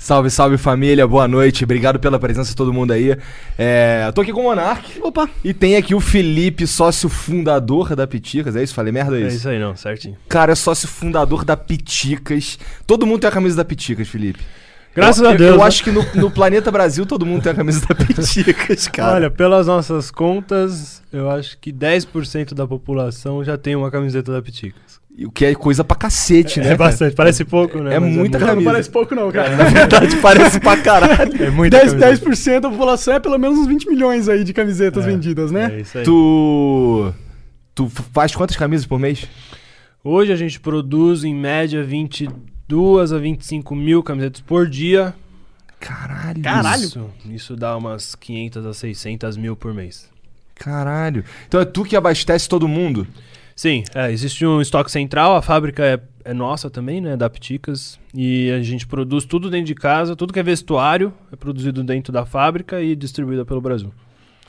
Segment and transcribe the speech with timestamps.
[0.00, 3.18] Salve, salve família, boa noite, obrigado pela presença de todo mundo aí.
[3.58, 5.00] É, tô aqui com o Monark.
[5.02, 5.28] Opa!
[5.42, 8.72] E tem aqui o Felipe, sócio fundador da Piticas, é isso?
[8.74, 9.18] Falei merda?
[9.18, 9.38] É É isso?
[9.38, 10.16] isso aí, não, certinho.
[10.28, 12.60] Cara, é sócio fundador da Piticas.
[12.86, 14.38] Todo mundo tem a camisa da Piticas, Felipe.
[14.94, 15.50] Graças Eu- a Deus.
[15.50, 15.64] Eu né?
[15.64, 19.14] acho que no, no planeta Brasil todo mundo tem a camisa da Piticas, cara.
[19.16, 24.40] Olha, pelas nossas contas, eu acho que 10% da população já tem uma camiseta da
[24.40, 24.97] Piticas.
[25.24, 26.66] O que é coisa pra cacete, né?
[26.66, 26.90] É cara?
[26.90, 27.94] bastante, parece pouco, né?
[27.96, 28.32] É Mas muita muito.
[28.34, 28.70] Não, não camisa.
[28.70, 29.56] parece pouco não, cara.
[29.56, 31.42] Na verdade, parece pra caralho.
[31.42, 32.30] É muita 10%, camiseta.
[32.30, 35.74] 10% da população é pelo menos uns 20 milhões aí de camisetas É, vendidas, né?
[35.76, 36.04] É isso aí.
[36.04, 37.12] Tu.
[37.74, 39.26] Tu faz quantas camisas por mês?
[40.04, 45.14] Hoje a gente produz em média 22 a 25 mil camisetas por dia.
[45.80, 46.42] Caralho.
[46.42, 46.82] Caralho.
[46.84, 50.08] Isso, isso dá umas 500 a 600 mil por mês.
[50.54, 51.24] Caralho.
[51.46, 53.06] Então é tu que abastece todo mundo?
[53.58, 57.98] Sim, é, existe um estoque central, a fábrica é, é nossa também, né, da Piticas,
[58.14, 62.12] e a gente produz tudo dentro de casa, tudo que é vestuário é produzido dentro
[62.12, 63.92] da fábrica e distribuído pelo Brasil.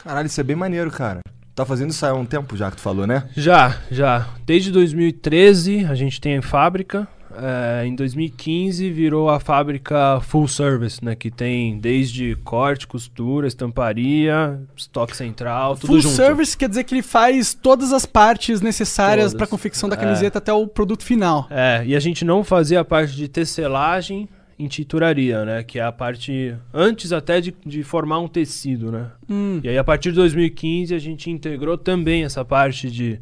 [0.03, 1.21] Caralho, isso é bem maneiro, cara.
[1.55, 3.27] Tá fazendo isso há um tempo já que tu falou, né?
[3.35, 4.27] Já, já.
[4.45, 7.07] Desde 2013 a gente tem a fábrica.
[7.41, 11.15] É, em 2015 virou a fábrica full service, né?
[11.15, 16.15] Que tem desde corte, costura, estamparia, estoque central, tudo Full junto.
[16.15, 19.99] service quer dizer que ele faz todas as partes necessárias para confecção da É.
[19.99, 21.47] camiseta até o produto final.
[21.49, 25.63] É, e a gente não fazia a parte de tecelagem em tinturaria, né?
[25.63, 29.07] Que é a parte antes até de, de formar um tecido, né?
[29.29, 29.61] Hum.
[29.63, 33.19] E aí a partir de 2015 a gente integrou também essa parte de,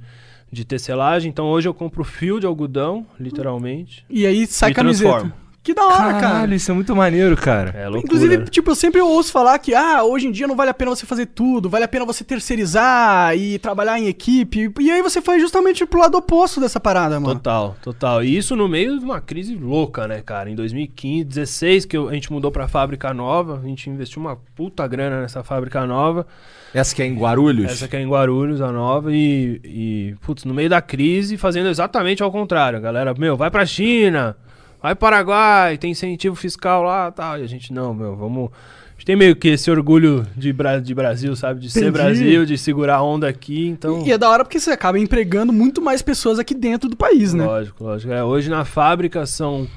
[0.51, 1.29] de tecelagem.
[1.29, 4.05] Então hoje eu compro fio de algodão, literalmente.
[4.09, 5.09] E aí sai Me camiseta.
[5.09, 5.46] transformo.
[5.67, 6.55] Que da hora, Caralho, cara.
[6.55, 7.71] isso é muito maneiro, cara.
[7.75, 8.05] É loucura.
[8.05, 8.45] Inclusive, né?
[8.49, 11.05] tipo, eu sempre ouço falar que, ah, hoje em dia não vale a pena você
[11.05, 14.71] fazer tudo, vale a pena você terceirizar e trabalhar em equipe.
[14.79, 17.35] E aí você foi justamente pro lado oposto dessa parada, mano.
[17.35, 18.23] Total, total.
[18.23, 20.49] E isso no meio de uma crise louca, né, cara?
[20.49, 24.37] Em 2015, 16, que eu- a gente mudou pra fábrica nova, a gente investiu uma
[24.55, 26.25] puta grana nessa fábrica nova.
[26.73, 27.69] Essa que é em Guarulhos?
[27.71, 31.67] Essa aqui é em Guarulhos, a nova, e, e, putz, no meio da crise, fazendo
[31.67, 32.77] exatamente ao contrário.
[32.77, 34.35] A galera, meu, vai pra China,
[34.81, 37.39] vai para Paraguai, tem incentivo fiscal lá tal.
[37.39, 38.49] E a gente, não, meu, vamos.
[38.51, 41.59] A gente tem meio que esse orgulho de, Bra- de Brasil, sabe?
[41.59, 41.91] De ser Entendi.
[41.91, 44.03] Brasil, de segurar a onda aqui, então.
[44.05, 47.33] E é da hora porque você acaba empregando muito mais pessoas aqui dentro do país,
[47.33, 47.45] né?
[47.45, 48.11] Lógico, lógico.
[48.11, 49.67] É, hoje na fábrica são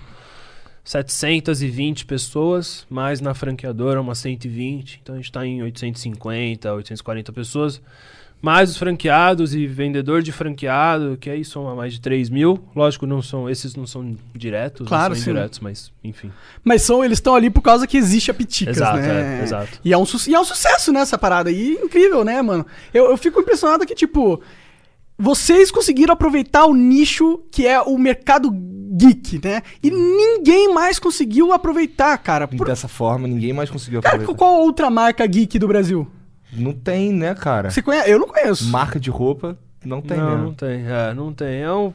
[0.82, 5.00] 720 pessoas, mais na franqueadora umas 120.
[5.02, 7.82] Então a gente está em 850, 840 pessoas.
[8.42, 12.58] Mais os franqueados e vendedor de franqueado, que aí soma mais de 3 mil.
[12.74, 15.30] Lógico, não são, esses não são diretos, Claro, não são sim.
[15.30, 16.32] indiretos, mas enfim.
[16.64, 19.40] Mas são, eles estão ali por causa que existe a Piticas, Exato, né?
[19.40, 19.78] é, exato.
[19.84, 21.50] E é, um, e é um sucesso nessa parada.
[21.50, 22.64] E incrível, né, mano?
[22.94, 24.40] Eu, eu fico impressionado que, tipo,
[25.18, 28.50] vocês conseguiram aproveitar o nicho que é o mercado
[28.96, 29.62] geek, né?
[29.82, 32.48] E ninguém mais conseguiu aproveitar, cara.
[32.48, 34.38] Por- Dessa forma, ninguém mais conseguiu Cara, aproveitar.
[34.38, 36.10] qual outra marca geek do Brasil?
[36.52, 37.70] Não tem, né, cara?
[37.70, 38.10] Você conhece?
[38.10, 38.66] Eu não conheço.
[38.68, 40.44] Marca de roupa, não tem não, mesmo.
[40.44, 40.86] não tem.
[40.86, 41.60] É, não tem.
[41.62, 41.92] É um...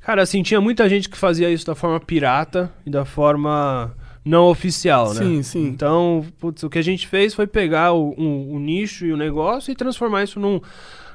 [0.00, 3.94] Cara, assim, tinha muita gente que fazia isso da forma pirata e da forma
[4.24, 5.22] não oficial, né?
[5.22, 5.66] Sim, sim.
[5.66, 9.16] Então, putz, o que a gente fez foi pegar o, um- o nicho e o
[9.16, 10.60] negócio e transformar isso num,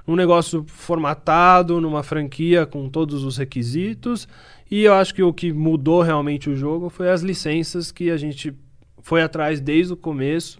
[0.07, 4.27] num negócio formatado, numa franquia com todos os requisitos.
[4.71, 8.17] E eu acho que o que mudou realmente o jogo foi as licenças que a
[8.17, 8.53] gente
[9.01, 10.59] foi atrás desde o começo.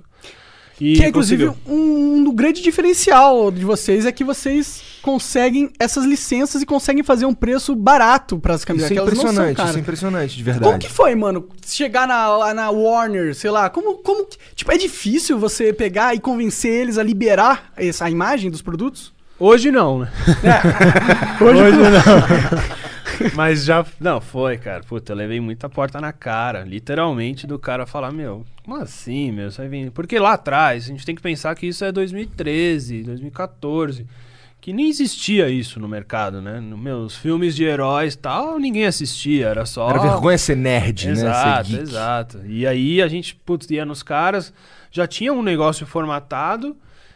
[0.79, 6.05] E Que é, inclusive, um, um grande diferencial de vocês é que vocês conseguem essas
[6.05, 8.91] licenças e conseguem fazer um preço barato para as Isso camisetas.
[8.97, 9.69] é são impressionante, caras.
[9.71, 10.87] isso é impressionante, de Como verdade.
[10.87, 11.47] que foi, mano?
[11.65, 14.25] Chegar na, lá na Warner, sei lá, como, como.
[14.25, 18.61] que- Tipo, é difícil você pegar e convencer eles a liberar essa a imagem dos
[18.61, 19.13] produtos?
[19.39, 20.11] Hoje não, né?
[21.41, 22.79] Hoje, não.
[23.35, 23.85] Mas já.
[23.99, 24.83] Não, foi, cara.
[24.83, 26.63] Puta, eu levei muita porta na cara.
[26.63, 29.51] Literalmente, do cara falar, meu, como assim, meu?
[29.51, 29.91] Você vai vir.
[29.91, 34.05] Porque lá atrás, a gente tem que pensar que isso é 2013, 2014.
[34.61, 36.59] Que nem existia isso no mercado, né?
[36.59, 39.89] No, meus filmes de heróis e tal, ninguém assistia, era só.
[39.89, 41.77] Era vergonha ser nerd, Exato, né?
[41.77, 41.81] Geek.
[41.81, 42.41] exato.
[42.45, 44.53] E aí a gente, putz, ia nos caras,
[44.91, 46.75] já tinha um negócio formatado,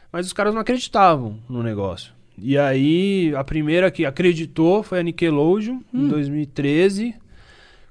[0.10, 2.13] mas os caras não acreditavam no negócio.
[2.38, 6.06] E aí a primeira que acreditou foi a Nickelodeon, Hum.
[6.06, 7.16] em 2013,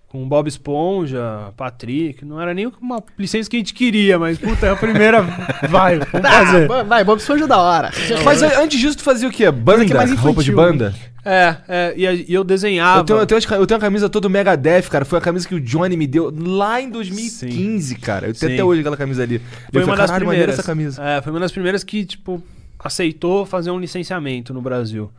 [0.08, 2.24] com Bob Esponja, Patrick.
[2.24, 5.22] Não era nem uma licença que a gente queria, mas puta, é a primeira.
[5.70, 6.70] Vai, vamos fazer.
[6.70, 7.90] Ah, vai, Bob Esponja é da hora.
[8.24, 9.50] Mas antes disso, tu fazia o quê?
[9.50, 9.86] Banda?
[9.86, 10.94] que é mais roupa de banda?
[11.24, 13.00] É, é, e, a- e eu desenhava.
[13.00, 15.04] Eu tenho, eu, tenho, eu tenho a camisa toda do Megadeth, cara.
[15.04, 18.26] Foi a camisa que o Johnny me deu lá em 2015, cara.
[18.26, 18.54] Eu tenho Sim.
[18.54, 19.38] até hoje aquela camisa ali.
[19.38, 20.58] Foi eu uma falei, das "Caralho, maneira primeiras.
[20.58, 21.02] essa camisa.
[21.02, 22.42] É, foi uma das primeiras que, tipo,
[22.82, 25.10] aceitou fazer um licenciamento no Brasil.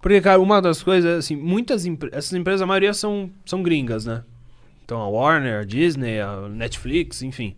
[0.00, 4.22] Porque, cara, uma das coisas, assim, muitas essas empresas, a maioria são, são gringas, né?
[4.84, 7.56] Então, a Warner, a Disney, a Netflix, enfim.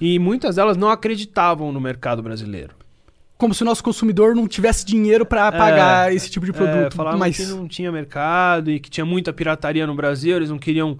[0.00, 2.74] E muitas delas não acreditavam no mercado brasileiro.
[3.36, 6.94] Como se o nosso consumidor não tivesse dinheiro pra pagar esse tipo de É, produto.
[6.94, 10.58] falavam mas que não tinha mercado e que tinha muita pirataria no Brasil, eles não
[10.58, 10.98] queriam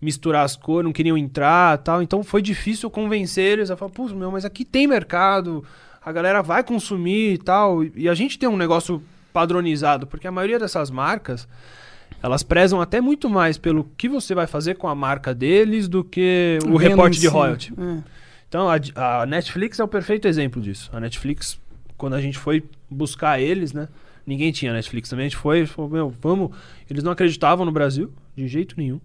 [0.00, 2.02] misturar as cores, não queriam entrar tal.
[2.02, 5.64] Então foi difícil convencer eles a falar, pô, meu, mas aqui tem mercado,
[6.06, 7.82] a galera vai consumir e tal.
[7.82, 11.48] E a gente tem um negócio padronizado, porque a maioria dessas marcas,
[12.22, 16.04] elas prezam até muito mais pelo que você vai fazer com a marca deles do
[16.04, 17.72] que o venda reporte de royalty.
[17.76, 18.02] É.
[18.48, 20.88] Então, a, a Netflix é o perfeito exemplo disso.
[20.92, 21.58] A Netflix,
[21.96, 23.88] quando a gente foi buscar eles, né?
[24.24, 25.26] Ninguém tinha Netflix também.
[25.26, 26.52] A gente foi e falou, meu, vamos.
[26.88, 29.00] Eles não acreditavam no Brasil, de jeito nenhum.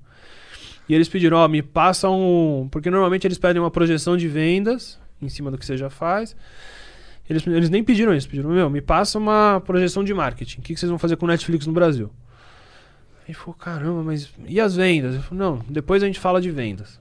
[0.88, 2.68] E eles pediram, ó, me passa um.
[2.72, 6.36] Porque normalmente eles pedem uma projeção de vendas em cima do que você já faz.
[7.32, 10.60] Eles, eles nem pediram isso, pediram, meu, me passa uma projeção de marketing.
[10.60, 12.12] O que, que vocês vão fazer com o Netflix no Brasil?
[13.20, 15.16] Aí ele falou, caramba, mas e as vendas?
[15.16, 17.00] Eu falei, não, depois a gente fala de vendas.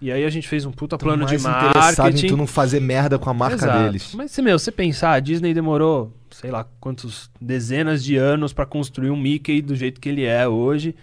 [0.00, 2.26] E aí a gente fez um puta Tô plano de mais interessado marketing.
[2.26, 3.82] em tu não fazer merda com a marca Exato.
[3.84, 4.14] deles.
[4.14, 8.64] Mas se, meu, você pensar, a Disney demorou, sei lá, quantos dezenas de anos pra
[8.66, 10.94] construir um Mickey do jeito que ele é hoje,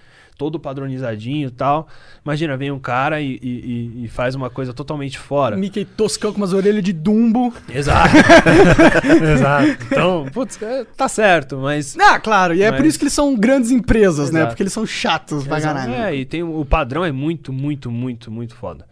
[0.41, 1.87] todo padronizadinho e tal.
[2.25, 5.55] Imagina, vem um cara e, e- e- faz uma coisa totalmente fora.
[5.55, 7.53] Mickey toscão com umas orelhas de Dumbo.
[7.69, 8.09] Exato.
[9.33, 9.67] Exato.
[9.85, 11.95] Então, putz, é, tá certo, mas.
[11.99, 14.39] Ah, claro, e é Mas- por isso que eles são grandes empresas, né?
[14.39, 14.51] Exato.
[14.53, 15.93] Porque eles são chatos pra caralho.
[15.93, 18.87] É, e tem, o padrão é muito, muito, muito, muito foda.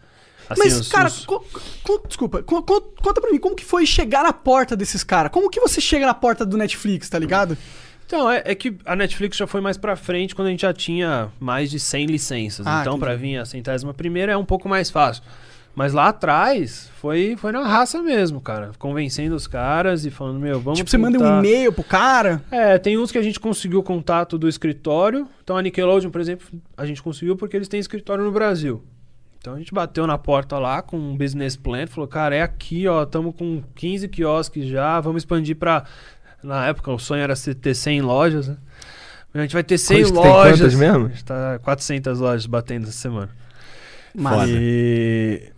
[0.47, 1.43] Assim, Mas, os- cara, os- co-
[1.83, 5.31] co- desculpa, co- co- conta pra mim, como que foi chegar na porta desses caras?
[5.31, 7.57] Como que você chega na porta do Netflix, tá ligado?
[8.09, 10.73] Então, é, é que a Netflix já foi mais pra frente quando a gente já
[10.73, 12.65] tinha mais de 100 licenças.
[12.65, 15.21] Ah, então, pra vir a centésima primeira é um pouco mais fácil.
[15.75, 18.71] Mas lá atrás foi, foi na raça mesmo, cara.
[18.79, 20.79] Convencendo os caras e falando, meu, vamos.
[20.79, 22.41] tipo, você manda um tentar- e-mail pro cara.
[22.49, 25.27] É, tem uns que a gente conseguiu contato do escritório.
[25.43, 28.83] Então a Nickelodeon, por exemplo, a gente conseguiu porque eles têm escritório no Brasil.
[29.37, 32.85] Então a gente bateu na porta lá com um business plan, falou, cara, é aqui,
[32.87, 35.85] ó, estamos com 15 quiosques já, vamos expandir pra...
[36.43, 38.57] Na época o sonho era ter 100 lojas, né?
[39.33, 40.59] A gente vai ter 100 Quantas- tem lojas.
[40.59, 41.05] quantas mesmo?
[41.05, 43.29] A gente tá 400 lojas batendo essa semana.
[44.15, 45.51] Mas, E...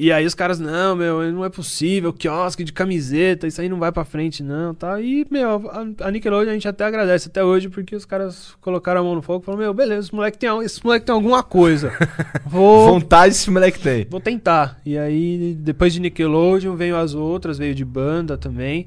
[0.00, 3.80] E aí os caras, não, meu, não é possível, quiosque de camiseta, isso aí não
[3.80, 5.00] vai pra frente, não, tá?
[5.00, 9.00] E, meu, a, a Nickelodeon a gente até agradece até hoje, porque os caras colocaram
[9.00, 11.42] a mão no fogo e falaram, meu, beleza, esse moleque tem, esse moleque tem alguma
[11.42, 11.92] coisa.
[12.46, 14.06] Vou, Vontade esse moleque tem.
[14.08, 14.78] vou tentar.
[14.86, 18.86] E aí, depois de Nickelodeon, veio as outras, veio de banda também.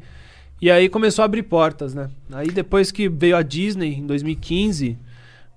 [0.61, 2.09] E aí começou a abrir portas, né?
[2.31, 4.97] Aí depois que veio a Disney, em 2015,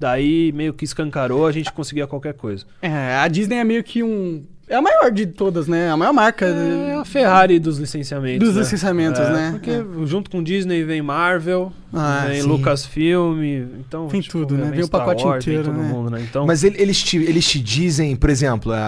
[0.00, 2.64] daí meio que escancarou, a gente conseguia qualquer coisa.
[2.80, 4.42] é, a Disney é meio que um.
[4.66, 5.90] É a maior de todas, né?
[5.90, 6.46] A maior marca.
[6.46, 8.46] É a Ferrari dos licenciamentos.
[8.48, 8.62] Dos né?
[8.62, 9.50] licenciamentos, É, né?
[9.50, 12.48] Porque junto com Disney vem Marvel, Ah, vem sim.
[12.48, 13.42] Lucasfilm,
[13.78, 14.62] então Vem tipo, tudo, né?
[14.64, 15.92] Vem Vem o pacote Wars, vem inteiro, todo né?
[15.92, 16.22] mundo, né?
[16.22, 18.78] Então, Mas ele- eles, te, eles te dizem, por exemplo, a-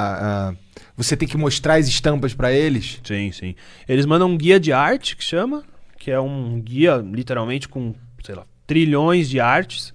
[0.50, 0.54] a-
[0.96, 2.98] você tem que mostrar as estampas pra eles.
[3.04, 3.54] sim, sim.
[3.86, 5.62] Eles mandam um guia de arte que chama,
[6.06, 9.92] que é um guia literalmente com, sei lá, trilhões de artes.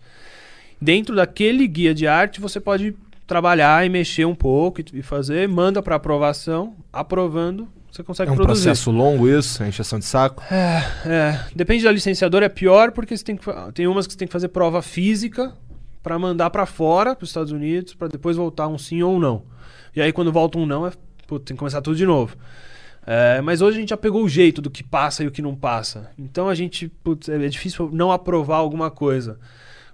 [0.82, 2.94] Dentro daquele guia de arte você pode
[3.26, 8.36] trabalhar e mexer um pouco e, fazer, manda para aprovação, aprovando, você consegue É um
[8.36, 8.66] produzir.
[8.66, 10.44] processo longo isso, a encheção de saco.
[10.52, 14.28] É, depende da licenciadora, é pior porque você tem que tem umas que você tem
[14.28, 15.54] que fazer prova física
[16.04, 19.44] pra mandar pra fora, pros Estados Unidos, pra depois voltar um sim ou um não.
[19.96, 20.92] E aí quando volta um não, é,
[21.26, 22.36] putz, tem que começar tudo de novo.
[23.06, 25.42] É, mas hoje a gente já pegou o jeito do que passa e o que
[25.42, 26.12] não passa.
[26.18, 29.40] Então a gente, putz, é é difícil não aprovar alguma coisa.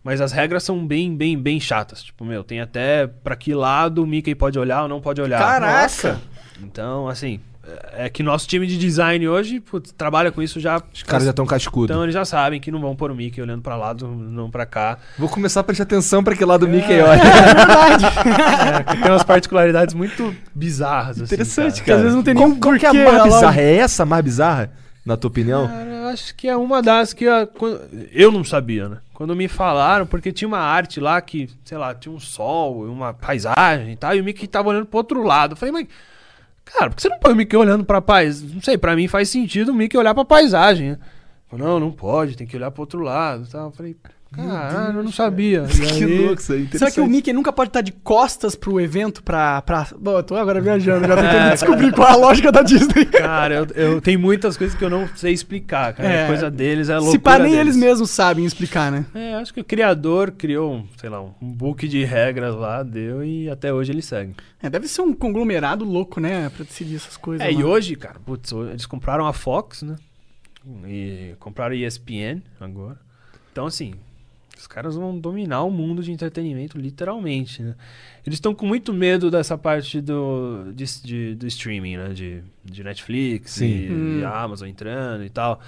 [0.04, 2.04] Mas as regras são bem, bem, bem chatas.
[2.04, 5.40] Tipo, meu, tem até pra que lado o Mickey pode olhar ou não pode olhar.
[5.40, 6.20] Caraca!
[6.62, 7.40] Então, assim,
[7.94, 10.82] é é que nosso time de design hoje putz, trabalha com isso já.
[10.94, 11.90] Os caras já estão cascudos.
[11.90, 14.66] Então eles já sabem que não vão pôr o Mickey olhando pra lá, não pra
[14.66, 14.98] cá.
[15.18, 17.22] Vou começar a prestar atenção pra que lado o Mickey olha.
[18.80, 21.22] É, que tem umas particularidades muito bizarras.
[21.22, 21.84] assim, Interessante, cara.
[21.84, 23.62] Que às vezes não tem Qual, nenhum qual que é a mais bizarra?
[23.62, 24.72] É essa a mais bizarra,
[25.06, 25.68] na tua opinião?
[25.68, 27.26] Cara, eu acho que é uma das que
[27.58, 27.82] quando-
[28.12, 28.98] eu não sabia, né?
[29.14, 33.14] Quando me falaram, porque tinha uma arte lá que, sei lá, tinha um sol, uma
[33.14, 35.54] paisagem e tal, e o Mickey tava olhando pro outro lado.
[35.54, 35.88] Eu falei, mas,
[36.72, 38.56] cara, por que você não põe o Mickey olhando pra paisagem?
[38.56, 41.00] Não sei, pra mim faz sentido o Mickey olhar pra paisagem, né?
[41.50, 43.68] Falei, não, não pode, tem que olhar pro outro lado tal.
[43.68, 43.96] Eu falei,
[44.46, 45.66] Caralho, eu não sabia.
[45.68, 46.68] E Que louco isso aí.
[46.72, 47.10] Será que o interessante.
[47.10, 49.62] Mickey nunca pode estar de costas pro evento pra.
[49.64, 49.88] pra...
[50.00, 53.06] Bom, eu tô agora viajando, já tentando É, descobrir qual é a lógica da Disney.
[53.06, 56.10] Cara, eu, eu tenho muitas coisas que eu não sei explicar, cara.
[56.10, 56.24] É.
[56.26, 57.60] A coisa deles é loucura Se pá, nem deles.
[57.60, 59.06] eles mesmos sabem explicar, né?
[59.14, 63.24] É, acho que o criador criou, um, sei lá, um book de regras lá, deu
[63.24, 64.36] e até hoje ele segue.
[64.62, 66.50] É, deve ser um conglomerado louco, né?
[66.50, 67.46] Pra decidir essas coisas.
[67.46, 67.70] É, e lá.
[67.70, 69.96] hoje, cara, putz, eles compraram a Fox, né?
[70.86, 72.98] E compraram a ESPN agora.
[73.52, 73.94] Então, assim,
[74.60, 77.76] os caras vão dominar o mundo de entretenimento, literalmente, né?
[78.26, 82.10] Eles estão com muito medo dessa parte do, de, de- do streaming, né?
[82.14, 84.20] De, de Netflix e, Hum.
[84.20, 85.62] e Amazon entrando e tal.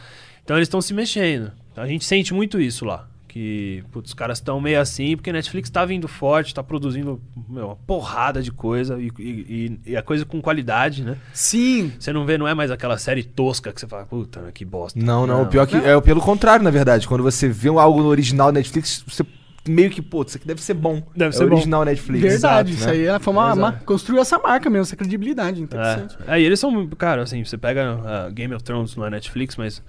[0.44, 1.52] Então, eles estão se mexendo.
[1.76, 3.08] A gente sente muito isso lá.
[3.30, 7.22] Que putz, os caras estão meio assim, porque a Netflix tá vindo forte, tá produzindo
[7.48, 11.16] meu, uma porrada de coisa e, e- e a coisa com qualidade, né?
[11.32, 11.94] Sim.
[12.00, 15.00] Você não vê, não é mais aquela série tosca que você fala, puta, que bosta.
[15.00, 17.08] Não, não, o pior que é pelo contrário, na verdade.
[17.08, 19.24] Quando você vê algo no original Netflix, você
[19.68, 21.04] meio que, pô, isso aqui deve ser bom.
[21.16, 21.54] Deve é ser bom.
[21.54, 22.22] original Netflix.
[22.24, 22.92] Verdade, Exato, isso né?
[22.94, 25.62] aí ela foi uma, uma- construiu essa marca mesmo, essa credibilidade.
[25.62, 26.18] Interessante.
[26.28, 26.32] É.
[26.34, 29.84] Aí eles são, cara, assim, você pega ah, Game of Thrones não é Netflix, mas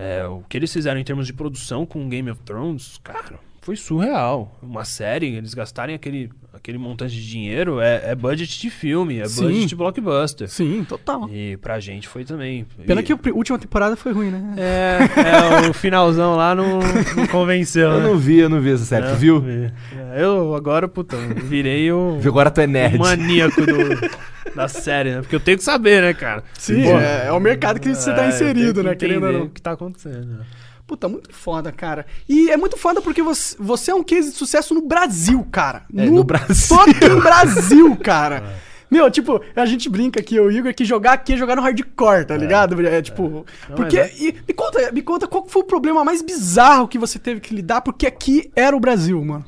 [0.00, 3.76] é, o que eles fizeram em termos de produção com Game of Thrones, cara, foi
[3.76, 4.58] surreal.
[4.62, 9.26] Uma série, eles gastarem aquele, aquele montante de dinheiro, é, é budget de filme, é
[9.26, 9.42] Sim.
[9.42, 10.48] budget de blockbuster.
[10.48, 11.28] Sim, total.
[11.30, 12.66] E pra gente foi também.
[12.86, 14.54] Pena E- que a última temporada foi ruim, né?
[14.56, 14.98] É,
[15.66, 16.78] é, o finalzão lá não,
[17.16, 18.06] não convenceu, Eu né?
[18.08, 19.06] não vi, eu não vi essa série.
[19.06, 19.40] Não, Tu viu?
[19.40, 19.70] vi.
[20.14, 22.18] É, Eu agora, puta, virei o.
[22.24, 22.96] Agora tu é nerd.
[22.96, 25.20] o maníaco do- da série, né?
[25.20, 26.42] Porque eu tenho que saber, né, cara?
[26.58, 28.90] Sim, Pô, é, é o mercado que você tá é, inserido, né?
[28.92, 29.46] que Querendo ou entender não.
[29.46, 30.40] O que tá acontecendo.
[30.90, 32.04] Puta, muito foda, cara.
[32.28, 35.84] E é muito foda porque você, você é um case de sucesso no Brasil, cara.
[35.96, 36.76] É, no Brasil.
[36.76, 38.42] Fucking Brasil, cara.
[38.90, 41.54] Meu, tipo, a gente brinca aqui, eu e o Igor, que jogar aqui é jogar
[41.54, 42.84] no hardcore, tá ligado?
[42.84, 43.46] É, tipo.
[43.68, 44.00] Não, porque.
[44.00, 44.12] é.
[44.18, 47.54] e me, conta, me conta qual foi o problema mais bizarro que você teve que
[47.54, 49.44] lidar, porque aqui era o Brasil, mano.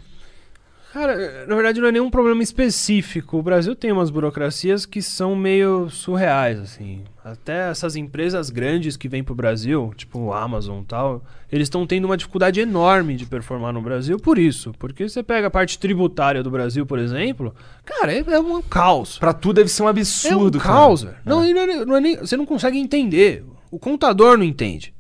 [0.93, 3.39] Cara, na verdade não é nenhum problema específico.
[3.39, 7.03] O Brasil tem umas burocracias que são meio surreais, assim.
[7.25, 11.87] Até essas empresas grandes que vêm pro Brasil, tipo o Amazon e tal, eles estão
[11.87, 14.75] tendo uma dificuldade enorme de performar no Brasil por isso.
[14.79, 17.55] Porque você pega a parte tributária do Brasil, por exemplo,
[17.87, 19.19] cara, é, é um caos.
[19.19, 21.17] Pra tu deve ser um absurdo, é um caos, velho.
[21.25, 23.43] Não, e não é- não é nem- você não consegue entender.
[23.71, 24.93] O contador não entende.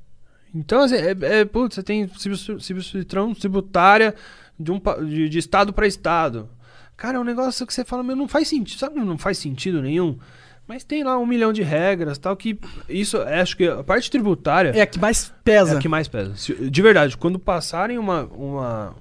[0.54, 4.14] Então, assim, é, é, putz, você tem subs- substituição tributária
[4.59, 6.49] de, um, de, de estado para estado.
[6.97, 8.78] Cara, é um negócio que você fala, meu, não faz sentido.
[8.78, 10.18] Sabe, não faz sentido nenhum.
[10.66, 14.11] Mas tem lá um milhão de regras tal, que isso, é, acho que a parte
[14.11, 15.75] tributária É a que mais pesa.
[15.75, 16.35] é a que mais pesa.
[16.71, 18.94] De verdade, quando passarem uma, uma,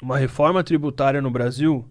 [0.00, 1.84] uma reforma tributária no Brasil,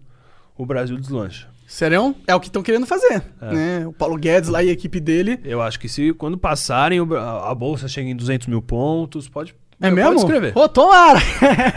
[0.56, 1.48] o Brasil deslancha.
[1.66, 2.16] Serão?
[2.26, 3.22] É o que estão querendo fazer.
[3.40, 3.52] É.
[3.54, 3.86] Né?
[3.86, 5.38] O Paulo Guedes lá e a equipe dele.
[5.44, 9.54] Eu acho que se quando passarem, a bolsa chega em 200 mil pontos, pode.
[9.80, 10.16] É pode mesmo?
[10.16, 10.52] escrever.
[10.54, 11.20] Ô, tomara!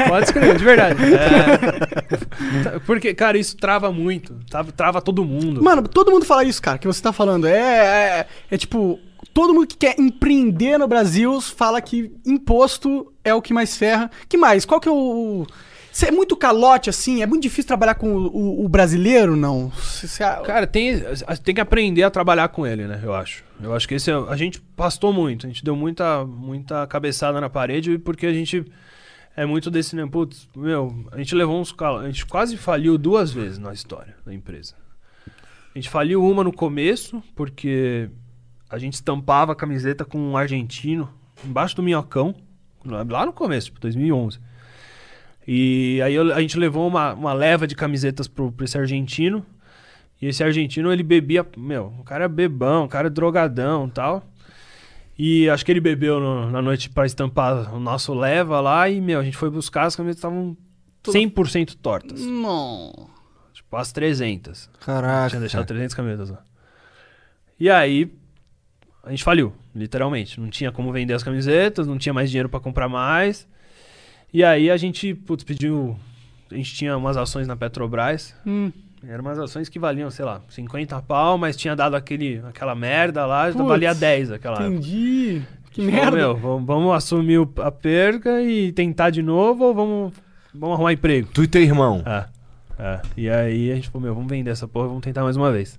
[0.10, 1.00] Pode escrever, de verdade.
[1.13, 2.63] É.
[2.63, 4.33] Tá, Porque, cara, isso trava muito.
[4.50, 5.63] Trava, trava todo mundo.
[5.63, 7.48] Mano, todo mundo fala isso, cara, que você tá falando.
[7.48, 9.00] É, é, é tipo,
[9.33, 14.12] todo mundo que quer empreender no Brasil fala que imposto é o que mais ferra.
[14.27, 14.65] Que mais?
[14.65, 15.45] Qual que é o.
[16.01, 17.21] É muito calote, assim?
[17.21, 19.71] É muito difícil trabalhar com o, o- o brasileiro, não?
[19.73, 21.00] Cê- cê- Cara, tem,
[21.43, 23.00] tem que aprender a trabalhar com ele, né?
[23.03, 23.43] Eu acho.
[23.62, 27.39] Eu acho que esse é, a gente pastou muito, a gente deu muita, muita cabeçada
[27.39, 28.65] na parede porque a gente
[29.38, 30.05] é muito desse, né?
[30.09, 32.00] Putz, meu, a gente levou uns cal...
[32.00, 34.73] a gente quase faliu duas vezes na história da empresa.
[35.27, 38.09] A gente faliu uma no começo porque
[38.69, 41.09] a gente estampava a camiseta com um argentino
[41.45, 42.33] embaixo do minhocão,
[42.85, 44.39] lá no começo, tipo 2011.
[45.47, 49.45] E aí eu- a gente levou uma, uma leva de camisetas pro, pra esse argentino.
[50.21, 51.45] E esse argentino, ele bebia.
[51.57, 54.23] Meu, o cara é bebão, o cara é drogadão e tal.
[55.19, 58.89] E acho que ele bebeu no- na noite pra estampar o nosso leva lá.
[58.89, 60.55] E, meu, a gente foi buscar, as camisetas estavam
[61.03, 62.21] 100% tortas.
[62.21, 63.09] Não.
[63.53, 64.69] Tipo, as 300.
[64.79, 65.29] Caraca.
[65.29, 66.41] Tinha deixado 300 camisetas lá.
[67.59, 68.12] E aí,
[69.03, 70.39] a gente faliu, literalmente.
[70.39, 73.47] Não tinha como vender as camisetas, não tinha mais dinheiro pra comprar mais.
[74.33, 75.95] E aí a gente, putz, pediu.
[76.51, 78.35] A gente tinha umas ações na Petrobras.
[78.45, 78.71] Hum.
[79.07, 83.25] Eram umas ações que valiam, sei lá, 50 pau, mas tinha dado aquele, aquela merda
[83.25, 84.69] lá, então Putz, valia 10 aquela época.
[84.69, 85.41] Entendi.
[85.71, 86.17] Que Falou, merda.
[86.17, 90.13] Meu, vamos, vamos assumir a perca e tentar de novo ou vamos,
[90.53, 91.27] vamos arrumar emprego?
[91.33, 92.01] Tu e teu irmão.
[92.05, 92.25] É,
[92.79, 93.01] é.
[93.17, 95.77] E aí a gente falou, meu, vamos vender essa porra, vamos tentar mais uma vez.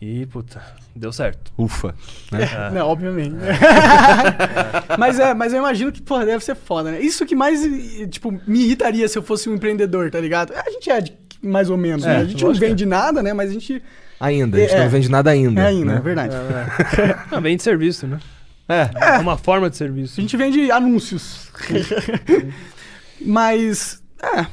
[0.00, 0.62] E, puta,
[0.96, 1.52] deu certo.
[1.58, 1.94] Ufa.
[2.32, 2.44] Né?
[2.44, 2.70] É.
[2.70, 3.34] Não, obviamente.
[4.98, 7.00] mas, é, mas eu imagino que, porra, deve ser foda, né?
[7.00, 7.60] Isso que mais,
[8.10, 10.54] tipo, me irritaria se eu fosse um empreendedor, tá ligado?
[10.54, 12.16] A gente é de- mais ou menos, É, né?
[12.20, 13.32] A gente não vende nada, né?
[13.34, 13.82] Mas a gente
[14.18, 14.56] Ainda.
[14.56, 14.80] A gente É.
[14.84, 15.60] não vende nada ainda.
[15.62, 15.96] é ainda, né?
[15.98, 16.34] é verdade.
[17.30, 18.18] Ah, bem de serviço, né?
[18.68, 18.90] É.
[19.16, 20.18] É uma forma de serviço.
[20.18, 21.50] A gente vende anúncios.
[23.20, 24.46] Mas, é,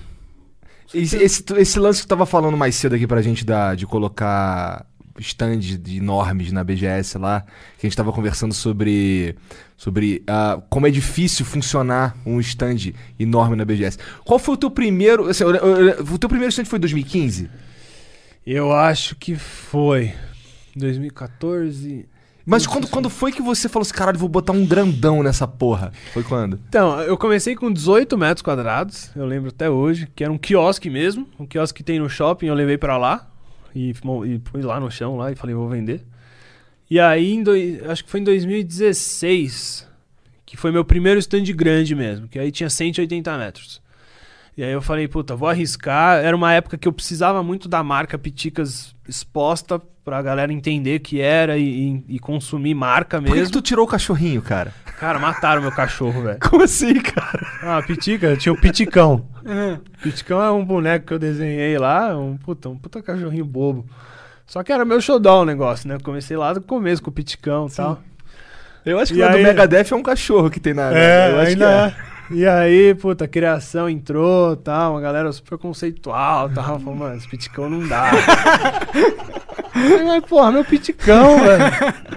[0.94, 3.86] Esse, esse, esse lance que tu tava falando mais cedo aqui pra gente da, de
[3.86, 4.86] colocar
[5.20, 7.42] stand de normes na BGS lá,
[7.78, 9.36] que a gente tava conversando sobre,
[9.76, 13.98] sobre ah, como é difícil funcionar um stand enorme na BGS.
[14.26, 15.28] Qual foi o teu primeiro.
[15.28, 17.50] assim, o teu primeiro stand foi em 2015?
[18.46, 20.14] Eu acho que foi
[20.76, 22.06] 2014.
[22.46, 25.92] Mas quando, quando foi que você falou assim, caralho, vou botar um grandão nessa porra?
[26.14, 26.58] Foi quando?
[26.70, 30.90] Então, eu comecei com 18 metros quadrados, eu lembro até hoje, que era um quiosque
[30.90, 33.28] mesmo, um quiosque que tem no shopping, eu levei pra lá
[33.76, 33.90] e,
[34.26, 36.04] e pus lá no chão lá e falei, vou vender.
[36.90, 39.88] E aí, em doi- acho que foi em 2016,
[40.46, 43.82] que foi meu primeiro stand grande mesmo, que aí tinha 180 metros.
[44.56, 46.18] E aí eu falei, puta, vou arriscar.
[46.24, 51.20] Era uma época que eu precisava muito da marca Piticas exposta pra galera entender que
[51.22, 51.64] era e,
[52.08, 53.54] e- e consumir marca Por que, que mesmo.
[53.54, 54.74] tu tirou o cachorrinho, cara?
[55.00, 56.40] Cara, mataram meu cachorro, velho.
[56.50, 57.46] Como assim, cara?
[57.62, 59.26] Ah, Pitica, tinha o Piticão.
[60.02, 63.86] Piticão é um boneco que eu desenhei lá, um puta, um puta cachorrinho bobo.
[64.46, 65.96] Só que era meu showdown o negócio, né?
[65.96, 68.00] Eu comecei lá do começo com o Piticão e tal.
[68.86, 70.92] Eu acho que E do aí- Megadeth é um cachorro que tem na.
[70.98, 72.04] É, eu acho ainda que é.
[72.04, 72.08] é.
[72.40, 76.80] E aí, puta, a criação entrou tal, uma galera super conceitual tal.
[76.80, 78.12] Falou, mano, esse piticão não dá.
[80.06, 81.64] Mas, porra, meu piticão, velho.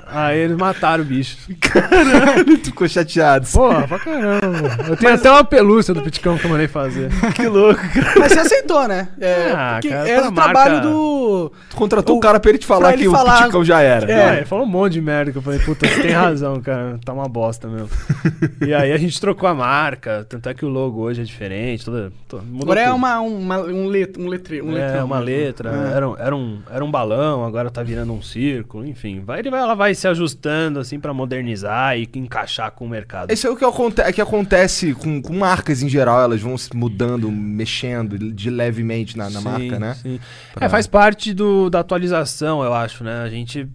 [0.06, 1.36] Aí eles mataram o bicho.
[1.60, 3.46] Caralho, tu ficou chateado.
[3.46, 4.68] Porra, pra caramba.
[4.88, 7.10] Eu tenho até uma pelúcia do piticão que eu mandei fazer.
[7.34, 8.12] Que louco, cara.
[8.18, 9.08] Mas você aceitou, né?
[9.20, 11.52] É, Ah, porque cara, era pra o trabalho marca- do.
[11.70, 13.80] Tu contratou O- o cara pra ele te falar ele que falar- o Piticão já
[13.80, 14.10] era.
[14.10, 16.98] É, ele falou um monte de merda que eu falei, puta, você tem razão, cara,
[17.04, 17.88] tá uma bosta mesmo.
[18.66, 21.84] e aí a gente trocou a marca, tanto é que o logo hoje é diferente,
[21.84, 22.96] toda, to- mudou Agora é tudo.
[22.96, 25.06] uma, uma, um, let, um, letre, um é, letrão.
[25.06, 25.96] uma letra, É.
[25.96, 29.20] era, um, era, um, era um balão, agora tá virando um círculo, enfim.
[29.20, 33.30] Vai, ele vai, ela vai se ajustando assim pra modernizar e encaixar com o mercado.
[33.32, 36.56] Isso é o que, aconte é que acontece com, com marcas em geral, elas vão
[36.56, 39.94] se mudando, mexendo de levemente na, na Sim, marca, né?
[39.94, 40.18] sim.
[40.54, 43.22] Pra- É, faz parte do, da atualização, eu acho, né?
[43.22, 43.68] A gente.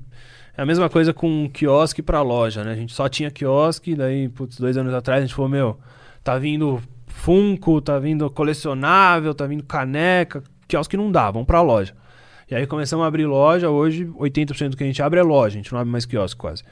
[0.58, 2.72] É a mesma coisa com quiosque pra loja, né?
[2.72, 5.78] A gente só tinha quiosque, daí, putz, dois anos atrás a gente falou, meu,
[6.24, 11.94] tá vindo Funko, tá vindo colecionável, tá vindo caneca, quiosque não dá, vamos pra loja.
[12.50, 15.56] E aí começamos a abrir loja, hoje 80% do que a gente abre é loja,
[15.56, 16.64] a gente não abre mais quiosque quase.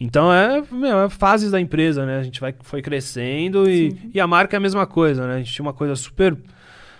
[0.00, 2.18] Então é, meu, é fases da empresa, né?
[2.18, 5.34] A gente vai, foi crescendo e, e a marca é a mesma coisa, né?
[5.34, 6.36] A gente tinha uma coisa super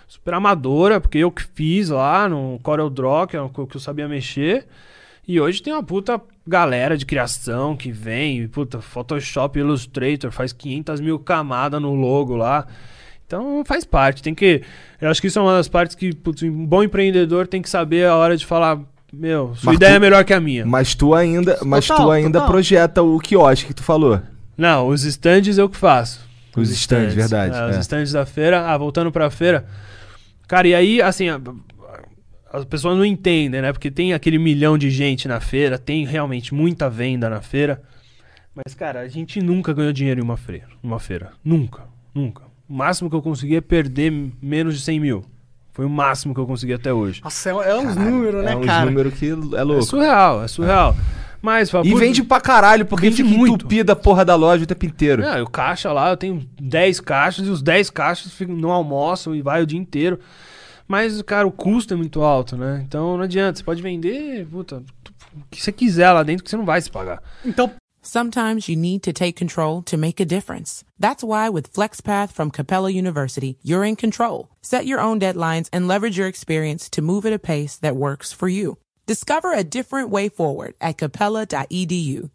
[0.09, 3.79] super amadora, porque eu que fiz lá no Corel Draw, que é o que eu
[3.79, 4.65] sabia mexer.
[5.27, 10.99] E hoje tem uma puta galera de criação que vem, puta, Photoshop, Illustrator, faz 500
[10.99, 12.65] mil camadas no logo lá.
[13.29, 14.63] Então faz parte, tem que...
[14.99, 17.69] Eu acho que isso é uma das partes que putz, um bom empreendedor tem que
[17.69, 18.79] saber a hora de falar,
[19.13, 20.65] meu, sua Mas ideia tu- é melhor que a minha.
[20.65, 22.47] Mas tu ainda, mas Total, tu ainda total.
[22.51, 24.19] projeta o quiosque que tu falou.
[24.57, 26.27] Não, os stands eu que faço.
[26.57, 27.79] Os stands, verdade, É, Os é.
[27.81, 28.65] stands da feira.
[28.65, 29.63] Ah, voltando pra feira.
[30.47, 31.39] Cara, e aí, assim, a-
[32.51, 33.71] as pessoas não entendem, né?
[33.71, 37.79] Porque tem aquele milhão de gente na feira, tem realmente muita venda na feira.
[38.55, 40.65] Mas, cara, a gente nunca ganhou dinheiro em uma feira.
[40.81, 41.29] Uma feira.
[41.45, 41.83] Nunca.
[42.13, 42.48] Nunca.
[42.69, 45.25] O máximo que eu consegui é perder menos de 100 mil.
[45.73, 47.21] Foi o máximo que eu consegui até hoje.
[47.23, 48.85] Nossa, é, é uns números, né, é uns cara?
[48.85, 49.83] números que é É louco.
[49.83, 50.95] surreal, é surreal.
[51.41, 53.53] Mas, fala, E vende pra caralho, porque Vende fica muito.
[53.55, 55.23] entupida a porra da loja o tempo inteiro.
[55.23, 59.33] É, o caixa lá, eu tenho 10 caixas e os 10 caixas ficam no almoço
[59.33, 60.19] e vai o dia inteiro.
[60.85, 62.83] Mas, cara, o custo é muito alto, né?
[62.85, 63.57] Então não adianta.
[63.57, 64.83] Você pode vender, puta,
[65.33, 67.21] o que você quiser lá dentro que você não vai se pagar.
[67.45, 67.71] Então,
[68.09, 70.83] Sometimes you need to take control to make a difference.
[70.97, 74.49] That's why with FlexPath from Capella University, you're in control.
[74.63, 78.33] Set your own deadlines and leverage your experience to move at a pace that works
[78.33, 78.79] for you.
[79.05, 82.31] Discover a different way forward at capella.edu.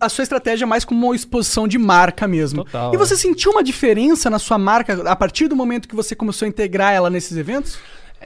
[0.00, 2.64] a sua estratégia mais como uma exposição de marca mesmo.
[2.64, 6.14] Total, E você sentiu uma diferença na sua marca a partir do momento que você
[6.14, 7.76] começou a integrar ela nesses eventos?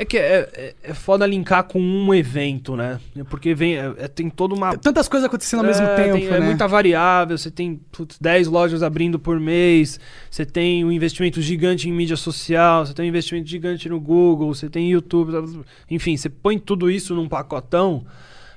[0.00, 3.00] É que é, é, é foda linkar com um evento, né?
[3.28, 6.28] Porque vem, é- é- tem toda uma Tantas coisas acontecendo ao mesmo É, tempo, tem-
[6.30, 6.36] né?
[6.36, 9.98] É muita variável, você tem putz, 10 lojas abrindo por mês,
[10.30, 14.54] você tem um investimento gigante em mídia social, você tem um investimento gigante no Google,
[14.54, 15.42] você tem YouTube, tá-
[15.90, 18.06] enfim, você põe tudo isso num pacotão,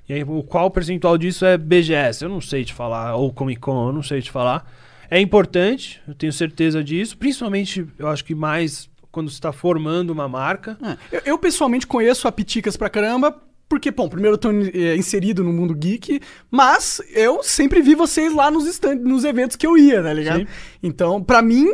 [0.08, 2.24] e aí qual percentual disso é BGS?
[2.24, 4.72] Eu não sei te falar, ou Comic Con, eu não sei te falar.
[5.10, 10.12] É importante, eu tenho certeza disso, principalmente eu acho que mais quando você está formando
[10.12, 10.78] uma marca.
[10.82, 11.18] É.
[11.18, 13.36] Eu, eu, pessoalmente conheço a Piticas pra caramba,
[13.68, 16.20] porque, bom, primeiro eu tô eh, inserido no mundo geek,
[16.50, 20.40] mas eu sempre vi vocês lá nos, stand, nos eventos que eu ia, tá ligado?
[20.42, 20.48] Sim.
[20.84, 21.68] Então, pra mim,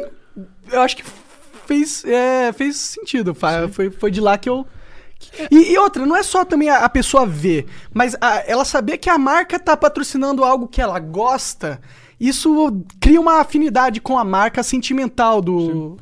[0.71, 1.04] eu acho que
[1.65, 3.36] fez, é, fez sentido.
[3.71, 4.65] Foi, foi de lá que eu.
[5.50, 9.00] E, e outra, não é só também a, a pessoa ver, mas a- ela saber
[9.00, 11.82] que a marca tá patrocinando algo que ela gosta,
[12.19, 15.97] isso cria uma afinidade com a marca sentimental do.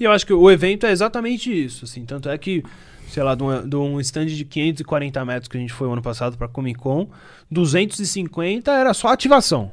[0.00, 2.06] E eu acho que o evento é exatamente isso, assim.
[2.06, 2.64] Tanto é que,
[3.08, 6.48] sei lá, de um, stand de 540 metros que a gente foi ano passado pra
[6.48, 7.06] Comic Con,
[7.50, 9.70] 250 era só ativação.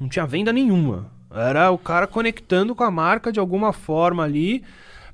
[0.00, 1.12] Não tinha venda nenhuma.
[1.30, 4.64] Era o cara conectando com a marca de alguma forma ali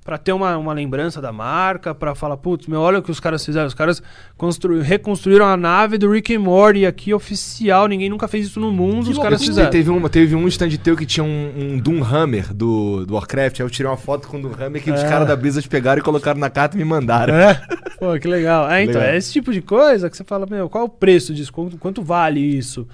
[0.04, 3.20] pra ter uma, uma lembrança da marca, pra falar, putz, meu, olha o que os
[3.20, 3.66] caras fizeram.
[3.66, 4.02] Os caras
[4.36, 7.86] constru- reconstruíram a nave do Rick and Morty aqui oficial.
[7.86, 9.10] Ninguém nunca fez isso no mundo.
[9.10, 9.70] os caras fizeram.
[9.70, 13.60] Teve, uma, teve um stand teu que tinha um, um Doomhammer do, do Warcraft.
[13.60, 15.08] Aí eu tirei uma foto com o Doomhammer que os É.
[15.08, 17.34] caras da Blizzard pegaram e colocaram na carta e me mandaram.
[17.34, 17.60] É?
[17.98, 18.68] Pô, que legal.
[18.68, 19.14] É, então, Legal.
[19.14, 21.52] é esse tipo de coisa que você fala, meu, qual é o preço disso?
[21.52, 22.88] Quanto, quanto vale isso?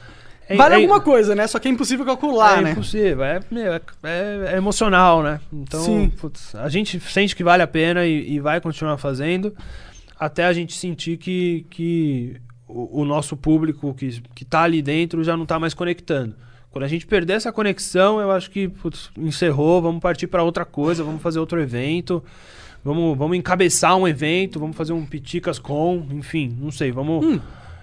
[0.48, 1.46] É- Vale é- alguma coisa, né?
[1.46, 2.70] Só que é impossível calcular, é né?
[2.72, 5.40] impossível, é, meu, é, é- é emocional, né?
[5.52, 9.54] Então, putz, a gente sente que vale a pena e, e vai continuar fazendo
[10.18, 15.22] até a gente sentir que, que o, o nosso público que, que tá ali dentro
[15.22, 16.34] já não tá mais conectando.
[16.70, 20.64] Quando a gente perder essa conexão, eu acho que putz, encerrou, vamos partir para outra
[20.64, 22.22] coisa, vamos fazer outro evento,
[22.84, 27.40] vamos, vamos encabeçar um evento, vamos fazer um Piticas com, enfim, não sei, vamos.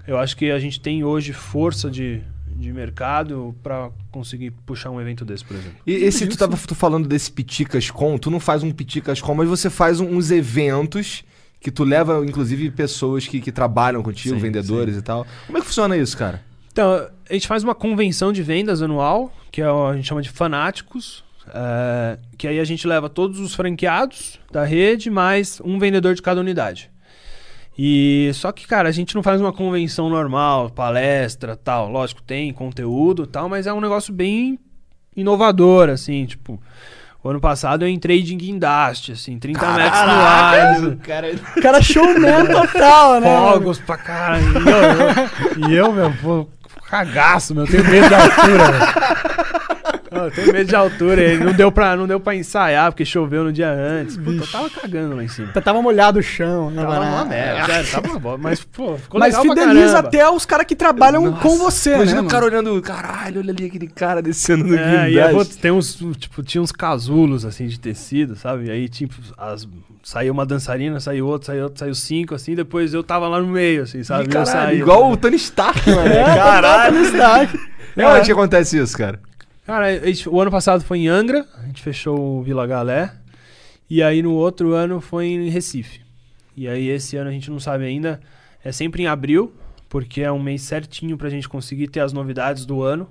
[0.08, 2.22] Eu acho que a gente tem hoje força de,
[2.56, 5.78] de mercado para conseguir puxar um evento desse, por exemplo.
[5.86, 9.36] E esse, tu tava tu falando desse Piticas Com, tu não faz um Piticas Com,
[9.36, 11.24] mas você faz um- uns eventos
[11.60, 15.26] que tu leva, inclusive, pessoas que, que trabalham contigo, Sim, vendedores e tal.
[15.48, 16.42] Como é que funciona isso, cara?
[16.72, 20.30] Então, a gente faz uma convenção de vendas anual, que é a gente chama de
[20.30, 26.14] Fanáticos, é, que aí a gente leva todos os franqueados da rede, mais um vendedor
[26.16, 26.92] de cada unidade.
[27.78, 31.90] E só que, cara, a gente não faz uma convenção normal, palestra, tal.
[31.92, 34.58] Lógico, tem conteúdo, tal, mas é um negócio bem
[35.16, 36.62] inovador, assim, tipo,
[37.24, 40.52] o ano passado eu entrei de guindaste, assim, 30 metros no ar,
[41.04, 41.32] cara...
[41.58, 43.28] O cara é showman total, né?
[43.28, 44.46] fogos pra caralho.
[45.68, 46.48] E eu, eu- eu, meu, pô,
[46.88, 47.66] cagaço, meu.
[47.66, 49.65] Eu tenho medo de altura, velho.
[50.16, 51.34] Eu tenho medo de altura.
[51.34, 54.18] E não deu, pra, não deu pra ensaiar, porque choveu no dia antes.
[54.18, 55.52] Puta, eu tava cagando lá em cima.
[55.54, 56.82] Tava molhado o chão, né?
[56.82, 57.12] Tava mano?
[57.12, 58.38] uma merda, sério, tava uma.
[58.38, 62.28] Mas, pô, ficou Mas legal fideliza até os caras que trabalham com você, Imagina né?
[62.28, 65.96] o cara olhando, caralho, olha ali aquele cara descendo no É, e pô, tem uns,
[66.18, 68.68] tipo, tinha uns casulos, assim, de tecido, sabe?
[68.68, 69.68] E aí, tipo, as,
[70.04, 73.48] saiu uma dançarina, saiu outra, saiu outra, saiu cinco, assim, depois eu tava lá no
[73.48, 74.24] meio, assim, sabe?
[74.24, 76.08] E eu caralho, saí, igual o Tony Stark, mano.
[76.08, 76.94] É, Caralho.
[76.94, 77.60] total Stark.
[77.98, 79.20] É onde que acontece isso, cara?
[79.66, 83.12] Cara, gente- o ano passado foi em Angra, a gente fechou o Vila Galé.
[83.90, 86.02] E aí no outro ano foi em Recife.
[86.56, 88.20] E aí esse ano a gente não sabe ainda.
[88.64, 89.54] É sempre em abril,
[89.90, 93.08] porque é um mês certinho pra gente conseguir ter as novidades do ano.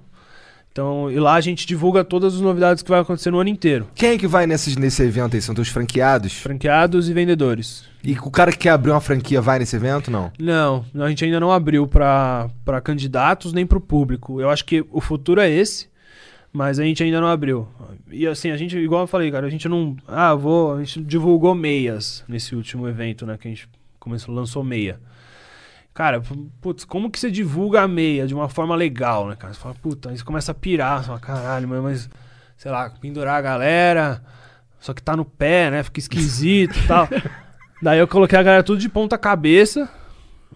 [0.72, 3.86] Então, e lá a gente divulga todas as novidades que vai acontecer no ano inteiro.
[3.94, 5.42] Quem é que vai nesses, nesse evento aí?
[5.42, 6.32] São teus franqueados?
[6.40, 7.84] Franqueados e vendedores.
[8.02, 10.32] E o cara que quer abrir uma franquia vai nesse evento, não?
[10.36, 12.50] Não, a gente ainda não abriu pra
[12.82, 14.40] candidatos nem pro público.
[14.40, 15.86] Eu acho que o futuro é esse,
[16.54, 17.68] mas a gente ainda não abriu.
[18.08, 19.96] E assim, a gente, igual eu falei, cara, a gente não.
[20.06, 20.76] Ah, vou.
[20.76, 23.36] A gente divulgou meias nesse último evento, né?
[23.36, 25.00] Que a gente começou, lançou meia.
[25.92, 26.22] Cara,
[26.60, 29.52] putz, como que você divulga a meia de uma forma legal, né, cara?
[29.52, 32.10] Você fala, puta, aí você começa a pirar, você fala, caralho, mas, mas,
[32.56, 34.22] sei lá, pendurar a galera,
[34.78, 35.82] só que tá no pé, né?
[35.82, 37.08] Fica esquisito e tal.
[37.82, 39.88] Daí eu coloquei a galera tudo de ponta cabeça,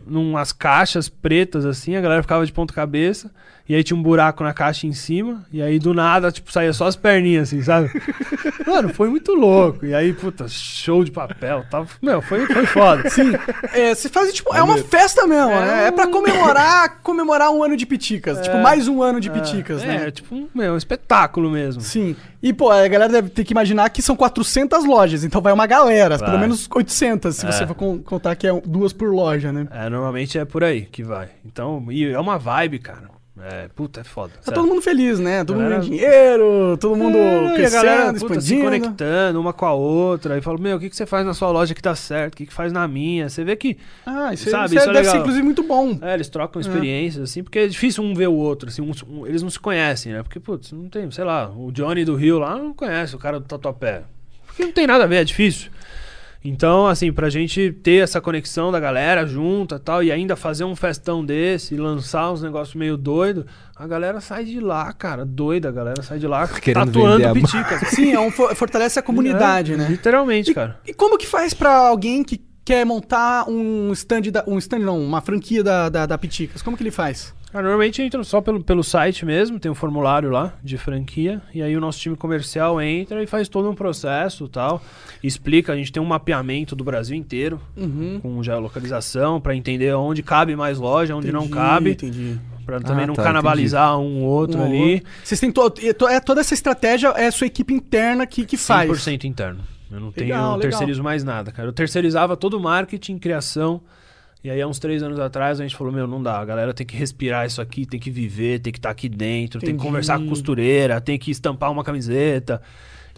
[0.07, 3.33] numas caixas pretas assim, a galera ficava de ponta cabeça,
[3.69, 6.73] e aí tinha um buraco na caixa em cima, e aí do nada, tipo, saía
[6.73, 7.91] só as perninhas assim, sabe?
[8.67, 9.85] Mano, foi muito louco.
[9.87, 13.09] E aí, puta, show de papel, tava, meu, foi, foi foda.
[13.11, 13.33] Sim.
[13.73, 15.87] É, você faz, tipo, é uma festa mesmo, né?
[15.89, 18.41] É pra comemorar, comemorar um ano de piticas.
[18.41, 20.07] Tipo, mais um ano de piticas, é, né?
[20.09, 21.81] É, tipo, um, meu, um espetáculo mesmo.
[21.81, 22.15] Sim.
[22.43, 25.67] E, pô, a galera deve ter que imaginar que são 400 lojas, então vai uma
[25.67, 26.29] galera, Vai.
[26.29, 27.51] pelo menos 800, se É.
[27.53, 29.67] você for con- contar que é duas por loja, né?
[29.71, 31.29] É, normalmente é por aí que vai.
[31.45, 33.18] Então, e é uma vibe, cara.
[33.43, 34.33] É, puta, é foda.
[34.45, 35.45] Tá todo mundo feliz, né?
[35.45, 38.65] Todo mundo ganhando dinheiro, todo mundo É, crescendo, galera, puta, se expandindo.
[38.65, 40.37] conectando uma com a outra.
[40.37, 42.35] E fala, meu, o que, que você faz na sua loja que tá certo?
[42.35, 43.29] O que, que faz na minha?
[43.29, 43.77] Você vê que.
[44.05, 45.17] Ah, isso, Sabe, isso, isso é deve ser, legal.
[45.21, 45.99] inclusive, muito bom.
[46.03, 49.27] É, eles trocam experiências, assim, porque é difícil um ver o outro, assim, uns- um-
[49.27, 50.23] eles não se conhecem, né?
[50.23, 53.39] Porque, putz, não tem, sei lá, o Johnny do Rio lá não conhece o cara
[53.39, 54.03] do Tatuapé.
[54.47, 55.71] Porque não tem nada a ver, é difícil.
[56.45, 60.65] Então, assim, pra gente ter essa conexão da galera junta e tal, e ainda fazer
[60.65, 65.25] um festão desse, e lançar uns negócios meio doido, a galera sai de lá, cara,
[65.25, 67.89] doida, a galera sai de lá Querendo tatuando piticas.
[67.89, 69.89] Sim, é um, fo- fortalece a comunidade, É, né?
[69.91, 70.79] Literalmente, cara.
[70.87, 75.01] E como que faz pra alguém que quer montar um stand, da, um stand não,
[75.03, 76.63] uma franquia da, da, da Piticas?
[76.63, 77.35] Como que ele faz?
[77.51, 81.63] Cara, normalmente entra só pelo, pelo site mesmo, tem um formulário lá de franquia, e
[81.63, 84.83] aí o nosso time comercial entra e faz todo um processo e tal,
[85.23, 88.19] explica, a gente tem um mapeamento do Brasil inteiro, Uhum.
[88.21, 92.39] com geolocalização, pra entender onde cabe mais loja, onde não cabe, Entendi.
[92.67, 94.93] pra também Ah, não tá, canibalizar um outro Um ali.
[94.97, 95.09] outro.
[95.25, 95.73] Vocês têm to,
[96.11, 98.91] é toda essa estratégia é a sua equipe interna que, que faz.
[98.91, 99.61] 100% interno.
[99.91, 100.71] Eu não tenho, Legal, eu não legal.
[100.71, 101.67] terceirizo mais nada, cara.
[101.67, 103.81] Eu terceirizava todo o marketing, criação.
[104.43, 106.39] E aí, há uns três anos atrás, a gente falou: Meu, não dá.
[106.39, 109.59] A galera tem que respirar isso aqui, tem que viver, tem que estar aqui dentro,
[109.59, 109.85] tem que Entendi.
[109.85, 112.63] conversar com costureira, tem que estampar uma camiseta.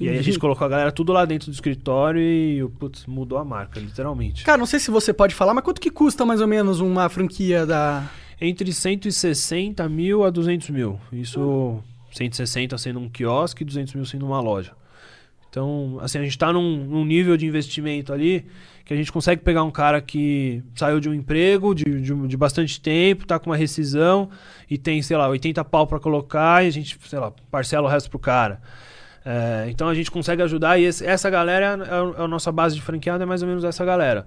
[0.01, 0.25] E aí, a Entendi.
[0.25, 4.45] gente colocou a galera tudo lá dentro do escritório e, putz, mudou a marca, literalmente.
[4.45, 7.09] Cara, não sei se você pode falar, mas quanto que custa mais ou menos uma
[7.11, 8.09] franquia da.
[8.41, 10.99] Entre 160 mil a 200 mil.
[11.13, 14.73] Isso, 160 sendo um quiosque e 200 mil sendo uma loja.
[15.51, 18.47] Então, assim, a gente tá num, num nível de investimento ali
[18.85, 22.37] que a gente consegue pegar um cara que saiu de um emprego de, de, de
[22.37, 24.29] bastante tempo, tá com uma rescisão
[24.69, 27.91] e tem, sei lá, 80 pau para colocar e a gente, sei lá, parcela o
[27.91, 28.61] resto pro cara.
[29.25, 32.51] É, então a gente consegue ajudar e esse- essa galera é a, é a nossa
[32.51, 34.27] base de franqueada, é mais ou menos essa galera.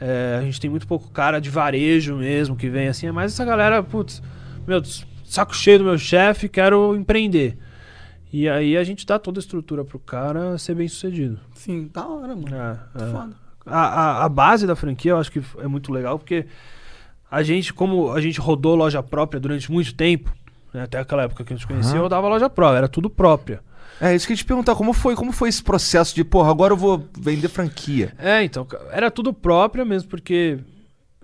[0.00, 3.32] É, a gente tem muito pouco cara de varejo mesmo que vem assim, é mais
[3.32, 4.22] essa galera, putz,
[4.66, 4.80] meu,
[5.24, 7.58] saco cheio do meu chefe, quero empreender.
[8.32, 11.40] E aí a gente dá toda a estrutura pro cara ser bem sucedido.
[11.54, 12.54] Sim, da hora, mano.
[12.54, 13.10] É, é.
[13.10, 13.47] Foda.
[13.70, 16.46] A, a, a base da franquia eu acho que é muito legal porque
[17.30, 20.32] a gente, como a gente rodou loja própria durante muito tempo,
[20.72, 23.60] né, até aquela época que a gente conhecia, eu rodava loja própria, era tudo própria.
[24.00, 26.50] É isso que eu ia te perguntar, como foi, como foi esse processo de, porra,
[26.50, 28.12] agora eu vou vender franquia?
[28.16, 30.58] É, então, era tudo própria mesmo, porque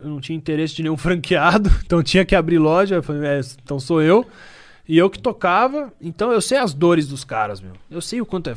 [0.03, 3.41] eu não tinha interesse de nenhum franqueado, então tinha que abrir loja, eu falei, é,
[3.63, 4.27] então sou eu.
[4.87, 7.73] E eu que tocava, então eu sei as dores dos caras, meu.
[7.91, 8.55] Eu sei o quanto é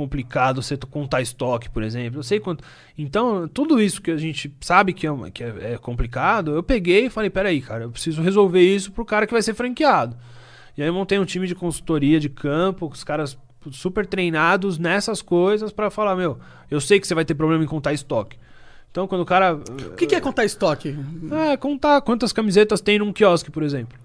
[0.00, 2.20] complicado você contar estoque, por exemplo.
[2.20, 2.64] Eu sei quanto.
[2.96, 7.06] Então, tudo isso que a gente sabe que, é, que é, é complicado, eu peguei
[7.06, 10.16] e falei, peraí, cara, eu preciso resolver isso pro cara que vai ser franqueado.
[10.76, 13.36] E aí eu montei um time de consultoria de campo, com os caras
[13.70, 16.38] super treinados nessas coisas pra falar, meu,
[16.70, 18.38] eu sei que você vai ter problema em contar estoque.
[18.90, 19.54] Então, quando o cara.
[19.54, 20.96] O que, que é contar estoque?
[21.50, 23.98] É, contar quantas camisetas tem num quiosque, por exemplo.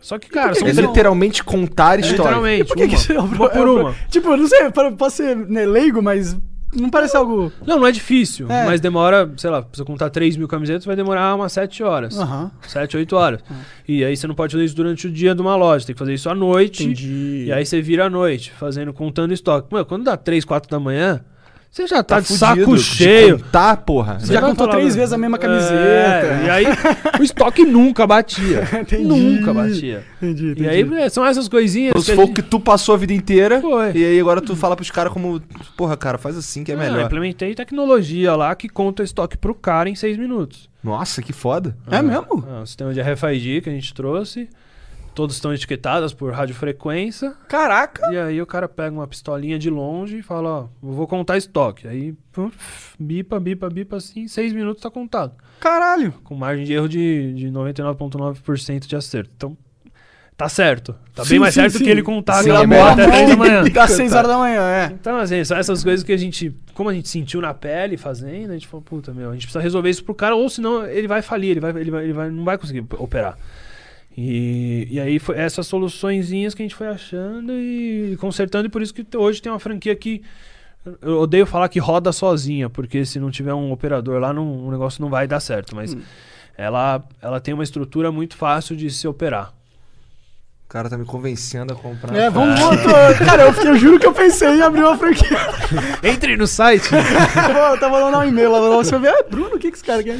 [0.00, 2.22] Só que, cara, que são É literalmente contar É, história.
[2.22, 3.94] literalmente, Por que, que uma, isso é uma por uma.
[4.08, 4.58] Tipo, não sei,
[4.96, 6.36] posso ser né, leigo, mas
[6.74, 7.52] não parece algo.
[7.66, 8.64] Não, não é difícil, É.
[8.64, 12.16] mas demora, sei lá, pra você contar 3 mil camisetas, vai demorar umas 7 horas.
[12.18, 12.50] Aham.
[12.66, 13.40] 7, 8 horas.
[13.86, 15.98] E aí você não pode fazer isso durante o dia de uma loja, tem que
[15.98, 16.84] fazer isso à noite.
[16.84, 17.44] Entendi.
[17.48, 19.68] E aí você vira à noite, fazendo, contando estoque.
[19.70, 21.20] Mano, quando dá 3, 4 da manhã,
[21.70, 23.38] você já tá, de fudido saco de cheio.
[23.38, 24.18] Contar, porra.
[24.18, 26.42] Você já contou três "Meu, vezes a mesma é", camiseta.
[26.44, 26.64] e aí
[27.20, 28.68] o estoque nunca batia.
[28.82, 29.04] Entendi.
[29.04, 30.04] Nunca batia.
[30.20, 30.68] Entendi, E entendi.
[30.68, 31.90] aí é, são essas coisinhas.
[31.90, 33.92] Então, que se a for o gente- que tu passou a vida inteira, Foi.
[33.94, 35.40] e aí agora tu fala pros caras como,
[35.76, 37.06] porra, cara, faz assim que é Ah, melhor.
[37.06, 40.68] implementei tecnologia lá que conta estoque pro cara em 6 minutos.
[40.82, 41.76] Nossa, que foda.
[41.90, 42.44] É mesmo?
[42.50, 44.48] Ah, o sistema de RFID que a gente trouxe.
[45.14, 47.34] Todos estão etiquetadas por radiofrequência.
[47.48, 48.10] Caraca.
[48.12, 51.86] E aí o cara pega uma pistolinha de longe e fala, ó, vou contar estoque.
[51.86, 52.14] Aí,
[52.98, 55.34] bipa, bipa, bipa, assim, seis minutos tá contado.
[55.58, 56.12] Caralho.
[56.24, 59.30] Com margem de erro de, de 99,9% de acerto.
[59.36, 59.56] Então,
[60.36, 60.94] tá certo.
[61.14, 61.84] Tá Sim, bem mais sim, certo sim.
[61.84, 63.64] que ele contar aquela a bola bola até 3 da manhã.
[63.64, 64.86] Das 6 horas da manhã, é.
[64.86, 68.50] Então, assim, são essas coisas que a gente, como a gente sentiu na pele fazendo,
[68.50, 71.08] a gente falou, puta, meu, a gente precisa resolver isso pro cara, ou senão ele
[71.08, 73.36] vai falir, ele vai, ele vai, ele vai, não vai conseguir operar.
[74.16, 78.82] E, e aí foi essas soluçõezinhas que a gente foi achando e consertando, e por
[78.82, 80.22] isso que hoje tem uma franquia que
[81.02, 84.70] eu odeio falar que roda sozinha, porque se não tiver um operador lá, não, o
[84.70, 85.96] negócio não vai dar certo, mas
[86.56, 89.52] ela, ela tem uma estrutura muito fácil de se operar.
[90.70, 92.14] O cara tá me convencendo a comprar.
[92.16, 95.36] É, vamos, tô- Cara, eu, eu juro que eu pensei em abrir uma franquia.
[96.00, 96.84] Entre no site!
[96.90, 96.96] Pô,
[97.74, 99.82] eu tava mandando um e-mail lá, você vai ver, ah, Bruno, o que que esse
[99.82, 100.16] cara quer?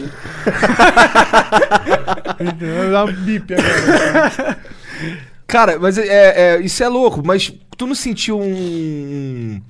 [2.59, 4.59] Vou dar um bip agora.
[5.47, 9.61] Cara, mas é, é- isso é louco, mas tu não sentiu um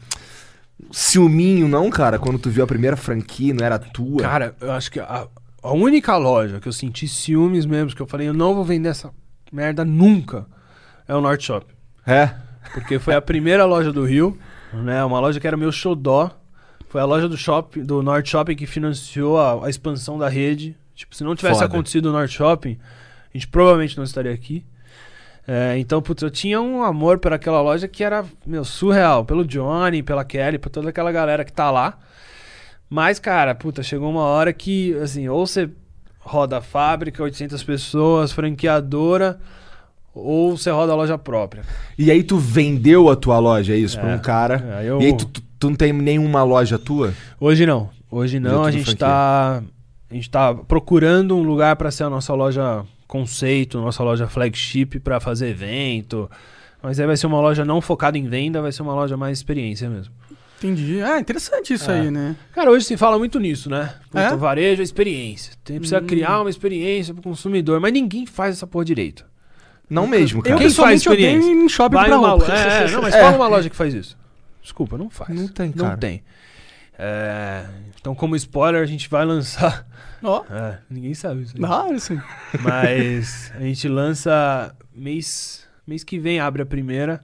[0.91, 4.23] ciúminho, não, cara, quando tu viu a primeira franquia, não era tua?
[4.23, 5.27] Cara, eu acho que a,
[5.63, 8.89] a única loja que eu senti ciúmes mesmo, que eu falei, eu não vou vender
[8.89, 9.11] essa
[9.53, 10.47] merda nunca,
[11.11, 11.67] é o North Shop.
[12.07, 12.31] É.
[12.73, 14.39] Porque foi a primeira loja do Rio,
[14.73, 15.05] né?
[15.05, 16.31] Uma loja que era meu xodó.
[16.89, 20.77] Foi a loja do shopping, do North Shopping que financiou a, a expansão da rede.
[20.95, 21.67] Tipo, se não tivesse Foda.
[21.67, 22.79] acontecido o North Shopping,
[23.33, 24.65] a gente provavelmente não estaria aqui.
[25.49, 29.25] É, então, putz, eu tinha um amor por aquela loja que era, meu, surreal.
[29.25, 31.99] Pelo Johnny, pela Kelly, por toda aquela galera que tá lá.
[32.89, 35.71] Mas, cara, puta, chegou uma hora que, assim, ou você
[36.21, 39.41] roda a fábrica, 800 pessoas, franqueadora,
[40.15, 41.63] ou você roda a loja própria.
[41.99, 44.15] E aí tu vendeu a tua loja, é isso, pra É.
[44.17, 44.81] um cara.
[44.83, 47.13] É, eu- E aí tu, tu, tu não tem nenhuma loja tua?
[47.39, 47.91] Hoje não.
[48.11, 48.65] Hoje é não.
[48.65, 49.63] A gente tá.
[50.11, 54.99] A gente tá procurando um lugar para ser a nossa loja conceito, nossa loja flagship
[54.99, 56.29] para fazer evento.
[56.83, 59.39] Mas aí vai ser uma loja não focada em venda, vai ser uma loja mais
[59.39, 60.13] experiência mesmo.
[60.59, 61.01] Entendi.
[61.01, 62.01] Ah, interessante isso É.
[62.01, 62.35] aí, né?
[62.53, 63.95] Cara, hoje se fala muito nisso, né?
[64.11, 64.37] Puta, É?
[64.37, 65.53] varejo é experiência.
[65.65, 69.25] Tem, precisa criar uma experiência pro consumidor, mas ninguém faz essa porra direito.
[69.91, 70.57] Não mesmo, Eu cara.
[70.57, 71.51] Quem pessoalmente faz experiência?
[71.51, 72.53] em shopping Vai pra numa roupa.
[72.57, 73.21] É, é, não, mas É.
[73.21, 74.17] fala uma loja que faz isso.
[74.63, 75.31] Desculpa, não faz.
[75.39, 75.97] Não tem, Não cara.
[75.97, 76.23] tem.
[76.99, 77.65] É,
[77.99, 79.87] então, como spoiler, a gente vai lançar.
[80.23, 81.55] Ó, É, ninguém sabe isso.
[81.57, 81.65] aí.
[81.65, 82.21] hora, assim.
[82.63, 87.21] Mas a gente lança mês, mês que vem, abre a primeira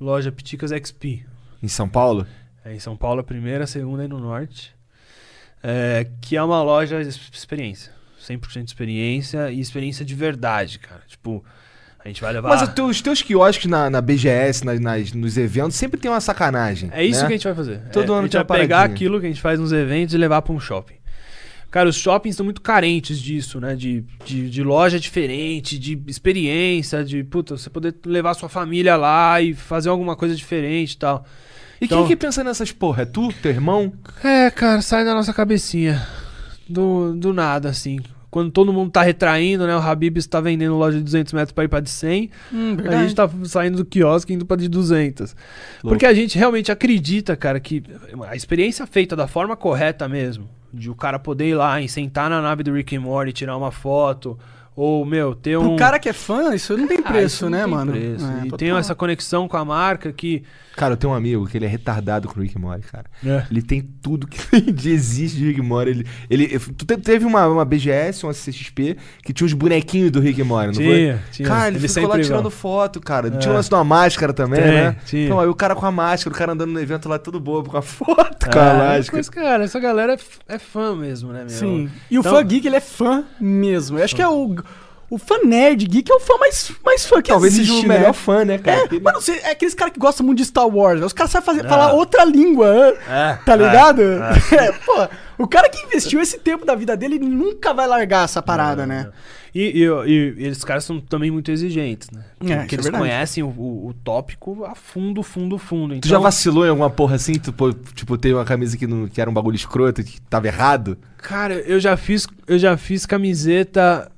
[0.00, 1.24] loja Piticas XP.
[1.62, 2.26] Em São Paulo?
[2.64, 4.74] É em São Paulo a primeira, a segunda aí no norte.
[5.62, 7.92] É, que é uma loja de experiência.
[8.20, 11.02] 100% de experiência e experiência de verdade, cara.
[11.08, 11.44] Tipo,
[12.04, 12.48] a gente vai levar.
[12.48, 16.10] Mas os teus, os teus quiosques na, na BGS, nas, nas- nos eventos, sempre tem
[16.10, 16.90] uma sacanagem.
[16.92, 17.26] É isso né?
[17.28, 17.80] que a gente vai fazer.
[17.92, 18.94] Todo é, ano a gente vai uma pegar paradinha.
[18.94, 20.94] aquilo que a gente faz nos eventos e levar pra um shopping.
[21.70, 23.74] Cara, os shoppings estão muito carentes disso, né?
[23.74, 29.40] De, de, de loja diferente, de experiência, de puta, você poder levar sua família lá
[29.40, 31.24] e fazer alguma coisa diferente e tal.
[31.80, 33.02] E Então- quem que pensa nessas porra?
[33.02, 33.92] É tu, teu irmão?
[34.22, 36.06] É, cara, sai da nossa cabecinha.
[36.68, 38.00] Do, do nada, assim.
[38.32, 39.76] Quando todo mundo tá retraindo, né?
[39.76, 42.30] O Habibs tá vendendo loja de 200 metros pra ir pra de 100.
[42.50, 45.36] Hum, A gente tá saindo do quiosque indo pra de 200.
[45.82, 47.82] Porque a gente realmente acredita, cara, que
[48.26, 52.30] a experiência feita da forma correta mesmo, de o cara poder ir lá e sentar
[52.30, 54.38] na nave do Rick and Morty, tirar uma foto,
[54.74, 55.64] ou, meu, ter um...
[55.68, 57.92] Pro cara que é fã, isso não tem Ah, preço, isso não né, tem mano?
[57.92, 58.24] preço.
[58.24, 60.42] É, e tem essa conexão com a marca que...
[60.76, 63.04] Cara, eu tenho um amigo que ele é retardado com o Rick Morty, cara.
[63.24, 63.44] É.
[63.50, 64.38] Ele tem tudo que
[64.88, 65.90] existe de Rick Morty.
[65.90, 70.20] Ele, ele, tu te- teve uma, uma BGS, uma CXP, que tinha os bonequinhos do
[70.20, 71.30] Rick Morty, não Tinha, foi?
[71.32, 71.48] tinha.
[71.48, 72.50] Cara, ele Eles ficou lá tirando vão.
[72.50, 73.28] foto, cara.
[73.28, 73.30] É.
[73.32, 74.96] Tinha o lance de uma máscara também, Tem, né?
[75.04, 75.24] tinha.
[75.26, 77.70] Então, aí o cara com a máscara, o cara andando no evento lá todo bobo
[77.70, 79.18] com a foto com a É, máscara.
[79.18, 80.14] Mas, cara, essa galera
[80.48, 81.48] é, é fã mesmo, né, meu?
[81.50, 81.90] Sim.
[82.10, 83.98] E o Então- fã geek, ele é fã mesmo.
[83.98, 84.56] Eu acho que é o.
[85.14, 87.88] O fã nerd geek é o fã mais, mais fã que Talvez existe, seja o
[87.88, 87.98] né?
[87.98, 88.78] melhor fã, né, cara?
[88.78, 90.94] É, Porque mano, você, é aqueles caras que gostam muito de Star Wars.
[90.94, 91.06] velho.
[91.06, 91.68] Os caras sabem fazer, Ah.
[91.68, 92.66] falar outra língua,
[93.06, 94.00] É, tá é, ligado?
[94.02, 94.32] é.
[94.68, 95.08] É, pô,
[95.44, 98.86] o cara que investiu esse tempo da vida dele, ele nunca vai largar essa parada,
[98.86, 99.10] né?
[99.54, 102.20] E, e, e- e esses caras são também muito exigentes, né?
[102.40, 102.96] É, Porque é eles verdade.
[103.04, 105.94] conhecem o, o- o tópico a fundo, fundo, fundo.
[106.00, 107.34] Tu já Então, vacilou em alguma porra assim?
[107.34, 107.52] Tu,
[107.94, 110.96] tipo, teve uma camisa que, não, que era um bagulho escroto, que tava errado?
[111.18, 114.10] Cara, eu já fiz, eu já fiz camiseta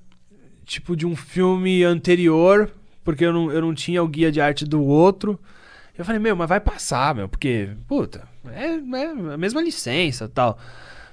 [0.64, 2.70] tipo de um filme anterior,
[3.04, 5.38] porque eu não, eu não tinha o guia de arte do outro.
[5.96, 10.58] Eu falei, meu, mas vai passar, meu, porque, puta, é, é a mesma licença tal.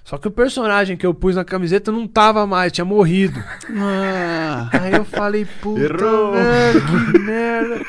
[0.03, 3.41] Só que o personagem que eu pus na camiseta não tava mais, tinha morrido.
[3.77, 6.31] Ah, Aí eu falei, puta, Errou.
[6.33, 6.81] velho,
[7.13, 7.81] que merda.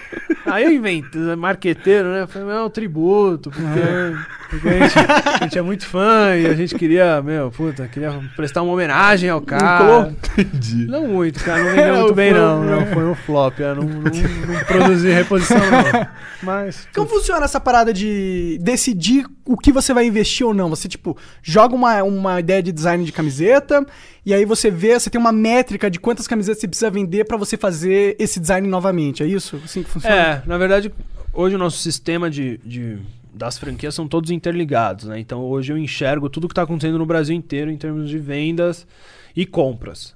[0.47, 2.23] Aí eu inventei, marqueteiro, né?
[2.23, 6.37] Eu falei, não, é um tributo, porque, porque a, gente, a gente é muito fã
[6.37, 10.13] e a gente queria, meu, puta, queria prestar uma homenagem ao cara.
[10.37, 10.87] Entendi.
[10.87, 12.63] Não muito, cara, não vendeu É, muito bem, não.
[12.63, 12.77] né?
[12.77, 16.07] Não, foi um flop, eu não, não, não produzi reposição, não.
[16.43, 16.89] Mas.
[16.95, 20.69] Como funciona essa parada de decidir o que você vai investir ou não?
[20.71, 23.87] Você, tipo, joga uma, uma ideia de design de camiseta
[24.25, 27.37] e aí você vê, você tem uma métrica de quantas camisetas você precisa vender pra
[27.37, 29.23] você fazer esse design novamente.
[29.23, 29.61] É isso?
[29.65, 30.15] Assim que funciona?
[30.15, 30.93] É, na verdade,
[31.33, 32.99] hoje o nosso sistema de, de-
[33.35, 35.19] das franquias são todos interligados, né?
[35.19, 38.87] Então hoje eu enxergo tudo que está acontecendo no Brasil inteiro em termos de vendas
[39.35, 40.15] e compras.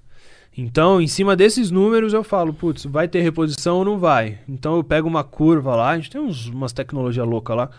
[0.58, 4.38] Então, em cima desses números, eu falo, putz, vai ter reposição ou não vai?
[4.48, 7.70] Então eu pego uma curva lá, a gente tem uns, umas tecnologias loucas lá,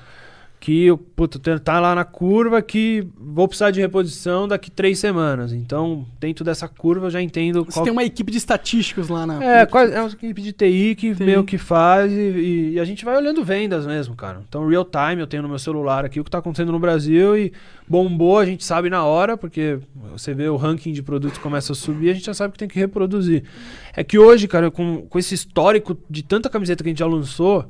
[0.60, 0.98] que eu,
[1.41, 5.54] tem- tá lá na curva que vou precisar de reposição daqui três semanas.
[5.54, 9.26] Então, dentro dessa curva eu já entendo Você qual tem uma equipe de estatísticos lá
[9.28, 9.41] na.
[9.43, 11.24] é, quase, é uma equipe de TI que TI.
[11.24, 14.41] meio que faz e, e- e a gente vai olhando vendas mesmo, cara.
[14.50, 17.38] Então, real time, eu tenho no meu celular aqui o que tá acontecendo no Brasil
[17.38, 17.54] e
[17.88, 19.78] bombou, a gente sabe na hora, porque
[20.12, 22.67] você vê o ranking de produtos começa a subir, a gente já sabe que tem
[22.67, 23.43] que reproduzir.
[23.96, 27.08] É que hoje, cara, com, com esse histórico de tanta camiseta que a gente já
[27.08, 27.63] lançou,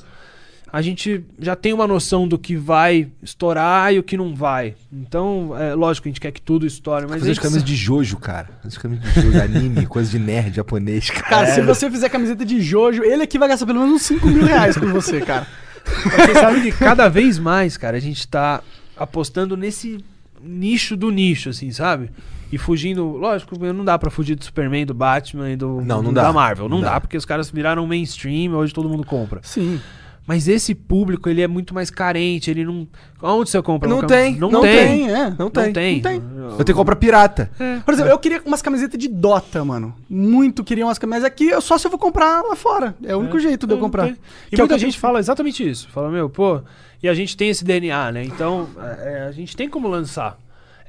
[0.71, 4.75] a gente já tem uma noção do que vai estourar e o que não vai.
[4.91, 7.63] Então, é lógico que a gente quer que tudo estoure, mas Fazer a as camisas
[7.63, 8.49] de Jojo, cara.
[8.61, 11.23] Fazer as camisas de Jojo, anime, coisa de nerd japonês, cara.
[11.27, 14.27] Cara, se você fizer camiseta de Jojo, ele aqui vai gastar pelo menos uns 5
[14.27, 15.47] mil reais com você, cara.
[15.85, 18.61] Você sabe que cada vez mais, cara, a gente tá
[18.97, 20.03] apostando nesse
[20.41, 22.09] nicho do nicho, assim, sabe?
[22.51, 26.11] E fugindo, lógico, não dá pra fugir do Superman, do Batman e do, Não, não
[26.11, 26.23] do- dá.
[26.23, 26.69] da Marvel.
[26.69, 26.93] Não, Não dá.
[26.93, 27.01] dá.
[27.01, 29.39] porque os caras viraram mainstream, hoje todo mundo compra.
[29.43, 29.79] Sim.
[30.27, 32.85] Mas esse público, ele é muito mais carente, ele não...
[33.21, 33.87] Onde você compra?
[33.87, 34.87] Não tem, cam- Não, não tem.
[34.87, 35.29] tem, é.
[35.29, 35.71] Não Não tem.
[35.73, 35.95] tem.
[35.95, 36.15] Não tem.
[36.15, 37.49] Eu tenho que comprar pirata.
[37.85, 39.95] Por exemplo, eu queria umas camisetas de Dota, mano.
[40.09, 41.23] Muito queria umas camisetas.
[41.23, 42.93] Mas aqui eu só se eu vou comprar lá fora.
[43.03, 44.03] É o único jeito de eu É, comprar.
[44.07, 44.13] tem.
[44.15, 44.19] Que
[44.51, 45.87] E é muita que eu gente fala exatamente isso.
[45.89, 46.61] Fala, meu, pô...
[47.01, 48.23] E a gente tem esse DNA, né?
[48.25, 48.67] Então,
[48.99, 50.35] é, a gente tem como lançar.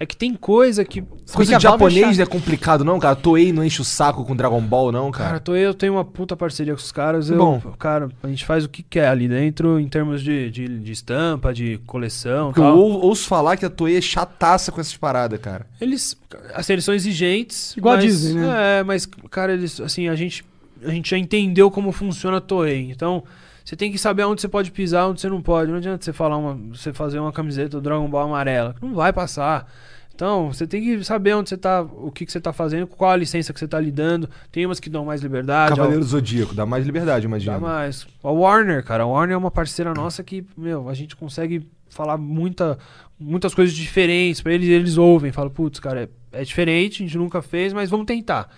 [0.01, 1.03] É que tem coisa que...
[1.33, 2.23] Coisa que de japonês achar.
[2.23, 3.17] é complicado, não, cara.
[3.17, 5.41] Toei não enche o saco com Dragon Ball, não, Cara, cara.
[5.41, 7.29] tô, eu tenho uma puta parceria com os caras.
[7.31, 7.61] Eu, Bom.
[7.79, 11.53] Cara, a gente faz o que quer ali dentro em termos de, de, de estampa,
[11.53, 12.79] de coleção e Porque eu tal.
[12.79, 15.67] ou- ouço falar que a Toei é chataça com essas paradas, cara.
[15.81, 16.17] Eles,
[16.55, 17.77] assim, eles são exigentes.
[17.77, 18.79] Igual a mas- Disney, né?
[18.79, 20.45] É, mas, cara, eles, assim, a gente,
[20.85, 22.89] a gente já entendeu como funciona a Toei.
[22.91, 23.25] Então,
[23.69, 25.71] Você tem que saber onde você pode pisar, onde você não pode.
[25.71, 28.75] Não adianta você falar uma, você fazer uma camiseta do Dragon Ball amarela.
[28.81, 29.71] Não vai passar.
[30.15, 33.11] Então, você tem que saber onde você tá, o que, que você tá fazendo, qual
[33.11, 34.27] a licença que você tá lidando.
[34.51, 35.77] Tem umas que dão mais liberdade.
[35.77, 37.53] Cavaleiro do Zodíaco, dá mais liberdade, imagina.
[37.53, 38.07] Dá mais.
[38.25, 42.17] A Warner, cara, a Warner é uma parceira nossa que, meu, a gente consegue falar
[42.17, 42.79] muita,
[43.21, 47.07] muitas coisas diferentes pra eles, e eles ouvem, falam, putz, cara, é, é diferente, a
[47.07, 48.49] gente nunca fez, mas vamos tentar.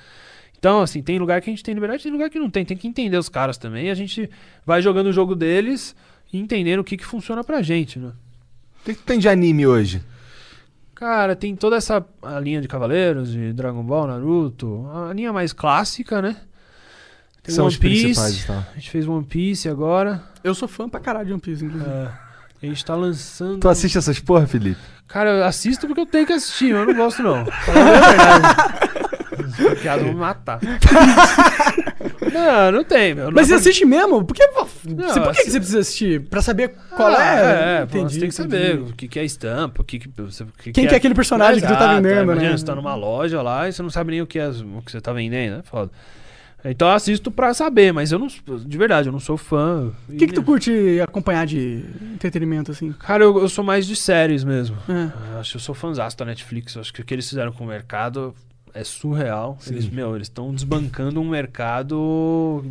[0.60, 2.76] Então, assim, tem lugar que a gente tem liberdade, tem lugar que não tem, tem
[2.76, 4.28] que entender os caras também, e a gente
[4.64, 5.96] vai jogando o jogo deles
[6.30, 8.12] e entendendo o que que funciona pra gente, né?
[8.80, 10.02] O que, que tem de anime hoje?
[10.94, 15.50] Cara, tem toda essa a linha de Cavaleiros, de Dragon Ball, Naruto, a linha mais
[15.54, 16.36] clássica, né?
[17.42, 18.58] Tem São One os principais Piece, e tal.
[18.58, 20.22] a gente fez One Piece agora.
[20.44, 21.90] Eu sou fã pra caralho de One Piece, inclusive.
[21.90, 22.10] É,
[22.62, 23.60] a gente tá lançando.
[23.60, 24.78] Tu assiste essas porra, Felipe?
[25.08, 27.46] Cara, eu assisto porque eu tenho que assistir, mas eu não gosto não.
[29.80, 30.60] Piadas vão me matar.
[32.32, 33.30] não, não tem, meu.
[33.32, 34.24] Mas você Não- assiste mesmo?
[34.24, 36.20] Por que, você- por que, que assi- você precisa assistir?
[36.22, 37.40] Pra saber qual Ah, é?
[37.76, 38.56] É, é Entendi, você tem que entendi.
[38.68, 40.08] saber o que, que é estampa, o que, que,
[40.72, 42.56] Quem que é aquele personagem que tu tá Exato, vendendo, é, imagina, né?
[42.56, 44.92] Você tá numa loja lá e você não sabe nem o que, é, o que
[44.92, 45.90] você tá vendendo, é foda.
[46.62, 48.26] Então eu assisto pra saber, mas eu não.
[48.26, 49.90] De verdade, eu não sou fã.
[50.06, 51.82] O que, que tu curte acompanhar de
[52.12, 52.92] entretenimento, assim?
[52.92, 54.76] Cara, eu, eu sou mais de séries mesmo.
[54.86, 55.10] É.
[55.32, 56.74] Eu acho que eu sou fãzaço da Netflix.
[56.74, 58.34] Eu acho que o que eles fizeram com o mercado
[58.74, 59.58] é surreal.
[59.66, 62.64] Eles, meu, eles estão desbancando um mercado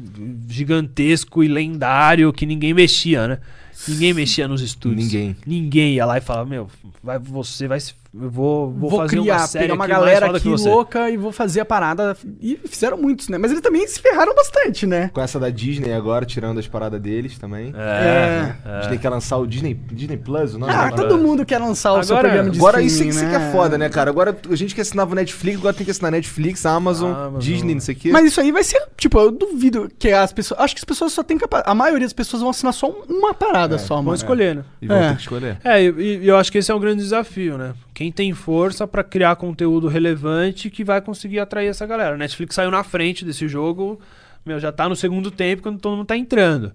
[0.47, 3.39] gigantesco e lendário que ninguém mexia, né?
[3.87, 5.05] Ninguém mexia nos estúdios.
[5.05, 5.35] Ninguém.
[5.45, 6.69] Ninguém ia lá e falava, meu,
[7.01, 7.93] vai, você vai se.
[8.11, 11.15] Eu vou, vou, Vou, fazer criar, uma série pegar uma galera aqui que louca e
[11.17, 12.17] vou fazer a parada.
[12.41, 13.37] E fizeram muitos, né?
[13.37, 15.11] Mas eles também se ferraram bastante, né?
[15.13, 17.71] Com essa da Disney agora, tirando as paradas deles também.
[17.77, 21.45] É, A gente tem que lançar o Disney, Disney Plus, o nome Ah, todo mundo
[21.45, 23.29] quer lançar o seu Agora- programa de Agora isso, streaming, isso né?
[23.29, 24.09] que é foda, né, cara?
[24.09, 27.39] Agora a gente que assinava o Netflix, agora tem que assinar Netflix, Amazon, Amazon.
[27.39, 28.11] Disney, não sei o quê.
[28.11, 30.59] Mas isso aí vai ser, tipo, eu duvido que as pessoas.
[30.59, 31.37] Acho que as pessoas só têm.
[31.63, 34.15] A maioria das pessoas vão assinar só um- uma parada só, Vamos mano.
[34.15, 34.63] escolher, né?
[34.81, 35.09] E vão É.
[35.09, 35.57] ter que escolher.
[35.63, 37.73] É, e, e eu acho que esse é um grande desafio, né?
[37.99, 42.15] Quem tem força pra criar conteúdo relevante que vai conseguir atrair essa galera.
[42.15, 43.99] A Netflix saiu na frente desse jogo,
[44.45, 46.71] meu, já tá no segundo tempo quando todo mundo tá entrando.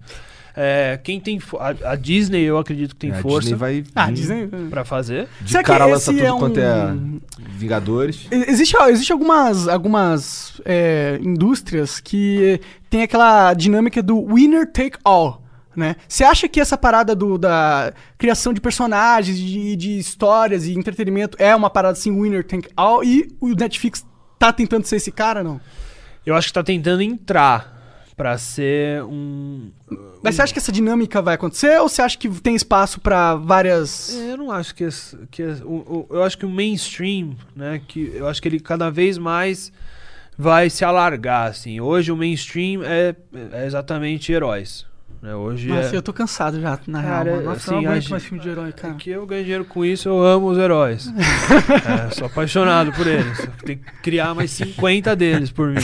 [0.55, 3.85] É, quem tem a, a Disney, eu acredito que tem É, a força Disney vai
[3.95, 4.49] Ah, Disney.
[4.69, 5.27] pra fazer.
[5.41, 6.95] de Será cara lança tudo é um- quanto é
[7.57, 8.29] Vingadores.
[8.31, 12.61] Existe, existe algumas, algumas é, indústrias que
[12.91, 15.43] tem aquela dinâmica do winner take all.
[15.77, 15.97] Né?
[16.09, 21.37] Você acha que essa parada do, da criação de personagens, de, de histórias e entretenimento
[21.41, 23.03] é uma parada assim, winner take all?
[23.03, 24.07] E o Netflix
[24.39, 25.61] tá tentando ser esse cara, não?
[26.25, 27.73] Eu acho que tá tentando entrar
[28.17, 29.73] pra ser um.
[30.23, 33.35] Mas você acha que essa dinâmica vai acontecer ou você acha que tem espaço pra
[33.35, 34.15] várias.
[34.17, 37.35] É, Eu não acho que, esse- que esse- o, o- eu acho que o mainstream,
[37.57, 39.73] né, que eu acho que ele cada vez mais
[40.39, 41.81] vai se alargar assim.
[41.81, 43.15] Hoje o mainstream é,
[43.53, 44.87] é exatamente heróis,
[45.25, 45.35] né?
[45.35, 47.37] Hoje Nossa, é eu tô cansado já, na Cara, real.
[47.37, 47.49] Mano.
[47.49, 48.95] Nossa, eu assim, não a aguento mais filme de herói, cara.
[48.95, 51.11] que eu ganho dinheiro com isso, eu amo os heróis.
[52.09, 53.49] é, sou apaixonado por eles.
[53.65, 55.81] Tem que criar mais 50 deles por mim.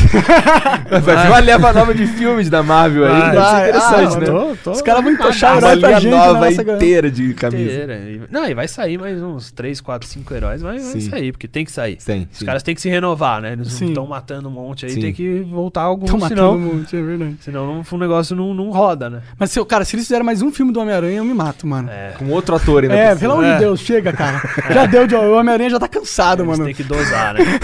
[1.03, 3.11] Vai vir uma leva nova de filmes da Marvel aí.
[3.13, 3.31] Vai.
[3.33, 4.27] Deve ser interessante, Ah, né?
[4.27, 6.77] Tô- tô Os caras vão entochar Uma herói pra linha gente, nova nossa, cara.
[6.77, 7.63] inteira de camisa.
[7.63, 8.27] inteira.
[8.31, 11.65] Não, e vai sair mais uns 3, 4, 5 heróis, mas vai sair, porque tem
[11.65, 11.97] que sair.
[11.99, 12.45] Sim, Os sim.
[12.45, 13.53] caras têm que se renovar, né?
[13.53, 15.01] Eles estão matando um monte aí, Sim.
[15.01, 17.37] tem que voltar alguns, Tão matando senão, um monte, é verdade.
[17.41, 19.23] senão não, o negócio não, não roda, né?
[19.39, 21.89] Mas, seu, cara, se eles fizerem mais um filme do Homem-Aranha, eu me mato, mano.
[21.91, 22.13] É.
[22.19, 22.95] Com outro ator ainda.
[22.95, 23.59] É, pelo amor de É.
[23.59, 24.41] Deus, chega, cara.
[24.73, 25.15] Já deu de.
[25.15, 26.65] O Homem-Aranha já tá cansado, Eles mano.
[26.67, 27.41] têm que dosar, né?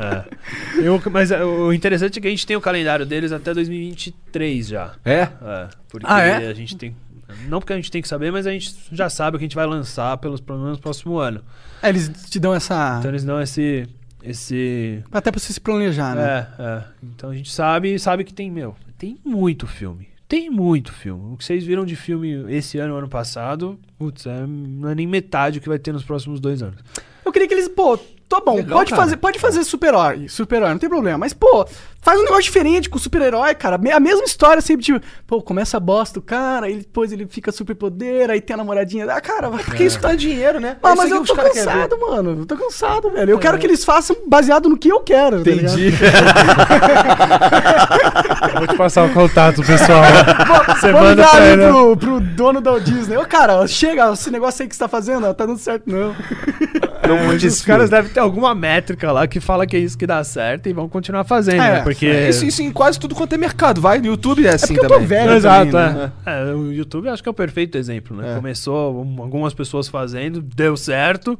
[0.00, 0.86] É, é.
[0.88, 4.66] Eu- mas é, o interessante é que a gente tem o calendário deles até 2023
[4.68, 4.92] já.
[5.04, 5.20] É?
[5.42, 6.48] É, porque Ah, é?
[6.48, 6.94] a gente tem.
[7.48, 9.48] Não porque a gente tem que saber, mas a gente já sabe o que a
[9.48, 11.40] gente vai lançar pelos pelo menos no próximo ano.
[11.82, 12.96] É, eles te dão essa.
[12.98, 13.86] Então eles dão esse.
[14.22, 16.46] esse Até pra você se planejar, né?
[16.58, 16.82] É, é.
[17.02, 20.08] Então a gente sabe, sabe que tem, meu, tem muito filme.
[20.30, 21.34] Tem muito filme.
[21.34, 25.04] O que vocês viram de filme esse ano, ano passado, putz, é, não é nem
[25.04, 26.76] metade do que vai ter nos próximos dois anos.
[27.24, 29.02] Eu queria que eles, pô, tá bom, Legal, pode cara.
[29.02, 31.18] fazer, pode fazer super-herói, super-herói, não tem problema.
[31.18, 31.66] Mas, pô,
[32.02, 33.76] faz um negócio diferente com super-herói, cara.
[33.76, 37.52] A mesma história sempre, tipo, pô, começa a bosta o cara, aí depois ele fica
[37.52, 39.06] super-poder, aí tem a namoradinha.
[39.10, 39.62] Ah, cara, vai.
[39.62, 40.76] Porque isso dá dinheiro, né?
[40.82, 42.40] Ah, É mas isso eu tô cansado, mano.
[42.40, 43.30] Eu tô cansado, velho.
[43.30, 45.50] Eu quero que eles façam baseado no que eu quero, tá?
[45.50, 45.92] Entendi.
[48.58, 50.02] Vou te passar o contato, pessoal.
[50.80, 51.66] Pra ali ele.
[51.68, 53.16] pro, pro dono da Disney.
[53.16, 56.14] Ô, cara, chega, esse negócio aí que você tá fazendo, ó, tá dando certo não.
[57.06, 59.96] Não Mas curte os caras devem ter alguma métrica lá que fala que é isso
[59.98, 61.82] que dá certo e vão continuar fazendo, É, né?
[61.94, 62.06] Porque.
[62.06, 63.80] É, Isso, isso em quase tudo quanto é mercado.
[63.80, 65.06] Vai no YouTube é assim porque eu tô também.
[65.08, 66.06] velho Exato, também, é.
[66.06, 66.12] né?
[66.26, 68.32] É, O YouTube acho que é o perfeito exemplo, né?
[68.32, 68.36] É.
[68.36, 71.38] Começou um- algumas pessoas fazendo, deu certo,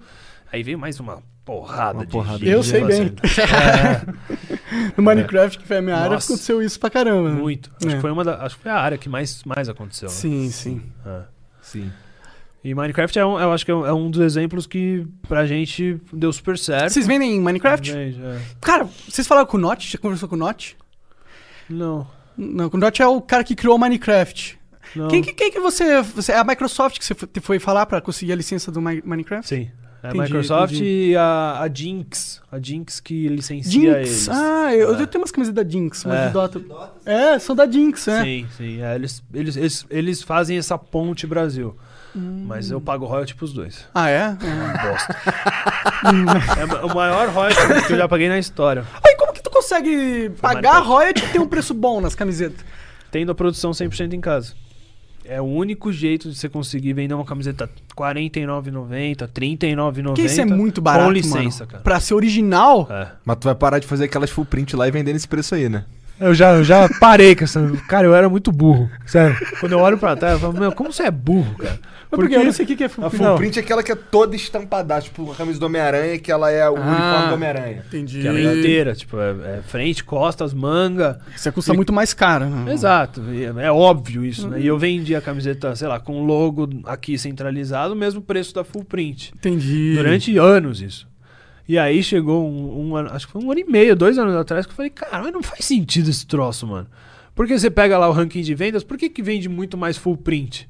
[0.52, 3.12] aí veio mais uma porrada Uma de porrada de Eu sei bem.
[3.16, 3.20] fazendo.
[4.96, 6.32] No Minecraft, que foi a minha área, Nossa.
[6.32, 7.28] aconteceu isso pra caramba.
[7.30, 7.34] né?
[7.40, 7.70] Muito.
[7.76, 7.94] Acho, É.
[7.96, 10.08] que foi uma da, acho que foi a área que mais, mais aconteceu.
[10.08, 10.14] né?
[10.14, 10.82] Sim, sim.
[11.04, 11.20] É.
[11.60, 11.90] Sim.
[12.62, 15.46] E Minecraft é um, eu acho que é um, é um dos exemplos que pra
[15.46, 16.92] gente deu super certo.
[16.92, 17.90] Vocês vendem em Minecraft?
[17.92, 18.38] Vende, é.
[18.60, 19.90] Cara, vocês falaram com o Notch?
[19.92, 20.72] Já conversou com o Notch?
[21.68, 22.06] Não.
[22.36, 24.58] Não, o Notch é o cara que criou o Minecraft.
[24.94, 25.08] não.
[25.08, 26.32] Quem, que- quem que você, você...
[26.32, 29.48] É a Microsoft que você foi- falar pra conseguir a licença do Mi- Minecraft?
[29.48, 29.70] Sim.
[30.02, 31.10] É a Entendi, Microsoft entendi.
[31.10, 32.40] e a, a Jinx.
[32.50, 33.94] A Jinx que licencia Jinx.
[33.96, 34.28] eles.
[34.30, 35.02] Ah, eu, É.
[35.02, 36.30] eu tenho umas camisas da Jinx, mas É.
[36.30, 36.60] Dota.
[37.04, 38.22] É, são da Jinx, é.
[38.22, 38.80] Sim, sim.
[38.82, 41.76] É, eles, eles, eles, eles fazem essa ponte Brasil.
[42.16, 42.44] Hum.
[42.46, 43.86] Mas eu pago royalty pros dois.
[43.94, 44.36] Ah, é?
[44.36, 44.88] é.
[44.90, 45.16] Bosta.
[46.58, 48.84] é o maior royalty que eu já paguei na história.
[49.06, 50.88] Aí como que tu consegue pagar Minecraft.
[50.88, 52.64] royalty e ter um preço bom nas camisetas?
[53.10, 54.54] Tendo a produção 100% em casa.
[55.24, 60.02] É o único jeito de você conseguir vender uma camiseta R$ 49,90, R$ 39,90.
[60.04, 61.70] Porque isso é muito barato, Com licença, mano.
[61.72, 61.82] cara.
[61.84, 63.08] Pra ser original, É.
[63.24, 65.68] Mas tu vai parar de fazer aquelas full print lá e vender nesse preço aí,
[65.68, 65.84] né?
[66.20, 67.60] Eu já, eu já parei com essa.
[67.88, 68.90] Cara, eu era muito burro.
[69.06, 69.36] Sério.
[69.58, 71.78] Quando eu olho pra trás, eu falo, meu, como você é burro, cara?
[72.12, 73.92] Mas porque eu não sei o que é full A full print é aquela que
[73.92, 76.80] é toda estampada, tipo a camisa do Homem-Aranha, que ela é o Ah.
[76.80, 77.84] uniforme do Homem-Aranha.
[77.86, 78.20] Entendi.
[78.20, 81.20] Que ela é inteira, tipo, é, é frente, costas, manga.
[81.36, 82.46] Isso custa muito mais caro.
[82.46, 82.72] né?
[82.72, 84.58] Exato, e é, é óbvio isso, né?
[84.60, 88.52] E eu vendi a camiseta, sei lá, com o logo aqui centralizado, o mesmo preço
[88.54, 89.32] da full print.
[89.36, 89.94] Entendi.
[89.94, 91.08] Durante anos isso.
[91.70, 94.34] E aí chegou um, um ano, acho que foi um ano e meio, dois anos
[94.34, 96.88] atrás, que eu falei, cara, mas não faz sentido esse troço, mano.
[97.32, 100.16] Porque você pega lá o ranking de vendas, por que, que vende muito mais full
[100.16, 100.68] print?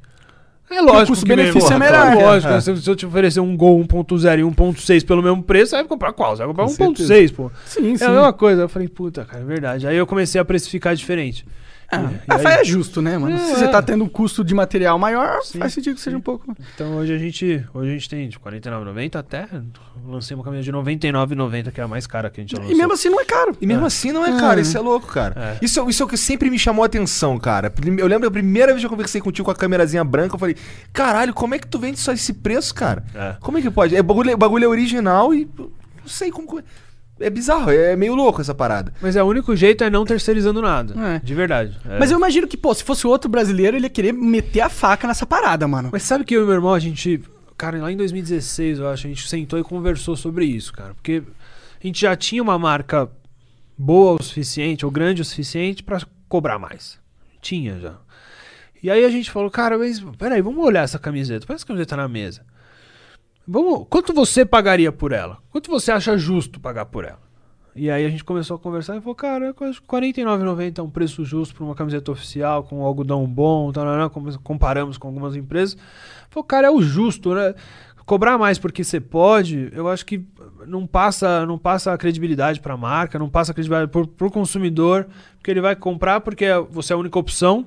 [0.71, 2.61] É lógico que custo-benefício vende- é melhor, Porra, Lógico, é.
[2.61, 6.13] se, eu te oferecer um Gol 1.0 e 1.6 pelo mesmo preço, você vai comprar
[6.13, 6.37] qual?
[6.37, 7.51] Você vai comprar Com 1.6, pô.
[7.65, 8.05] Sim, sim.
[8.05, 8.61] É a mesma coisa.
[8.61, 9.87] Eu falei, puta, cara, é verdade.
[9.87, 11.47] Aí eu comecei a pressificar diferente.
[11.93, 13.35] Ah, aí- é justo, né, mano?
[13.35, 13.69] É, Se você é.
[13.69, 16.55] tá tendo um custo de material maior, Sim, faz sentido que seja um pouco.
[16.75, 19.49] Então hoje a gente, hoje a gente tem de 49,90 até
[20.07, 22.73] lancei uma camisa de 99,90 que é a mais cara que a gente já lançou.
[22.73, 23.57] E mesmo assim não é caro.
[23.61, 24.39] E mesmo assim não é, É.
[24.39, 25.57] cara, isso é louco, cara.
[25.61, 25.65] É.
[25.65, 27.73] Isso, é- isso é o que sempre me chamou a atenção, cara.
[27.99, 30.57] Eu lembro a primeira vez que eu conversei contigo com a câmerazinha branca, eu falei,
[30.93, 33.05] caralho, como é que tu vende só esse preço, cara?
[33.15, 33.37] É.
[33.41, 33.97] Como é que pode?
[33.97, 35.71] É, o bagulho, o bagulho é original e não
[36.07, 36.61] sei como.
[37.21, 38.95] É bizarro, é meio louco essa parada.
[39.01, 40.95] Mas é o único jeito é não terceirizando nada.
[40.99, 41.19] É.
[41.19, 41.79] De verdade.
[41.87, 41.99] É.
[41.99, 45.07] Mas eu imagino que, pô, se fosse outro brasileiro, ele ia querer meter a faca
[45.07, 45.91] nessa parada, mano.
[45.93, 47.23] Mas sabe que eu e meu irmão, a gente.
[47.59, 50.95] Cara, lá em 2016, eu acho, a gente sentou e conversou sobre isso, cara.
[50.95, 51.23] Porque
[51.83, 53.11] a gente já tinha uma marca
[53.77, 56.99] boa o suficiente, ou grande o suficiente, pra cobrar mais.
[57.43, 57.95] Tinha já.
[58.83, 61.47] E aí a gente falou, cara, mas peraí, vamos olhar essa camiseta.
[61.47, 62.43] Põe essa camiseta na mesa.
[63.53, 65.39] Vamos, quanto você pagaria por ela?
[65.51, 67.19] Quanto você acha justo pagar por ela?
[67.75, 70.89] E aí a gente começou a conversar e falou, cara, que R$ 49,90 é um
[70.89, 73.73] preço justo para uma camiseta oficial, com algodão bom,
[74.13, 75.77] com- comparamos com algumas empresas.
[76.29, 77.53] Falou, cara, é o justo, né?
[78.07, 80.25] Cobrar mais porque você pode, eu acho que
[80.65, 84.31] não passa, não passa a credibilidade para a marca, não passa a credibilidade para o
[84.31, 87.67] consumidor, porque ele vai comprar porque você é a única opção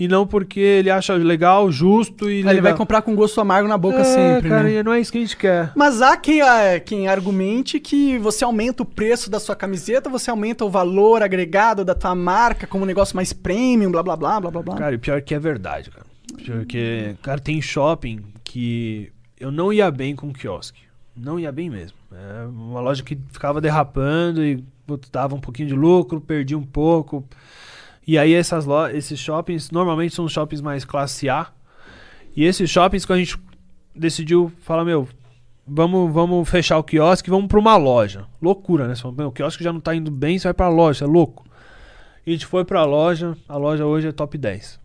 [0.00, 2.74] e não porque ele acha legal, justo e ele vai legal.
[2.74, 4.76] comprar com gosto amargo na boca é, sempre, cara, né?
[4.76, 5.72] e não é isso que a gente quer.
[5.76, 6.40] Mas há quem,
[6.86, 11.84] quem argumente que você aumenta o preço da sua camiseta, você aumenta o valor agregado
[11.84, 14.76] da tua marca como um negócio mais premium, blá blá blá blá blá blá.
[14.76, 16.06] Cara, e pior que é verdade, cara.
[16.46, 20.80] Porque, cara, tem shopping que eu não ia bem com quiosque.
[21.14, 21.98] Não ia bem mesmo.
[22.10, 24.64] É uma loja que ficava derrapando e
[25.12, 27.22] dava um pouquinho de lucro, perdia um pouco.
[28.10, 31.46] E aí essas esses shoppings normalmente são shoppings mais classe A.
[32.34, 33.38] E esses shoppings que a gente
[33.94, 35.08] decidiu falar, meu,
[35.64, 38.26] vamos, vamos fechar o quiosque vamos para uma loja.
[38.42, 38.96] Loucura, né?
[38.96, 41.46] Você fala, o quiosque já não tá indo bem, você vai pra loja, é louco.
[42.26, 44.80] E a gente foi pra loja, a loja hoje é top 10.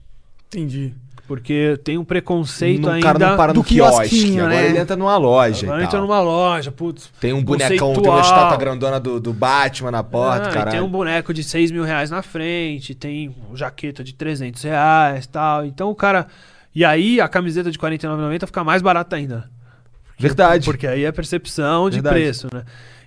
[0.45, 0.93] Entendi.
[1.27, 3.05] Porque tem um preconceito ainda.
[3.05, 4.69] cara não para do no quiosque, quiosquinho, agora né?
[4.69, 7.09] ele entra numa loja Agora entra numa loja, putz.
[7.19, 10.71] Tem um bonecão, tem uma estátua grandona do, do Batman na porta, Ah, caralho.
[10.71, 15.65] tem um boneco de 6 mil reais na frente, tem jaqueta de 300 reais tal.
[15.65, 16.27] Então o cara.
[16.75, 19.49] E aí a camiseta de R$ 49,90 fica mais barata ainda.
[20.19, 20.65] Verdade.
[20.65, 22.15] Porque aí é percepção de Verdade.
[22.15, 22.63] preço, né?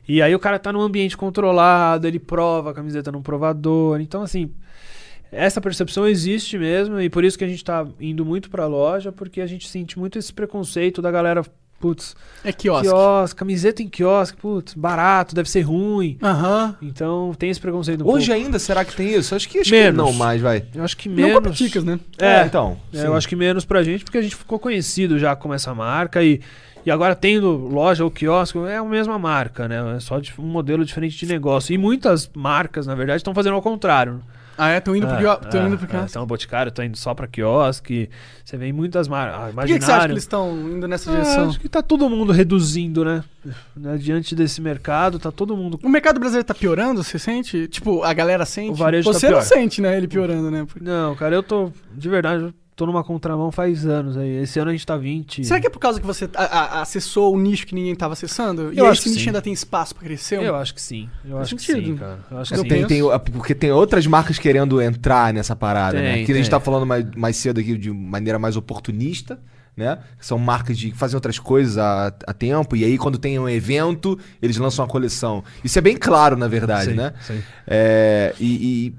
[0.09, 4.01] E aí o cara tá num ambiente controlado, ele prova a camiseta num provador.
[4.01, 4.51] Então, assim,
[5.31, 9.13] essa percepção existe mesmo, e por isso que a gente tá indo muito pra loja,
[9.13, 11.43] porque a gente sente muito esse preconceito da galera,
[11.81, 12.89] putz, É quiosque.
[12.89, 16.19] quiosque, camiseta em quiosque, putz, barato, deve ser ruim.
[16.23, 16.77] Aham.
[16.83, 18.43] Então tem esse preconceito um Hoje pouco.
[18.45, 19.35] ainda, será que tem isso?
[19.35, 19.97] Acho que, acho que Menos.
[20.05, 20.65] não mais, vai.
[20.75, 21.35] Eu acho que Não menos.
[21.35, 22.01] compra ticas, né?
[22.19, 22.79] É, então.
[22.93, 25.73] É, eu acho que menos pra gente, porque a gente ficou conhecido já como essa
[25.75, 26.41] marca e,
[26.85, 29.97] e agora tendo loja ou quiosque, é a mesma marca, né?
[29.97, 31.73] É só um modelo diferente de negócio.
[31.75, 34.21] E muitas marcas, na verdade, estão fazendo ao contrário.
[34.59, 34.81] Ah, é?
[34.81, 35.51] Tô indo pro quiosque.
[35.51, 36.11] Tô é, indo pro é, quiosque.
[36.11, 38.11] Então, Boticário, tô indo só pra quiosque.
[38.45, 39.55] Você vê muitas marcas.
[39.55, 41.49] Por que, que você acha que eles estão indo nessa Ah, direção?
[41.49, 43.23] acho que tá todo mundo reduzindo, né?
[43.77, 45.79] Né, Diante desse mercado, tá todo mundo.
[45.83, 47.69] O mercado brasileiro tá piorando, você sente?
[47.69, 48.73] Tipo, a galera sente?
[48.73, 49.43] O varejo tá Você não pior.
[49.43, 49.97] sente, né?
[49.97, 50.67] Ele piorando, né?
[50.81, 51.71] Não, cara, eu tô.
[51.95, 54.37] De verdade, eu tô numa contramão faz anos aí.
[54.43, 55.45] Esse ano a gente tá 20.
[55.45, 58.13] Será que é por causa que você a- a- acessou o nicho que ninguém tava
[58.13, 58.73] acessando?
[58.73, 59.29] e Eu aí acho esse que nicho sim.
[59.31, 60.41] ainda tem espaço pra crescer?
[60.41, 61.09] Eu acho que sim.
[61.25, 61.87] Eu Faz acho que sentido.
[61.87, 62.19] sim, cara.
[62.31, 62.69] Eu acho que Eu sim.
[62.69, 63.03] Tem, tem,
[63.33, 66.15] porque tem outras marcas querendo entrar nessa parada, né?
[66.15, 66.51] Tem, Que a gente tem.
[66.53, 69.41] tá falando mais, mais cedo aqui de maneira mais oportunista,
[69.77, 69.99] né?
[70.21, 73.49] São marcas de que fazem outras coisas há, há tempo, e aí quando tem um
[73.49, 75.43] evento, eles lançam uma coleção.
[75.65, 77.13] Isso é bem claro, na verdade, Sim, né?
[77.21, 77.41] sim.
[77.67, 78.95] É, e, e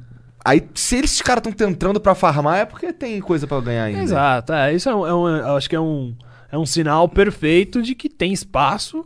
[0.49, 4.01] aí, se esses caras estão entrando pra farmar, é porque tem coisa pra ganhar ainda.
[4.01, 6.15] Exato, é, isso é um, é um- acho que é um,
[6.51, 9.05] é um sinal perfeito de que tem espaço.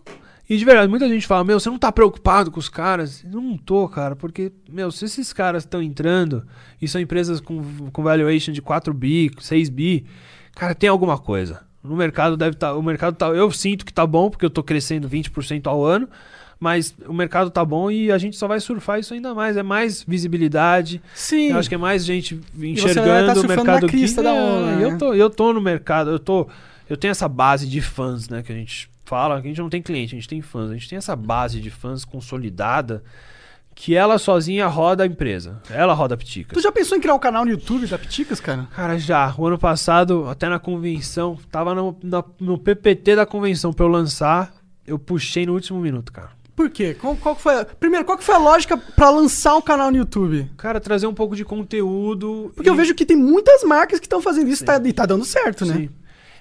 [0.49, 3.23] E de verdade, muita gente fala, meu, você não tá preocupado com os caras?
[3.23, 6.45] Eu não tô, cara, porque, meu, se esses caras estão entrando
[6.81, 10.05] e são empresas com, com valuation de 4 bi, 6 bi,
[10.53, 11.61] cara, tem alguma coisa.
[11.81, 14.61] No mercado deve estar, o mercado tá, eu sinto que tá bom, porque eu tô
[14.61, 16.07] crescendo 20% ao ano,
[16.63, 19.61] mas o mercado tá bom e a gente só vai surfar isso ainda mais, é
[19.63, 21.49] mais visibilidade, Sim.
[21.51, 24.29] eu acho que é mais gente enxergando tá o mercado na crista aqui.
[24.29, 24.97] da É, onda, eu né?
[24.97, 26.47] tô, eu tô no mercado, eu tô,
[26.89, 29.69] eu tenho essa base de fãs, né, que a gente fala, que a gente não
[29.69, 33.03] tem cliente, a gente tem fãs, a gente tem essa base de fãs consolidada
[33.75, 35.59] que ela sozinha roda a empresa.
[35.69, 36.53] Ela roda a Piticas.
[36.53, 38.67] Tu já pensou em criar um canal no YouTube da Piticas, cara?
[38.75, 39.33] Cara, já.
[39.35, 43.89] O ano passado, até na convenção, tava no, na- no PPT da convenção pra eu
[43.89, 44.53] lançar,
[44.85, 46.29] eu puxei no último minuto, cara.
[46.55, 46.93] Por quê?
[46.93, 49.97] Qual, qual foi a- Primeiro, qual que foi a lógica pra lançar um canal no
[49.97, 50.49] YouTube?
[50.57, 52.51] Cara, trazer um pouco de conteúdo.
[52.55, 55.05] Porque eu e- vejo que tem muitas marcas que estão fazendo isso tá- e tá
[55.05, 55.73] dando certo, né?
[55.75, 55.89] Sim.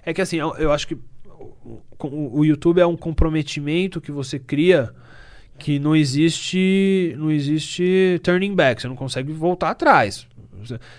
[0.05, 4.13] É que assim, eu, eu acho que o, o- o YouTube é um comprometimento que
[4.13, 4.93] você cria
[5.59, 10.27] que não existe não existe turning back, você não consegue voltar atrás.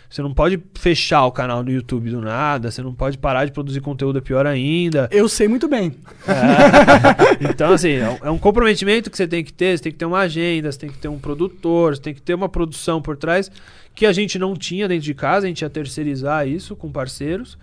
[0.10, 3.52] Você, não pode fechar o canal no YouTube do nada, você não pode parar de
[3.52, 5.08] produzir conteúdo, é pior ainda.
[5.12, 5.96] Eu sei muito bem.
[6.28, 7.44] É.
[7.54, 9.98] Então, assim, é um, é um comprometimento que você tem que ter, você tem que
[9.98, 13.02] ter uma agenda, você tem que ter um produtor, você tem que ter uma produção
[13.02, 13.52] por trás,
[13.94, 17.58] que a gente não tinha dentro de casa, a gente ia terceirizar isso com parceiros.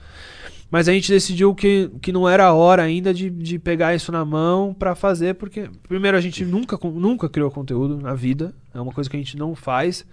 [0.70, 4.12] Mas a gente decidiu que, que não era a hora ainda de, de pegar isso
[4.12, 8.80] na mão pra fazer, porque, primeiro, a gente nunca, nunca criou conteúdo na vida, é
[8.80, 10.06] uma coisa que a gente não faz.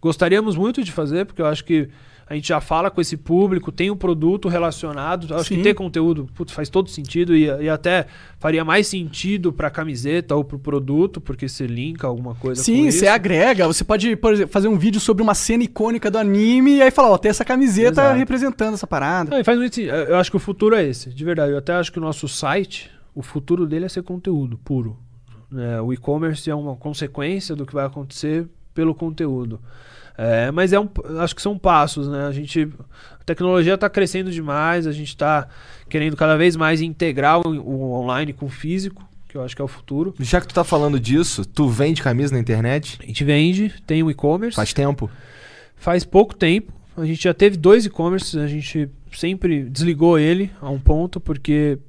[0.00, 1.88] Gostaríamos muito de fazer, porque eu acho que
[2.28, 5.34] a gente já fala com esse público, tem um produto relacionado.
[5.34, 5.56] Acho Sim.
[5.56, 8.06] que ter conteúdo putz, faz todo sentido e, e até
[8.38, 12.90] faria mais sentido pra camiseta ou pro produto, porque você linka alguma coisa com Sim,
[12.90, 13.66] você agrega.
[13.66, 16.90] Você pode, por exemplo, fazer um vídeo sobre uma cena icônica do anime e aí
[16.90, 18.18] falar, ó, tem essa camiseta Exato.
[18.18, 19.34] representando essa parada.
[19.34, 19.80] Não, faz muito.
[19.80, 21.52] Eu acho que o futuro é esse, de verdade.
[21.52, 24.98] Eu até acho que o nosso site, o futuro dele é ser conteúdo puro.
[25.50, 25.80] né?
[25.80, 28.46] o e-commerce é uma consequência do que vai acontecer
[28.78, 29.60] pelo conteúdo.
[30.16, 32.26] É, mas é um, acho que são passos, né?
[32.26, 32.68] A gente,
[33.20, 35.48] a tecnologia está crescendo demais, a gente está
[35.88, 39.60] querendo cada vez mais integrar o, o online com o físico, que eu acho que
[39.60, 40.14] é o futuro.
[40.20, 43.00] Já que tu tá falando disso, tu vende camisa na internet?
[43.02, 44.54] A gente vende, tem o e-commerce.
[44.54, 45.10] Faz tempo?
[45.74, 46.72] Faz pouco tempo.
[46.96, 51.80] A gente já teve dois e-commerces, a gente sempre desligou ele a um ponto, porque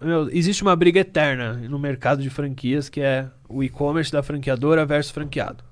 [0.00, 4.84] meu, existe uma briga eterna no mercado de franquias, que é o e-commerce da franqueadora
[4.84, 5.62] versus franqueado.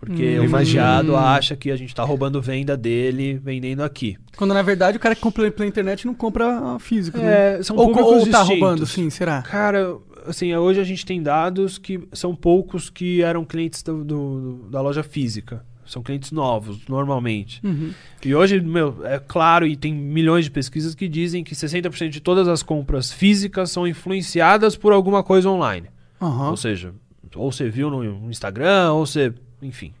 [0.00, 1.16] Porque Hum, o franqueado imagino.
[1.16, 4.16] acha que a gente tá roubando venda dele vendendo aqui.
[4.36, 7.58] Quando na verdade o cara que compra pela internet não compra físico, né?
[7.58, 8.48] É, são Ou, públicos ou tá distintos.
[8.48, 9.42] roubando, sim, será?
[9.42, 9.96] Cara,
[10.26, 14.80] assim, hoje a gente tem dados que são poucos que eram clientes do- do- da
[14.80, 15.62] loja física.
[15.84, 17.60] São clientes novos, normalmente.
[17.66, 17.90] Uhum.
[18.24, 22.20] E hoje, meu, é claro, e tem milhões de pesquisas que dizem que 60% de
[22.20, 25.88] todas as compras físicas são influenciadas por alguma coisa online.
[26.22, 26.50] Aham.
[26.50, 26.94] Ou seja,
[27.34, 29.32] ou você viu no Instagram, ou você,
[29.62, 29.92] enfim,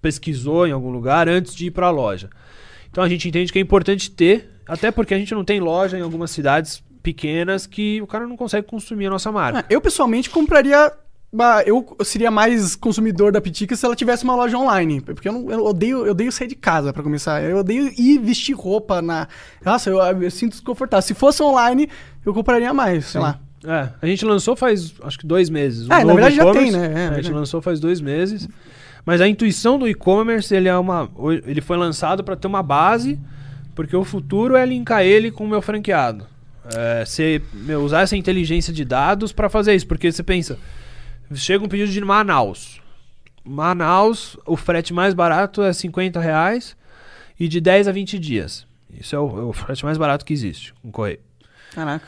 [0.00, 2.30] pesquisou em algum lugar antes de ir para a loja.
[2.90, 5.98] Então a gente entende que é importante ter, até porque a gente não tem loja
[5.98, 9.60] em algumas cidades pequenas que o cara não consegue consumir a nossa marca.
[9.60, 10.92] Ah, eu pessoalmente compraria.
[11.66, 15.00] Eu seria mais consumidor da Pitica se ela tivesse uma loja online.
[15.00, 17.42] Porque eu, não, eu odeio, eu odeio sair de casa, pra começar.
[17.42, 19.26] Eu odeio ir vestir roupa na.
[19.64, 21.02] Nossa, eu, eu sinto desconfortável.
[21.02, 21.90] Se fosse online,
[22.24, 23.40] eu compraria mais, sei lá.
[23.66, 25.86] É, a gente lançou faz acho que dois meses.
[25.90, 26.92] Ah, na novo verdade já tem, né?
[26.94, 28.46] É, a gente lançou faz dois meses.
[29.04, 31.10] Mas a intuição do e-commerce, ele é uma.
[31.44, 33.18] Ele foi lançado para ter uma base,
[33.74, 36.26] porque o futuro é linkar ele com o meu franqueado.
[36.74, 39.86] É, você, meu, usar essa inteligência de dados para fazer isso.
[39.86, 40.58] Porque você pensa,
[41.34, 42.80] chega um pedido de Manaus.
[43.44, 46.74] Manaus, o frete mais barato é 50 reais
[47.38, 48.66] e de 10 a 20 dias.
[48.90, 51.20] Isso é o, é o frete mais barato que existe com correio.
[51.74, 52.06] Caraca.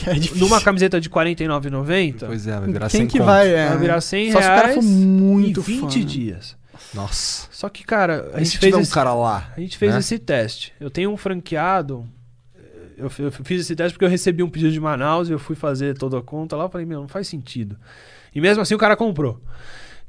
[0.06, 0.36] É difícil.
[0.38, 3.26] Numa camiseta de R$ 49,90, Pois é, vai virar Quem 100 que conto.
[3.26, 3.48] vai?
[3.54, 6.04] É, vai virar 100 Só se o cara reais for muito em 20 fã, né?
[6.04, 6.56] dias.
[6.92, 7.48] Nossa.
[7.50, 9.52] Só que, cara, a E gente fez um esse, cara lá?
[9.56, 9.98] a gente fez né?
[10.00, 10.72] esse teste.
[10.80, 12.06] Eu tenho um franqueado.
[12.96, 15.56] Eu, eu fiz esse teste porque eu recebi um pedido de Manaus e eu fui
[15.56, 16.64] fazer toda a conta lá.
[16.64, 17.76] Eu falei, meu, não faz sentido.
[18.34, 19.40] E mesmo assim o cara comprou.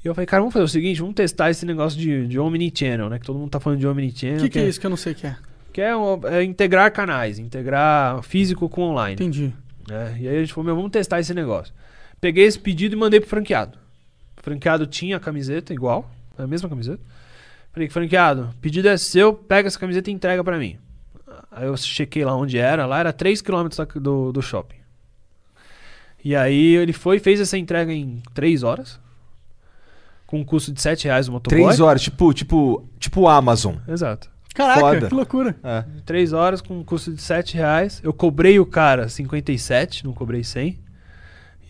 [0.04, 3.10] E eu falei, cara, vamos fazer o seguinte, vamos testar esse negócio de, de Omnichannel,
[3.10, 3.18] né?
[3.18, 4.42] Que todo mundo tá falando de O Omnichannel.
[4.42, 5.36] que, que é isso que eu não sei o que é?
[5.74, 9.14] Que é, um- é integrar canais, integrar físico com online.
[9.14, 9.52] Entendi.
[9.88, 10.18] Né?
[10.20, 11.74] E aí a gente falou, meu, vamos testar esse negócio.
[12.20, 13.78] Peguei esse pedido e mandei pro franqueado.
[14.40, 17.02] O franqueado tinha a camiseta igual, a mesma camiseta.
[17.72, 20.78] Falei, franqueado, pedido é seu, pega essa camiseta e entrega pra mim.
[21.52, 24.78] Aí eu chequei lá onde era, lá era 3km do, do shopping.
[26.24, 29.00] E aí ele foi e fez essa entrega em 3 horas.
[30.26, 31.62] Com um custo de 7 reais o motoboy.
[31.62, 33.76] Três horas, tipo, tipo, tipo o Amazon.
[33.88, 34.30] Exato.
[34.56, 35.08] Caraca, Foda.
[35.08, 35.56] que loucura.
[35.64, 35.84] É.
[36.06, 38.00] 3 horas com um custo de 7 reais.
[38.04, 40.80] Eu cobrei o cara 57, não cobrei 100.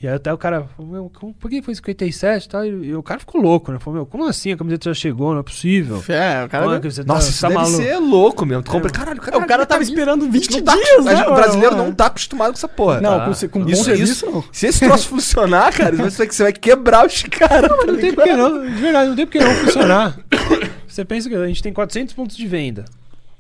[0.02, 1.10] E aí até o cara falou,
[1.40, 2.66] por que foi 57 e tal?
[2.66, 3.80] E, e o cara ficou louco, né?
[3.80, 4.52] Falou, meu, como assim?
[4.52, 5.96] A camiseta já chegou, não é possível.
[6.10, 7.78] É, o cara, Como é que você tá- Nossa, isso tá deve maluco?
[7.82, 8.62] ser louco mesmo.
[8.62, 11.26] Tu compra, caralho, É, o cara tava esperando 20 não tá, dias, né?
[11.28, 11.88] O brasileiro mano?
[11.88, 13.00] não tá acostumado com essa porra.
[13.02, 13.26] Não, Tá?
[13.34, 14.44] com, com bom Isso, serviço, isso, não.
[14.52, 17.70] se esse troço funcionar, cara, você vai, você vai quebrar os caras.
[17.72, 20.20] tá Não tem por que não, de verdade, não tem por que não funcionar.
[20.96, 22.86] Você pensa que a gente tem 400 pontos de venda.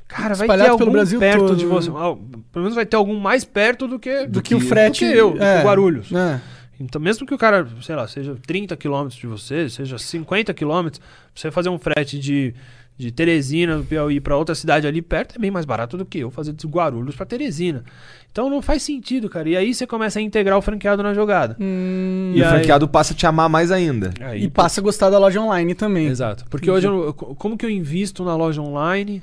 [0.10, 1.72] Cara, vai ter algum Brasil perto todo, de né?
[1.72, 1.90] você.
[1.90, 2.14] Ah,
[2.52, 5.06] pelo menos vai ter algum mais perto do que, Do que o frete.
[5.06, 6.12] do que eu, do que é, Guarulhos.
[6.12, 6.42] né?
[6.78, 11.02] Então, mesmo que o cara, sei lá, seja 30 quilômetros de você, seja 50 quilômetros,
[11.34, 12.54] você fazer um frete de,
[12.98, 16.20] de Teresina, do Piauí, pra outra cidade ali perto, é bem mais barato do que
[16.20, 17.84] eu fazer de Guarulhos pra Teresina.
[18.32, 19.50] Então não faz sentido, cara.
[19.50, 21.58] E aí você começa a integrar o franqueado na jogada.
[21.60, 24.14] Hum, E, E o aí- franqueado passa a te amar mais ainda.
[24.22, 26.08] Aí, e passa a gostar da loja online também.
[26.08, 26.46] Exato.
[26.50, 29.22] Porque hoje, eu, co- como que eu invisto na loja online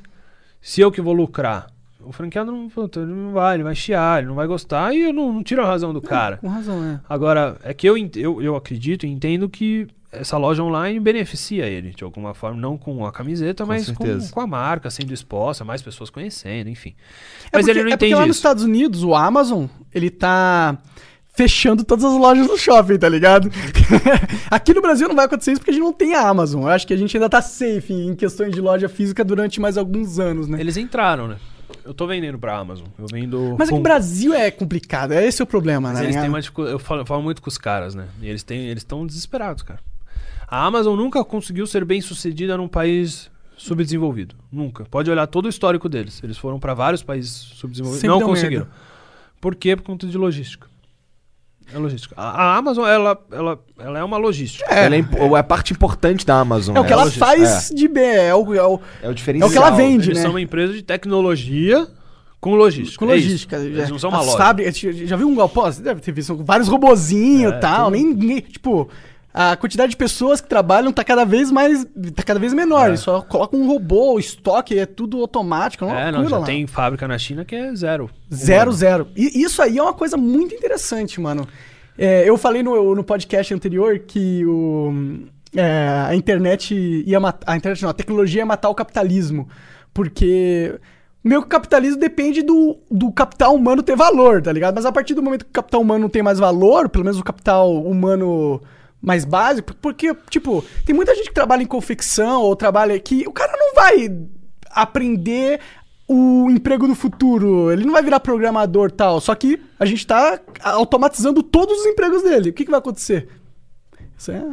[0.61, 1.67] se eu que vou lucrar?
[2.05, 2.69] O franqueado não,
[3.07, 5.67] não vai, ele vai chiar, ele não vai gostar e eu não, não tiro a
[5.67, 6.39] razão do cara.
[6.39, 7.01] Com razão, é.
[7.09, 11.91] Agora, é que eu, eu, eu acredito e entendo que essa loja online beneficia ele,
[11.91, 15.65] de alguma forma, não com a camiseta, Com mas com, com a marca sendo exposta,
[15.65, 16.95] mais pessoas conhecendo, enfim.
[17.47, 18.41] É Mas porque, ele não é porque entende lá nos isso.
[18.41, 20.77] Estados Unidos, o Amazon, ele tá
[21.35, 23.51] fechando todas as lojas do shopping, tá ligado?
[24.51, 26.63] Aqui no Brasil não vai acontecer isso porque a gente não tem a Amazon.
[26.63, 29.79] Eu acho que a gente ainda tá safe em questões de loja física durante mais
[29.79, 30.61] alguns anos, né?
[30.61, 31.37] Eles entraram, né?
[31.87, 32.87] Eu tô vendendo pra Amazon.
[32.99, 33.57] Eu vendo.
[33.59, 36.05] Mas é que o Brasil é complicado, é esse o problema, Mas né?
[36.05, 38.09] eles têm uma Eu falo, eu falo muito com os caras, né?
[38.21, 39.81] E eles têm, eles estão desesperados, cara.
[40.55, 44.35] A Amazon nunca conseguiu ser bem sucedida num país subdesenvolvido.
[44.53, 44.85] Nunca.
[44.85, 46.21] Pode olhar todo o histórico deles.
[46.23, 48.03] Eles foram pra vários países subdesenvolvidos.
[48.03, 48.65] Sempre não conseguiram.
[48.67, 48.77] merda.
[49.41, 49.75] Por quê?
[49.75, 50.67] Por conta de logística.
[51.73, 52.15] É logística.
[52.19, 54.67] A, a Amazon, ela, ela, ela é uma logística.
[54.67, 56.77] Ela é, é a parte importante da Amazon.
[56.77, 56.93] É o que né?
[56.97, 57.25] ela Logística.
[57.27, 59.49] faz de bem, é o, é o- É, é o é diferencial.
[59.49, 60.23] o que ela vende, Eles né?
[60.23, 61.89] são uma empresa de tecnologia
[62.41, 62.99] com logística.
[63.03, 63.57] Com É logística.
[63.57, 64.37] Eles já- não são uma as loja.
[64.39, 65.65] fábricas- já, já viu um galpão?
[65.65, 67.85] Você deve ter visto vários robozinhos e É, tal.
[67.87, 67.95] tudo.
[67.95, 68.91] Nem, ninguém- tipo,
[69.35, 71.85] a quantidade de pessoas que trabalham tá cada vez mais.
[72.15, 72.87] tá cada vez menor.
[72.87, 72.89] É.
[72.91, 75.85] Eles só colocam um robô, o estoque, é tudo automático.
[75.87, 76.45] É É, não, já lá.
[76.47, 78.11] tem fábrica na China que é zero.
[78.33, 78.73] Zero, Humano.
[78.77, 79.09] zero.
[79.17, 81.47] E isso aí é uma coisa muito interessante, mano.
[81.97, 84.93] É, eu falei no, no podcast anterior que o,
[85.57, 86.75] é, a internet
[87.07, 87.51] ia matar.
[87.53, 89.49] A internet não, a tecnologia ia matar o capitalismo.
[89.95, 90.75] Porque.
[91.25, 94.75] Meu capitalismo depende do, do capital humano ter valor, tá ligado?
[94.75, 97.21] Mas a partir do momento que o capital humano não tem mais valor, pelo menos
[97.21, 98.61] o capital humano
[99.03, 103.33] mais básico, porque, tipo, tem muita gente que trabalha em confecção ou trabalha que o
[103.33, 104.09] cara não vai
[104.71, 105.61] aprender
[106.07, 110.39] o emprego do futuro, ele não vai virar programador tal, só que a gente tá
[110.63, 112.51] automatizando todos os empregos dele.
[112.51, 113.29] O que, que vai acontecer?
[114.17, 114.45] Isso é.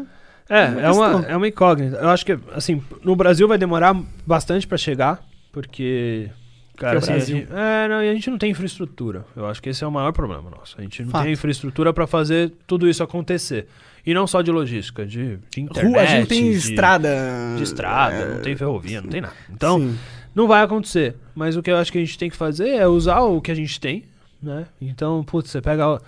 [0.49, 1.97] É, uma é uma, é uma incógnita.
[1.97, 3.95] Eu acho que, assim, no Brasil vai demorar
[4.25, 6.29] bastante pra chegar, porque.
[6.75, 9.25] Cara, é assim, a gente, é, não, e a gente não tem infraestrutura.
[9.35, 10.75] Eu acho que esse é o maior problema nosso.
[10.79, 11.23] A gente não Fato.
[11.23, 13.67] tem infraestrutura pra fazer tudo isso acontecer.
[14.05, 15.91] E não só de logística, de, de internet.
[15.93, 17.09] Rua, a gente tem de, estrada.
[17.57, 19.33] De estrada, É, não tem ferrovia, não tem nada.
[19.49, 19.97] Então, sim.
[20.33, 21.15] não vai acontecer.
[21.35, 23.51] Mas o que eu acho que a gente tem que fazer é usar o que
[23.51, 24.05] a gente tem,
[24.41, 24.65] né?
[24.81, 26.01] Então, putz, você pega a-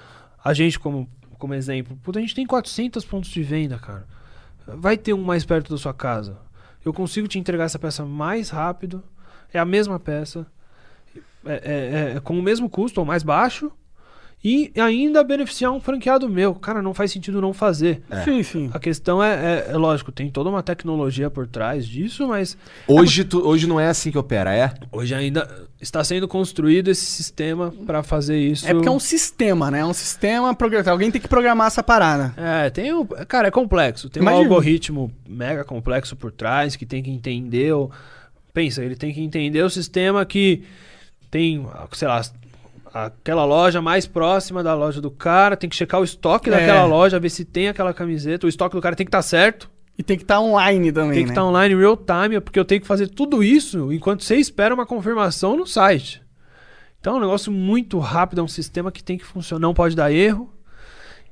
[0.44, 1.98] a gente como, como exemplo.
[2.02, 4.06] Putz, a gente tem 400 pontos de venda, cara.
[4.68, 6.38] Vai ter um mais perto da sua casa.
[6.84, 9.04] Eu consigo te entregar essa peça mais rápido.
[9.54, 10.48] É a mesma peça.
[11.46, 11.54] É,
[12.14, 13.72] é- é com o mesmo custo ou mais baixo.
[14.44, 16.56] E ainda beneficiar um franqueado meu.
[16.56, 18.02] Cara, não faz sentido não fazer.
[18.24, 18.70] Sim, sim.
[18.74, 23.24] A questão é, é- é lógico, tem toda uma tecnologia por trás disso, mas Hoje,
[23.24, 24.74] tu- hoje não é assim que opera, é?
[24.92, 25.48] Hoje ainda
[25.80, 28.68] está sendo construído esse sistema para fazer isso.
[28.68, 29.82] É porque é um sistema, né?
[29.82, 30.90] É um sistema programado.
[30.90, 32.34] Alguém tem que programar essa parada.
[32.36, 33.06] É, tem o.
[33.06, 34.10] Cara, é complexo.
[34.10, 34.42] Tem Imagino.
[34.42, 37.74] um algoritmo mega complexo por trás que tem que entender.
[37.74, 37.92] O...
[38.54, 40.64] Pensa, ele tem que entender o sistema que
[41.30, 42.22] tem, sei lá,
[42.94, 46.52] aquela loja mais próxima da loja do cara, tem que checar o estoque É.
[46.54, 48.46] daquela loja, ver se tem aquela camiseta.
[48.46, 49.70] O estoque do cara tem que estar certo.
[49.98, 51.34] E tem que estar online também, Tem que né?
[51.34, 54.86] estar online real time, porque eu tenho que fazer tudo isso enquanto você espera uma
[54.86, 56.22] confirmação no site.
[57.00, 59.96] Então é um negócio muito rápido, é um sistema que tem que funcionar, não pode
[59.96, 60.52] dar erro.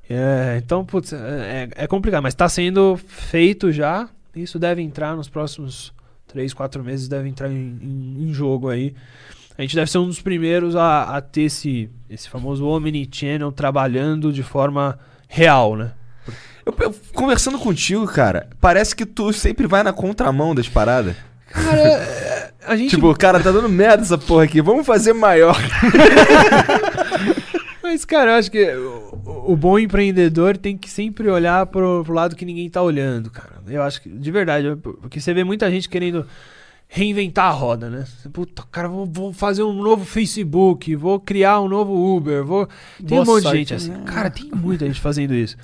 [0.09, 4.09] É, então, putz, é, é complicado, mas está sendo feito já.
[4.35, 5.93] Isso deve entrar nos próximos
[6.27, 8.93] 3, 4 meses, deve entrar em, em- em jogo aí.
[9.59, 14.31] A gente deve ser um dos primeiros a, a ter esse, esse famoso Omnichannel trabalhando
[14.31, 14.97] de forma
[15.27, 15.91] real, né?
[16.65, 21.13] Eu, eu- conversando contigo, cara, parece que tu sempre vai na contramão das paradas.
[21.49, 25.57] Cara, a gente Tipo, cara, tá dando merda essa porra aqui, vamos fazer maior.
[27.83, 32.13] Mas, cara, eu acho que o, o bom empreendedor tem que sempre olhar pro, pro
[32.13, 33.55] lado que ninguém tá olhando, cara.
[33.67, 36.25] Eu acho que, de verdade, porque você vê muita gente querendo
[36.91, 38.05] reinventar a roda, né?
[38.33, 42.67] Puta, cara, vou, vou fazer um novo Facebook, vou criar um novo Uber, vou.
[42.97, 43.91] Tem Boa um monte de gente assim.
[43.91, 44.03] né?
[44.05, 45.55] Cara, tem muita gente fazendo isso.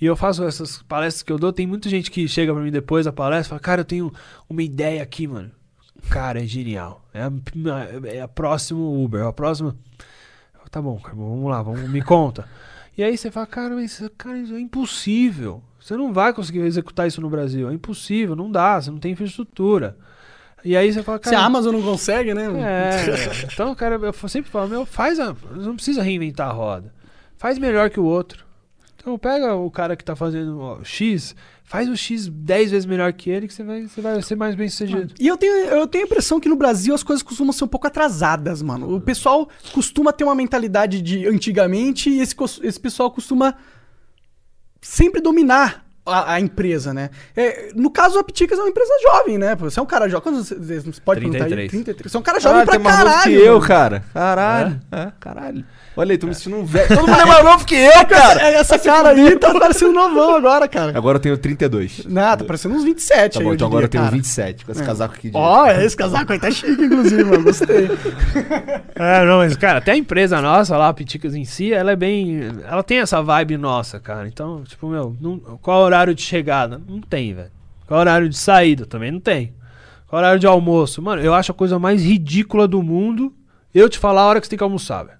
[0.00, 2.72] E eu faço essas palestras que eu dou, tem muita gente que chega pra mim
[2.72, 4.12] depois da palestra e fala, cara, eu tenho
[4.50, 5.52] uma ideia aqui, mano.
[6.10, 7.00] Cara, é genial.
[7.14, 7.32] É a,
[8.08, 9.76] é a próximo Uber, é a próxima.
[10.68, 12.48] Tá bom, cara, vamos lá, vamos, me conta.
[12.98, 15.62] E aí você fala, cara, mas cara, isso é impossível.
[15.78, 17.70] Você não vai conseguir executar isso no Brasil.
[17.70, 19.96] É impossível, não dá, você não tem infraestrutura.
[20.64, 21.38] E aí você fala, Se cara.
[21.38, 22.46] a Amazon não consegue, né?
[22.46, 25.34] É, então, cara, eu sempre falo, meu, faz a.
[25.50, 26.92] Não precisa reinventar a roda.
[27.36, 28.44] Faz melhor que o outro.
[29.02, 31.34] Então pega o cara que tá fazendo ó, X,
[31.64, 34.54] faz o X 10 vezes melhor que ele, que você vai, você vai ser mais
[34.54, 35.12] bem sucedido.
[35.18, 37.68] E eu tenho, eu tenho a impressão que no Brasil as coisas costumam ser um
[37.68, 38.94] pouco atrasadas, mano.
[38.94, 43.56] O pessoal costuma ter uma mentalidade de antigamente e esse, esse pessoal costuma
[44.80, 47.10] sempre dominar a, a empresa, né?
[47.36, 49.54] É, no caso, a Piticas é uma empresa jovem, né?
[49.56, 50.22] Você é um cara jovem.
[50.22, 51.50] Quantos você, pode perguntar aí?
[51.50, 51.70] 33.
[51.70, 52.10] 33.
[52.10, 53.22] Você é um cara jovem pra tem mais caralho.
[53.22, 54.04] que eu, cara.
[54.12, 54.80] Caralho.
[54.90, 55.64] É, caralho.
[55.94, 56.88] Olha aí, tô me sentindo um velho.
[56.96, 58.40] Todo mundo é mais novo que eu, cara.
[58.48, 60.96] É, Essa cara aí tá parecendo novão agora, cara.
[60.96, 62.06] Agora eu tenho 32.
[62.06, 64.16] Não, tá parecendo uns 27 Tá aí, bom, então agora eu tenho cara.
[64.16, 65.36] 27 com esse casaco aqui de.
[65.36, 67.44] Ó, esse casaco aí tá chique, inclusive, mano.
[67.44, 67.90] Gostei.
[68.94, 71.96] É, não, mas, cara, até a empresa nossa lá, a Piticas em si, ela é
[71.96, 72.40] bem.
[72.68, 74.28] Ela tem essa vibe nossa, cara.
[74.28, 76.80] Então, tipo, meu, não- qual é o horário de chegada?
[76.88, 77.50] Não tem, velho.
[77.86, 78.86] Qual é o horário de saída?
[78.86, 79.52] Também não tem.
[80.06, 81.02] Qual é o horário de almoço?
[81.02, 83.32] Mano, eu acho a coisa mais ridícula do mundo
[83.74, 85.18] eu te falar a hora que você tem que almoçar, velho.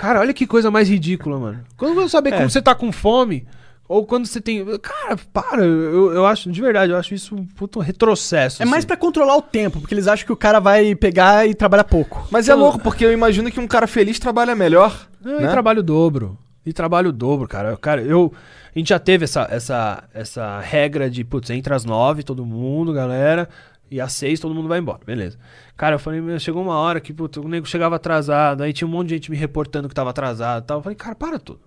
[0.00, 1.60] Cara, olha que coisa mais ridícula, mano.
[1.76, 2.36] Quando eu saber É.
[2.38, 3.46] como você tá com fome,
[3.86, 4.64] ou quando você tem.
[4.78, 8.62] Cara, para, eu, eu acho, de verdade, eu acho isso um puto retrocesso.
[8.62, 8.86] É mais assim.
[8.86, 12.26] pra controlar o tempo, porque eles acham que o cara vai pegar e trabalhar pouco.
[12.30, 15.06] Mas é louco, porque eu imagino que um cara feliz trabalha melhor.
[15.20, 15.46] Não, né?
[15.46, 16.38] e trabalho dobro.
[16.64, 17.76] E trabalho dobro, cara.
[17.76, 18.32] Cara, eu.
[18.74, 22.92] A gente já teve essa, essa, essa regra de, putz, entra às nove, todo mundo,
[22.92, 23.48] galera.
[23.90, 25.38] E às seis todo mundo vai embora, beleza.
[25.76, 28.86] Cara, eu falei, meu, chegou uma hora que, putz, o nego chegava atrasado, aí tinha
[28.86, 30.78] um monte de gente me reportando que tava atrasado e tal.
[30.78, 31.60] Eu falei, cara, para tudo.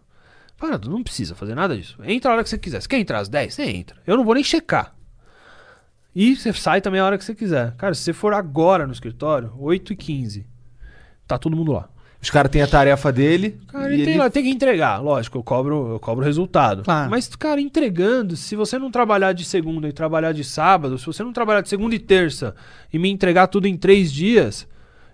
[0.58, 1.98] Para tudo, não precisa fazer nada disso.
[2.04, 2.82] Entra a hora que você quiser.
[2.82, 3.54] Você quer entrar às 10?
[3.54, 3.98] Você entra.
[4.08, 4.96] Eu não vou nem checar.
[6.16, 7.76] E você sai também a hora que você quiser.
[7.76, 10.48] Cara, se você for agora no escritório, 8 e 15
[11.28, 11.90] tá todo mundo lá.
[12.24, 13.60] Os caras têm a tarefa dele.
[13.68, 16.26] Cara, e ele tem, ele- lá, tem que entregar, lógico, eu cobro, eu cobro o
[16.26, 16.82] resultado.
[16.84, 17.12] Claro.
[17.12, 21.22] Mas, cara, entregando, se você não trabalhar de segunda e trabalhar de sábado, se você
[21.22, 22.56] não trabalhar de segunda e terça
[22.94, 24.66] e me entregar tudo em três dias,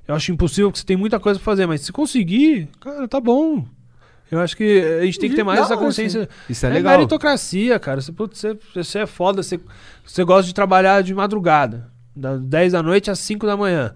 [0.08, 1.66] eu acho impossível, porque você tem muita coisa pra fazer.
[1.66, 3.66] Mas se conseguir, cara, tá bom.
[4.32, 6.30] Eu acho que a gente tem que ter mais Não, essa assim, consciência.
[6.48, 6.96] Isso é é legal.
[6.96, 8.00] meritocracia, cara.
[8.02, 9.60] Você, putz, você, você é foda, você,
[10.06, 13.96] você gosta de trabalhar de madrugada, das 10 da noite às 5 da manhã.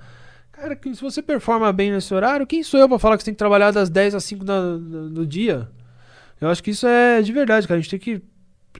[0.63, 3.33] Cara, se você performa bem nesse horário, quem sou eu pra falar que você tem
[3.33, 5.69] que trabalhar das 10 às 5 da, do, do dia?
[6.39, 7.77] Eu acho que isso é de verdade, cara.
[7.77, 8.21] A gente tem que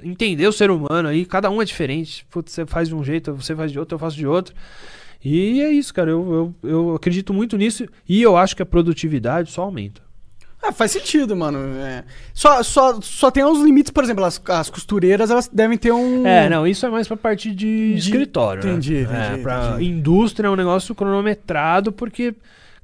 [0.01, 1.25] entender o ser humano aí.
[1.25, 2.25] Cada um é diferente.
[2.29, 4.55] Putz, você faz de um jeito, você faz de outro, eu faço de outro.
[5.21, 6.09] E é isso, cara.
[6.09, 7.85] Eu, eu, eu acredito muito nisso.
[8.07, 10.01] E eu acho que a produtividade só aumenta.
[10.65, 11.59] Ah, faz sentido, mano.
[11.81, 12.03] É.
[12.33, 16.25] Só, só, só tem uns limites, por exemplo, as, as costureiras, elas devem ter um.
[16.25, 19.25] É, não, isso é mais pra parte de, De- escritório, entendi, né?
[19.25, 19.89] entendi, é, pra entendi.
[19.91, 22.33] indústria é um negócio cronometrado, porque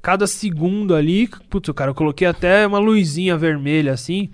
[0.02, 4.28] cada segundo ali, putz, cara, eu coloquei até uma luzinha vermelha assim,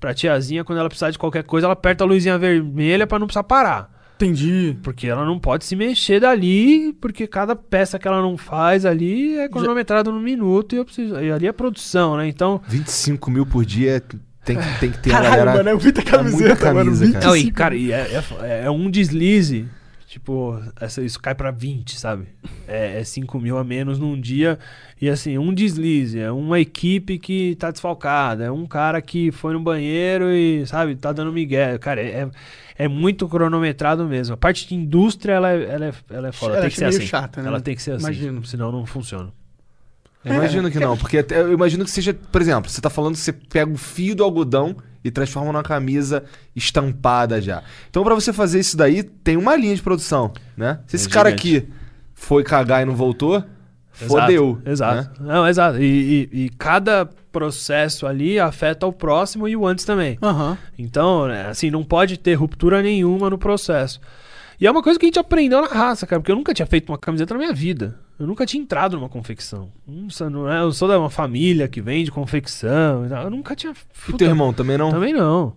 [0.00, 3.26] pra tiazinha, quando ela precisar de qualquer coisa, ela aperta a luzinha vermelha pra não
[3.28, 3.99] precisar parar.
[4.20, 4.76] Entendi.
[4.82, 9.38] Porque ela não pode se mexer dali, porque cada peça que ela não faz ali
[9.38, 11.18] é cronometrado no minuto e eu preciso.
[11.20, 12.28] E ali é produção, né?
[12.28, 12.60] Então.
[12.68, 14.02] 25 mil por dia
[14.44, 15.56] tem que, tem que ter a Caralho, galera.
[15.58, 16.78] mano, é muita camiseta, muita mano.
[16.84, 19.66] camisa, 25 Não, e, cara, e é, é- é um deslize.
[20.10, 22.26] Tipo, essa, isso cai pra 20, sabe?
[22.66, 24.58] É, é 5 mil a menos num dia.
[25.00, 26.18] E assim, um deslize.
[26.18, 28.42] É uma equipe que tá desfalcada.
[28.42, 31.78] É um cara que foi no banheiro e, sabe, tá dando migué.
[31.78, 32.28] Cara, é,
[32.76, 34.34] é muito cronometrado mesmo.
[34.34, 36.54] A parte de indústria, ela é, ela é, ela é foda.
[36.54, 37.06] Ela tem é que ser meio assim.
[37.06, 37.46] chata, né?
[37.46, 38.04] Ela tem que ser assim.
[38.06, 38.44] Imagino.
[38.44, 39.32] Senão não funciona.
[40.24, 43.14] Eu imagino que não, porque até- eu imagino que seja, por exemplo, você tá falando
[43.14, 46.24] que você pega o fio do algodão e transforma numa camisa
[46.54, 47.62] estampada já.
[47.88, 50.80] Então, pra você fazer isso daí, tem uma linha de produção, né?
[50.86, 51.56] Se esse É cara gigante.
[51.58, 51.68] aqui
[52.14, 53.36] foi cagar e não voltou,
[54.00, 54.60] Exato, fodeu.
[54.64, 55.22] Exato.
[55.22, 55.32] né?
[55.34, 55.78] Não, exato.
[55.82, 60.18] E, e- e cada processo ali afeta o próximo e o antes também.
[60.22, 60.56] Aham.
[60.78, 64.00] Então, né, assim, não pode ter ruptura nenhuma no processo.
[64.60, 66.66] E é uma coisa que a gente aprendeu na raça, cara, porque eu nunca tinha
[66.66, 67.98] feito uma camiseta na minha vida.
[68.18, 69.72] Eu nunca tinha entrado numa confecção.
[70.30, 73.06] Não é- eu sou de uma família que vende confecção.
[73.06, 73.24] e tal.
[73.24, 73.72] Eu nunca tinha.
[74.08, 74.90] E teu irmão também não?
[74.90, 75.56] Também não.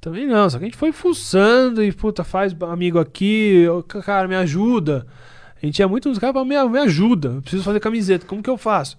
[0.00, 0.48] Também não.
[0.48, 5.06] Só que a gente foi fuçando e, puta, faz amigo aqui, eu, cara, me ajuda.
[5.62, 7.28] A gente ia muito nos caras, me, me ajuda.
[7.28, 8.96] Eu preciso fazer camiseta, como que eu faço?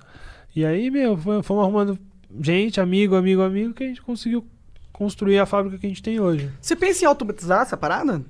[0.55, 1.97] E aí, meu, fomos arrumando
[2.39, 4.45] gente, amigo, amigo, amigo, que a gente conseguiu
[4.91, 6.51] construir a fábrica que a gente tem hoje.
[6.61, 8.21] Você pensa em automatizar essa parada?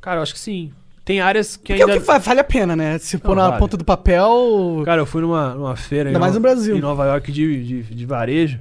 [0.00, 0.72] Cara, eu acho que sim.
[1.04, 2.00] Tem áreas que Porque é o ainda.
[2.00, 2.98] que fa- vale a pena, né?
[2.98, 3.60] Se pôr Não, na vale.
[3.60, 4.82] ponta do papel.
[4.84, 6.76] Cara, eu fui numa, numa feira Ainda em, mais Nova- no Brasil.
[6.76, 8.58] em Nova York de, de, de varejo.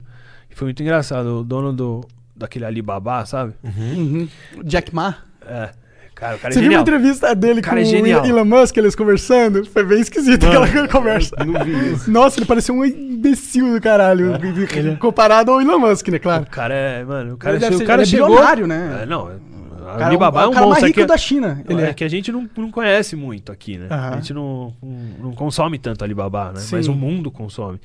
[0.49, 1.39] E foi muito engraçado.
[1.39, 3.53] O dono do, daquele Alibaba, sabe?
[3.63, 4.27] Uhum.
[4.63, 5.15] Jack Ma.
[5.45, 5.69] É.
[6.15, 6.81] Cara, o cara é Você viu uma genial.
[6.81, 8.25] entrevista dele Cara, com é o genial.
[8.25, 9.63] Elon Musk, eles conversando?
[9.65, 11.35] Foi bem esquisito Mano, aquela conversa.
[11.45, 12.09] Não vi isso.
[12.09, 14.33] Nossa, ele parecia um imbecil do caralho.
[14.33, 16.17] é- Comparado ao Elon Musk, né?
[16.17, 16.43] Claro.
[16.43, 18.29] O cara é, mano, o cara, Ele deve o ser- cara ele é chegou.
[18.29, 19.01] bilionário, né?
[19.03, 19.56] É, não, O
[19.93, 20.87] cara, Alibaba é é o um cara mais monstro.
[20.87, 21.63] rico é que, da China.
[21.67, 21.93] Ele é é.
[21.93, 23.87] que a gente não, não conhece muito aqui, né?
[23.89, 24.09] Aham.
[24.09, 26.59] A gente não, não, não consome tanto Alibaba, né?
[26.59, 26.75] Sim.
[26.75, 27.79] Mas o mundo consome.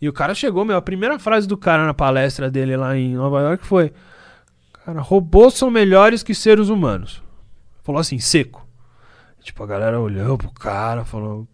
[0.00, 3.14] E o cara chegou, meu, a primeira frase do cara na palestra dele lá em
[3.14, 3.92] Nova York foi:
[4.84, 7.22] Cara, robôs são melhores que seres humanos.
[7.82, 8.66] Falou assim, seco.
[9.42, 11.46] Tipo, a galera olhou pro cara, falou.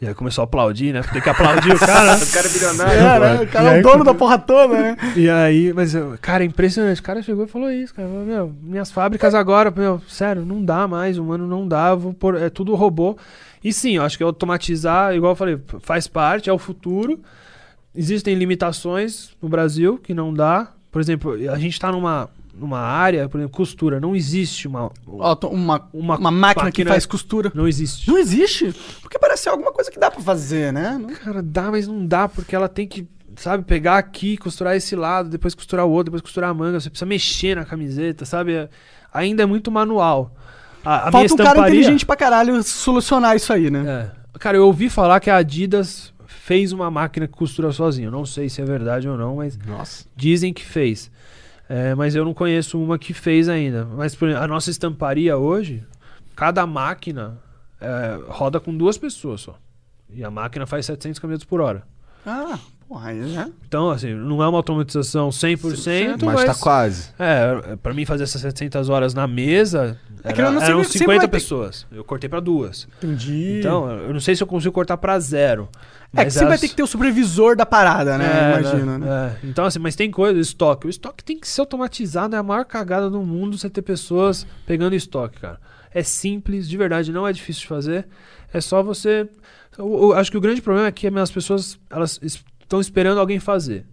[0.00, 1.02] E aí começou a aplaudir, né?
[1.12, 2.16] Tem que aplaudir o cara.
[2.16, 2.24] né?
[2.24, 2.92] O cara é bilionário.
[2.92, 3.42] É, né?
[3.42, 4.96] O cara é o dono da porra toda, né?
[5.14, 5.92] E aí, mas,
[6.22, 7.00] cara, é impressionante.
[7.00, 8.08] O cara chegou e falou isso, cara.
[8.08, 12.48] Falou, Meu, minhas fábricas agora, meu, sério, não dá mais, humano não dá, pôr, é
[12.48, 13.14] tudo robô.
[13.62, 17.20] E sim, eu acho que automatizar, igual eu falei, faz parte, é o futuro.
[17.94, 20.72] Existem limitações no Brasil que não dá.
[20.90, 22.30] Por exemplo, a gente tá numa,
[22.60, 23.98] numa área, por exemplo, costura.
[23.98, 24.90] Não existe uma.
[25.18, 27.50] Auto- Uma, uma, Uma máquina que faz costura.
[27.54, 28.08] Não existe.
[28.08, 28.74] Não existe?
[29.00, 30.98] Porque parece ser alguma coisa que dá pra fazer, né?
[31.00, 34.94] Não- Cara, dá, mas não dá, porque ela tem que, sabe, pegar aqui, costurar esse
[34.94, 36.78] lado, depois costurar o outro, depois costurar a manga.
[36.78, 38.68] Você precisa mexer na camiseta, sabe?
[39.12, 40.34] Ainda é muito manual.
[40.84, 44.12] A, a Falta um cara inteligente pra caralho solucionar isso aí, né?
[44.34, 44.38] É.
[44.38, 48.06] Cara, eu ouvi falar que a Adidas fez uma máquina que costura sozinha.
[48.08, 50.04] Eu não sei se é verdade ou não, mas Nossa.
[50.16, 51.10] dizem que fez.
[51.72, 53.84] É, mas eu não conheço uma que fez ainda.
[53.96, 55.84] Mas por exemplo, a nossa estamparia hoje,
[56.34, 57.38] cada máquina
[57.80, 59.56] é, roda com duas pessoas só.
[60.12, 61.84] E a máquina faz 700 km por hora.
[62.26, 62.58] Ah,
[62.88, 63.48] porra, aí já.
[63.66, 66.44] Então, assim, não é uma automatização 100%, Mas mas...
[66.44, 67.10] tá quase.
[67.16, 70.82] É, pra mim fazer essas 700 horas na mesa, É que era, não sei, eram
[70.82, 71.86] sempre 50 vai ter- pessoas.
[71.92, 72.88] Eu cortei pra duas.
[72.98, 73.58] Entendi.
[73.60, 75.68] Então, eu não sei se eu consigo cortar pra zero.
[76.14, 78.54] É que você vai ter que ter o supervisor da parada, né?
[78.54, 79.36] É, Imagina, né?
[79.42, 79.46] é.
[79.46, 80.86] Então, assim, mas tem coisa, estoque.
[80.86, 84.46] O estoque tem que ser automatizado, é a maior cagada do mundo você ter pessoas
[84.66, 85.60] pegando estoque, cara.
[85.92, 88.08] É simples, de verdade, não é difícil de fazer.
[88.52, 89.28] É só você.
[89.78, 93.38] Eu, eu acho que o grande problema é que as pessoas elas estão esperando alguém
[93.38, 93.86] fazer.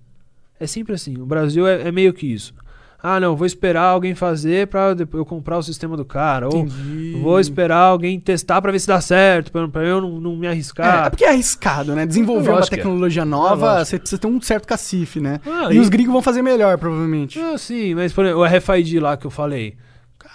[0.59, 1.19] É sempre assim.
[1.19, 2.53] O Brasil é, é meio que isso.
[3.01, 6.47] Ah, não, vou esperar alguém fazer pra depois eu comprar o sistema do cara.
[6.47, 7.19] Ou Entendi.
[7.21, 10.47] vou esperar alguém testar pra ver se dá certo, pra, pra eu não, não me
[10.47, 11.03] arriscar.
[11.03, 12.05] É, é porque é arriscado, né?
[12.07, 12.65] Desenvolver uma é.
[12.65, 15.39] tecnologia É, nova, você precisa ter um certo cacife, né?
[15.45, 17.39] Ah, e, e- os gringos vão fazer melhor, provavelmente.
[17.39, 19.77] Ah, sim, mas por exemplo, o RFID lá que eu falei.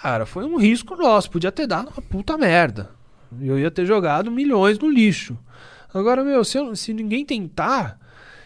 [0.01, 1.29] Cara, foi um risco nosso.
[1.29, 2.91] Podia ter dado uma puta merda.
[3.41, 5.37] Eu ia ter jogado milhões no lixo.
[5.93, 7.97] Agora, meu, se, eu- se ninguém tentar.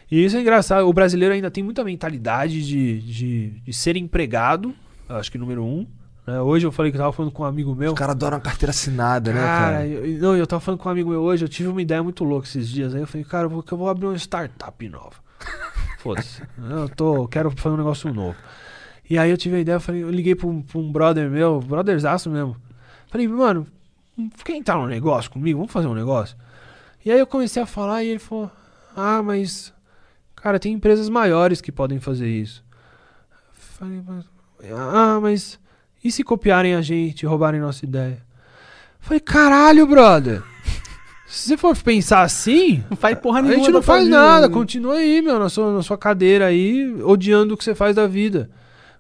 [0.10, 0.88] E isso é engraçado.
[0.88, 4.74] O brasileiro ainda tem muita mentalidade de, de, de ser empregado.
[5.10, 5.86] Acho que número um.
[6.26, 6.40] né?
[6.42, 7.92] Hoje eu falei que eu tava falando com um amigo meu.
[7.94, 9.88] Os caras adoram carteira assinada, né, Cara, cara?
[9.88, 12.24] eu, não, eu tava falando com um amigo meu hoje, eu tive uma ideia muito
[12.24, 12.96] louca esses dias.
[12.96, 15.16] Aí eu falei, cara, eu vou, eu vou abrir uma startup nova.
[16.00, 16.42] Foda-se.
[16.70, 18.36] Eu tô, quero fazer um negócio novo.
[19.10, 21.30] E aí eu tive a ideia, eu falei, eu liguei pra um, pra um brother
[21.30, 22.56] meu, brotherzaço mesmo.
[23.10, 23.66] Falei, mano,
[24.44, 25.60] quer entrar num negócio comigo?
[25.60, 26.36] Vamos fazer um negócio?
[27.06, 28.52] E aí eu comecei a falar e ele falou,
[28.96, 29.74] ah, mas,
[30.42, 32.64] cara, tem empresas maiores que podem fazer isso.
[33.78, 34.26] Falei, mas,
[34.74, 35.60] ah, mas
[36.04, 38.20] e se copiarem a gente roubarem nossa ideia?
[39.00, 40.42] Falei, caralho, brother.
[41.28, 43.60] Se você for pensar assim, Não faz porra a nenhuma.
[43.66, 44.48] gente não faz vida, nada.
[44.48, 44.54] né?
[44.54, 48.08] Continua aí, meu, na sua, na sua cadeira aí, odiando o que você faz da
[48.08, 48.50] vida.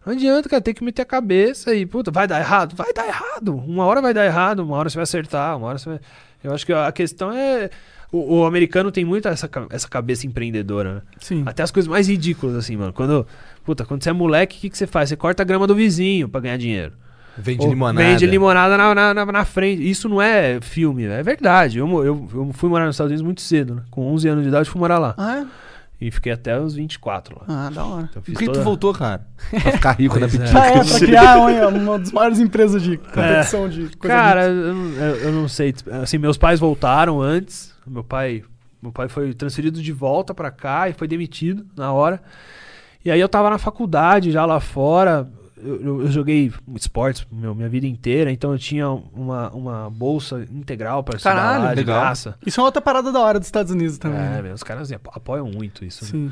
[0.06, 2.76] Não adianta, cara, tem que meter a cabeça e, puta, vai dar errado?
[2.76, 3.56] Vai dar errado.
[3.56, 6.00] Uma hora vai dar errado, uma hora você vai acertar, uma hora você vai.
[6.44, 7.70] Eu acho que a questão é.
[8.12, 11.02] O, o americano tem muito essa, essa cabeça empreendedora, né?
[11.20, 11.44] Sim.
[11.46, 12.94] Até as coisas mais ridículas, assim, mano.
[12.94, 13.28] Quando,
[13.66, 15.10] puta, quando você é moleque, o que, que você faz?
[15.10, 16.94] Você corta a grama do vizinho pra ganhar dinheiro.
[17.38, 18.08] Vende Ou limonada.
[18.08, 19.88] Vende limonada na, na, na- na frente.
[19.88, 21.78] Isso não é filme, é verdade.
[21.80, 23.82] Eu, eu, eu fui morar nos Estados Unidos muito cedo, né?
[23.92, 25.14] Com 11 anos de idade, fui morar lá.
[25.18, 25.46] Ah, é?
[26.00, 27.46] E fiquei até os 24 lá.
[27.68, 28.08] Ah, da hora.
[28.10, 29.22] Então, Por que tu toda- voltou, cara?
[29.52, 30.58] Pra ficar rico na Pois é.
[30.58, 34.74] Ah, é, pra criar uma, uma das maiores empresas de competição de coisa Cara, eu,
[34.74, 35.76] não- eu- eu não sei.
[36.02, 37.76] Assim, meus pais voltaram antes.
[37.88, 38.44] Meu pai,
[38.82, 42.22] meu pai foi transferido de volta pra cá e foi demitido na hora.
[43.04, 45.30] E aí eu tava na faculdade já lá fora.
[45.58, 50.46] Eu, eu- eu joguei esportes meu, minha vida inteira, então eu tinha uma, uma bolsa
[50.52, 52.00] integral pra estudar Caralho, lá de legal.
[52.02, 52.38] graça.
[52.46, 54.20] Isso é outra parada da hora dos Estados Unidos também.
[54.20, 54.54] É, né?
[54.54, 56.04] os caras apo- apoiam muito isso.
[56.06, 56.12] né?
[56.12, 56.32] Sim.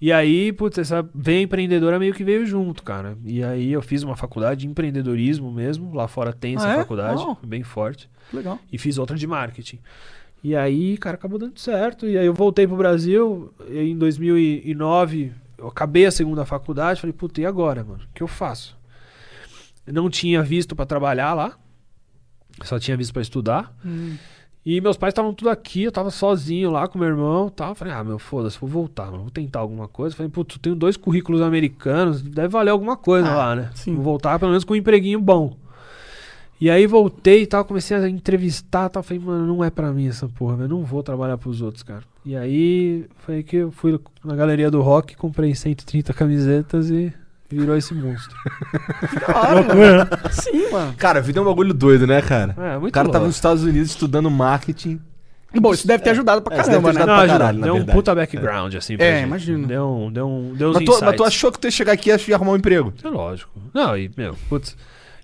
[0.00, 3.16] E aí, putz, essa veia empreendedora meio que veio junto, cara.
[3.24, 5.94] E aí eu fiz uma faculdade de empreendedorismo mesmo.
[5.94, 6.76] Lá fora tem essa Ah, é?
[6.78, 7.36] faculdade, Oh.
[7.46, 8.10] bem forte.
[8.32, 8.58] Legal.
[8.70, 9.78] E fiz outra de marketing.
[10.46, 12.06] E aí, cara, acabou dando certo.
[12.06, 13.52] E aí eu voltei pro Brasil.
[13.68, 17.00] Em 2009, eu acabei a segunda faculdade.
[17.00, 18.04] Falei, puta, e agora, mano?
[18.04, 18.78] O que eu faço?
[19.84, 21.56] Eu não tinha visto pra trabalhar lá.
[22.62, 23.76] Só tinha visto pra estudar.
[23.84, 24.14] Hum.
[24.64, 27.74] E meus pais estavam tudo aqui, eu tava sozinho lá com meu irmão e tal.
[27.74, 30.14] Falei, ah, meu, foda-se, vou voltar, mano, vou tentar alguma coisa.
[30.14, 33.70] Falei, putz, eu tenho dois currículos americanos, deve valer alguma coisa Ah, lá, né?
[33.74, 33.94] sim.
[33.96, 35.56] Vou voltar pelo menos com um empreguinho bom.
[36.60, 39.02] E aí voltei e tal, comecei a entrevistar e tal.
[39.02, 42.02] Falei, mano, não é pra mim essa porra, eu não vou trabalhar pros outros, cara.
[42.24, 47.12] E aí foi que eu fui na galeria do rock, comprei 130 camisetas e
[47.48, 48.34] virou esse monstro.
[49.26, 50.08] Da hora, mano.
[50.30, 50.94] Sim, mano.
[50.96, 52.54] Cara, a vida é um bagulho doido, né, cara?
[52.58, 53.26] É, o muito cara tava louco.
[53.28, 55.00] nos Estados Unidos estudando marketing.
[55.58, 56.98] Bom, isso deve ter ajudado pra É, caramba, né?
[57.00, 57.96] Não, pra caralho, na deu um verdade.
[57.96, 59.26] puta background, assim, pra É, gente.
[59.26, 59.66] imagino.
[59.66, 61.92] Deu, um, deu, um, deu uns Mas tu, mas tu achou que tu ia chegar
[61.92, 62.92] aqui e ia arrumar um emprego?
[63.02, 63.50] É lógico.
[63.72, 64.76] Não, e, meu, putz.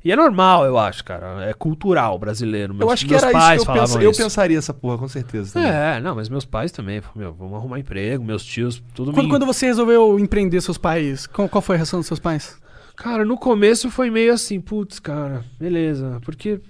[0.04, 1.44] E é normal, eu acho, cara.
[1.48, 2.74] É cultural brasileiro.
[2.74, 4.22] Meus, eu acho que meus era isso pais que eu, falavam pensa, eu isso.
[4.22, 5.52] pensaria essa porra, com certeza.
[5.54, 5.70] também.
[5.70, 7.00] É, não, mas meus pais também.
[7.14, 9.30] Meu, vamos arrumar emprego, meus tios, tudo Quando, me...
[9.30, 12.56] quando você resolveu empreender seus pais, qual, qual foi a reação dos seus pais?
[12.96, 16.20] Cara, no começo foi meio assim, putz, cara, beleza.
[16.24, 16.60] Porque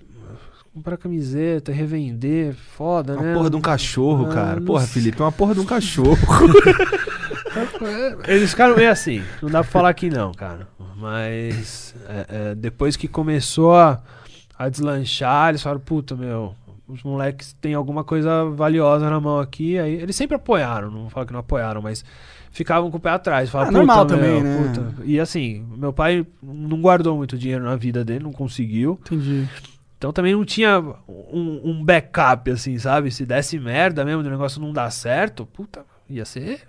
[0.72, 3.35] comprar camiseta, revender, foda, Uma né?
[3.35, 4.61] porra de um cachorro, Ah, cara.
[4.61, 5.03] Porra, sei.
[5.03, 6.16] Felipe, é uma porra de um cachorro.
[8.26, 9.22] Eles ficaram meio assim.
[9.40, 10.68] Não dá pra falar que não, cara.
[10.96, 14.00] Mas é, é, depois que começou a,
[14.58, 16.54] a deslanchar, eles falaram, puta, meu,
[16.86, 19.78] os moleques têm alguma coisa valiosa na mão aqui.
[19.78, 22.04] Aí eles sempre apoiaram, não vou falar que não apoiaram, mas
[22.50, 23.50] ficavam com o pé atrás.
[23.50, 27.64] Falavam, Ah, normal "Puta, também, né?" puta." E assim, meu pai não guardou muito dinheiro
[27.64, 28.98] na vida dele, não conseguiu.
[29.04, 29.48] Entendi.
[29.98, 33.10] Então também não tinha um, um backup, assim, sabe?
[33.10, 36.62] Se desse merda mesmo, o negócio não dar certo, puta, ia ser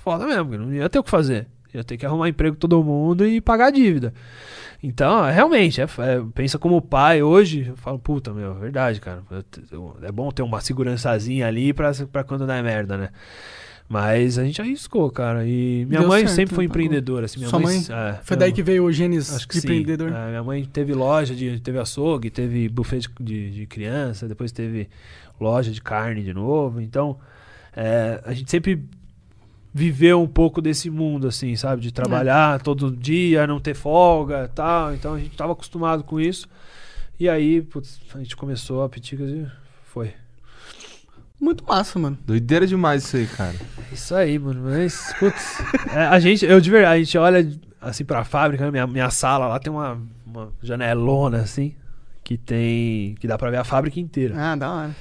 [0.00, 1.46] foda mesmo, não ia ter o que fazer.
[1.74, 4.14] Ia ter que arrumar emprego todo mundo e pagar a dívida.
[4.82, 9.22] Então, realmente, é, é, pensa como pai hoje, eu falo, puta, meu, é verdade, cara.
[9.30, 13.08] eu te- eu- É bom ter uma segurançazinha ali pra, pra quando der merda, né?
[13.88, 15.46] Mas a gente arriscou, cara.
[15.46, 16.82] E minha Deu mãe certo, sempre foi pagou.
[16.84, 17.24] empreendedora.
[17.24, 17.78] Assim, minha Sua mãe?
[17.78, 19.66] é, Foi daí mãe- que veio o genes Acho que de sim.
[19.66, 20.12] empreendedor.
[20.12, 24.52] É, minha mãe teve loja, de, teve açougue, teve buffet de, de, de criança, depois
[24.52, 24.88] teve
[25.40, 26.80] loja de carne de novo.
[26.82, 27.18] Então,
[27.74, 28.84] é, a gente sempre
[29.78, 31.80] viveu um pouco desse mundo, assim, sabe?
[31.80, 34.92] De trabalhar todo dia, não ter folga e tal.
[34.92, 36.48] Então, a gente tava acostumado com isso.
[37.18, 39.46] E aí, putz, a gente começou a Piticas e
[39.84, 40.12] foi.
[41.40, 42.18] Muito massa, mano.
[42.26, 43.54] Doideira demais isso aí, cara.
[43.92, 44.62] Isso aí, mano.
[44.64, 45.60] Mas, putz,
[45.94, 47.48] é, a gente, eu de verdade, a gente olha
[47.80, 51.72] assim pra fábrica, né, minha, minha sala lá tem uma, uma janelona assim,
[52.24, 53.14] que tem.
[53.20, 54.34] que dá pra ver a fábrica inteira.
[54.36, 54.96] Ah, da hora.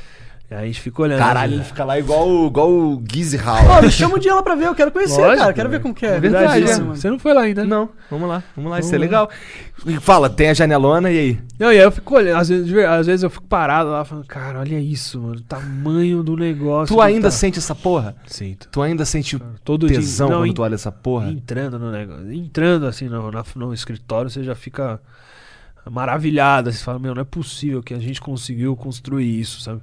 [0.50, 1.20] Aí a gente fica olhando.
[1.20, 1.64] Caralho, ele né?
[1.66, 3.82] fica lá igual, o- igual o Gizzy Ó, Hall.
[3.82, 5.54] me chama um dia lá pra ver, eu quero conhecer, Lógico, cara.
[5.54, 5.82] Quero ver velho.
[5.84, 6.18] como que é.
[6.22, 6.84] Verdade, Verdade, é.
[6.86, 6.95] mano.
[6.95, 7.64] Você não foi lá ainda?
[7.64, 7.70] né?
[7.70, 9.30] Não, vamos lá, vamos lá, isso é Vamos legal.
[9.86, 11.39] E Fala, tem a janelona e aí?
[11.60, 14.26] Não, e aí eu fico olhando, às vezes, às vezes eu fico parado lá falando,
[14.26, 16.95] cara, olha isso, mano, o tamanho do negócio.
[16.95, 17.32] Tu ainda tá.
[17.32, 18.16] sente essa porra?
[18.26, 18.70] Sinto.
[18.72, 20.36] Tu ainda sente o Todo tesão dia.
[20.38, 21.30] Não, quando tu olha essa porra?
[21.30, 24.98] entrando no negócio, entrando assim no, na- no escritório, você já fica
[25.89, 26.72] maravilhado.
[26.72, 29.82] Você fala, meu, não é possível que a gente conseguiu construir isso, sabe?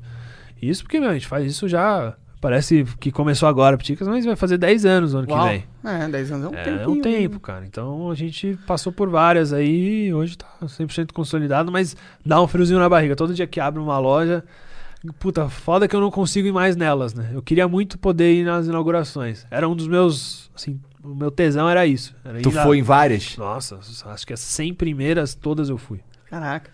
[0.60, 2.14] Isso porque, meu, a gente faz isso já.
[2.40, 5.46] Parece que começou agora, Piticas, mas vai fazer 10 anos no ano Uau.
[5.46, 5.64] que vem.
[5.82, 6.82] É, 10 anos é um É, tempinho.
[6.82, 7.64] é um tempo, cara.
[7.64, 12.78] Então a gente passou por várias aí, hoje tá 100% consolidado, mas dá um friozinho
[12.78, 13.16] na barriga.
[13.16, 14.44] Todo dia que abre uma loja,
[15.18, 17.30] puta, foda que eu não consigo ir mais nelas, né?
[17.32, 19.46] Eu queria muito poder ir nas inaugurações.
[19.50, 22.14] Era um dos meus, assim, o meu tesão era isso.
[22.22, 23.38] Era Tu ir lá- foi em várias?
[23.38, 26.00] Nossa, acho que as 100 primeiras todas eu fui.
[26.28, 26.70] Caraca.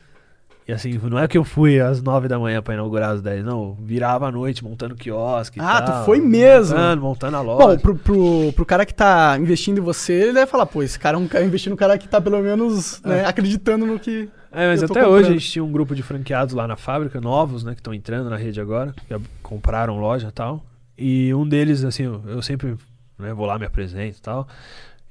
[0.71, 3.45] E assim, não é que eu fui às 9 da manhã pra inaugurar às 10,
[3.45, 3.75] não.
[3.81, 5.59] Virava à noite montando quiosque.
[5.61, 6.77] Ah, tal, tu foi mesmo?
[6.77, 7.67] Montando, montando a loja.
[7.67, 10.97] Bom, pro, pro, pro cara que tá investindo em você, ele deve falar, pô, esse
[10.97, 14.29] cara é um cara investindo no cara que tá pelo menos né, acreditando no que.
[14.53, 15.27] É, mas até hoje comprando.
[15.27, 18.31] a gente tinha um grupo de franqueados lá na fábrica, novos, né, que estão entrando
[18.31, 20.65] na rede agora, que compraram loja e tal.
[20.97, 22.77] E um deles, assim, eu, sempre
[23.19, 24.47] né, vou lá, me apresento e tal.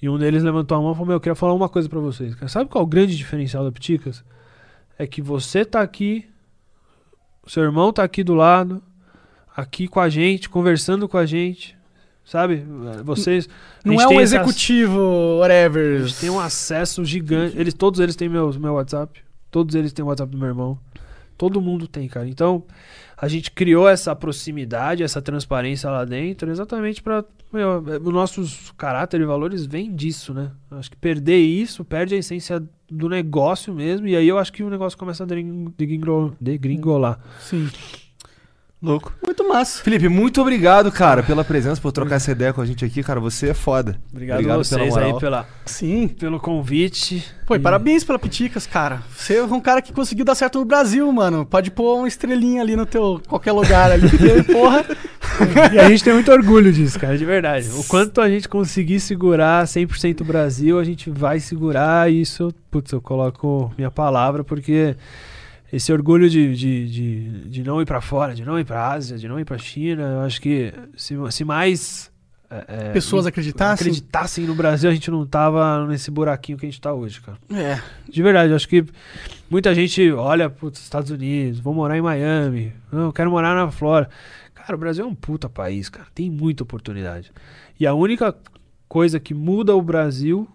[0.02, 2.00] E um deles levantou a mão e falou: Meu, eu queria falar uma coisa pra
[2.00, 2.34] vocês.
[2.48, 4.24] Sabe qual é o grande diferencial da Piticas?
[5.00, 6.28] É que você tá aqui,
[7.48, 8.84] seu irmão tá aqui do lado,
[9.56, 11.76] aqui com a gente, conversando com a gente.
[12.26, 12.64] sabe?
[13.04, 13.50] Vocês.
[13.84, 16.02] Não é um esse ac- executivo, whatever.
[16.04, 17.58] A gente tem um acesso gigante.
[17.58, 19.20] Eles, todos eles têm meu, meu WhatsApp.
[19.50, 20.78] Todos eles têm o WhatsApp do meu irmão.
[21.38, 22.28] Todo mundo tem, cara.
[22.28, 22.64] Então,
[23.22, 29.26] a gente criou essa proximidade, essa transparência lá dentro, exatamente para os nossos caráter e
[29.26, 30.52] valores vêm disso, né?
[30.72, 34.64] Acho que perder isso perde a essência do negócio mesmo, e aí eu acho que
[34.64, 35.28] o negócio começa a
[36.40, 37.20] degringolar.
[37.40, 37.70] Sim.
[38.82, 39.14] Louco.
[39.22, 39.84] Muito massa.
[39.84, 43.20] Felipe, muito obrigado, cara, pela presença, por trocar essa ideia com a gente aqui, cara.
[43.20, 44.00] Você é foda.
[44.10, 46.08] Obrigado, a vocês aí pela, Sim.
[46.08, 47.26] pelo convite.
[47.46, 49.04] Pô, e parabéns pela Piticas, cara.
[49.14, 51.46] Você é um cara que conseguiu dar certo no Brasil, mano.
[51.46, 54.86] Pode pôr uma estrelinha ali no teu qualquer lugar ali, porque, porra.
[55.74, 57.70] E a gente tem muito orgulho disso, cara, de verdade.
[57.76, 62.10] O quanto a gente conseguir segurar 100% Brasil, a gente vai segurar.
[62.10, 64.96] E isso, putz, eu coloco minha palavra, porque
[65.72, 69.18] esse orgulho de, de, de, de não ir pra fora, de não ir pra Ásia,
[69.18, 72.12] de não ir pra China, eu acho que se, se mais.
[72.50, 73.88] é, é, Pessoas acreditassem.
[73.88, 77.38] acreditassem no Brasil, a gente não tava nesse buraquinho que a gente tá hoje, cara.
[77.54, 77.80] É.
[78.10, 78.84] De verdade, eu acho que
[79.50, 83.56] muita gente olha para os Estados Unidos, vou morar em Miami, não, eu quero morar
[83.56, 84.10] na Flórida.
[84.56, 87.32] Cara, o Brasil é um puta país, cara, tem muita oportunidade.
[87.80, 88.36] E a única
[88.88, 90.48] coisa que muda o Brasil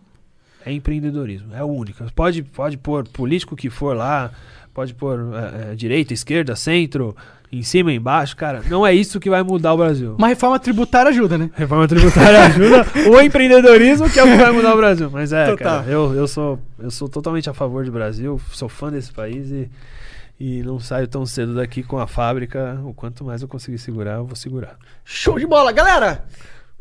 [0.64, 2.06] é empreendedorismo, é a única.
[2.14, 4.30] Pode, pode pôr político que for lá,
[4.72, 7.14] pode pôr é, é, direita, esquerda, centro,
[7.52, 10.16] em cima, embaixo, cara, não é isso que vai mudar o Brasil.
[10.18, 11.50] Uma reforma tributária ajuda, né?
[11.54, 15.08] Reforma tributária ajuda o empreendedorismo, que é o que vai mudar o Brasil.
[15.12, 15.82] Mas é, Total.
[15.82, 19.50] cara, eu, eu, sou, eu sou totalmente a favor do Brasil, sou fã desse país
[19.50, 19.70] e,
[20.40, 22.80] e não saio tão cedo daqui com a fábrica.
[22.84, 24.76] O quanto mais eu conseguir segurar, eu vou segurar.
[25.04, 26.24] Show de bola, galera!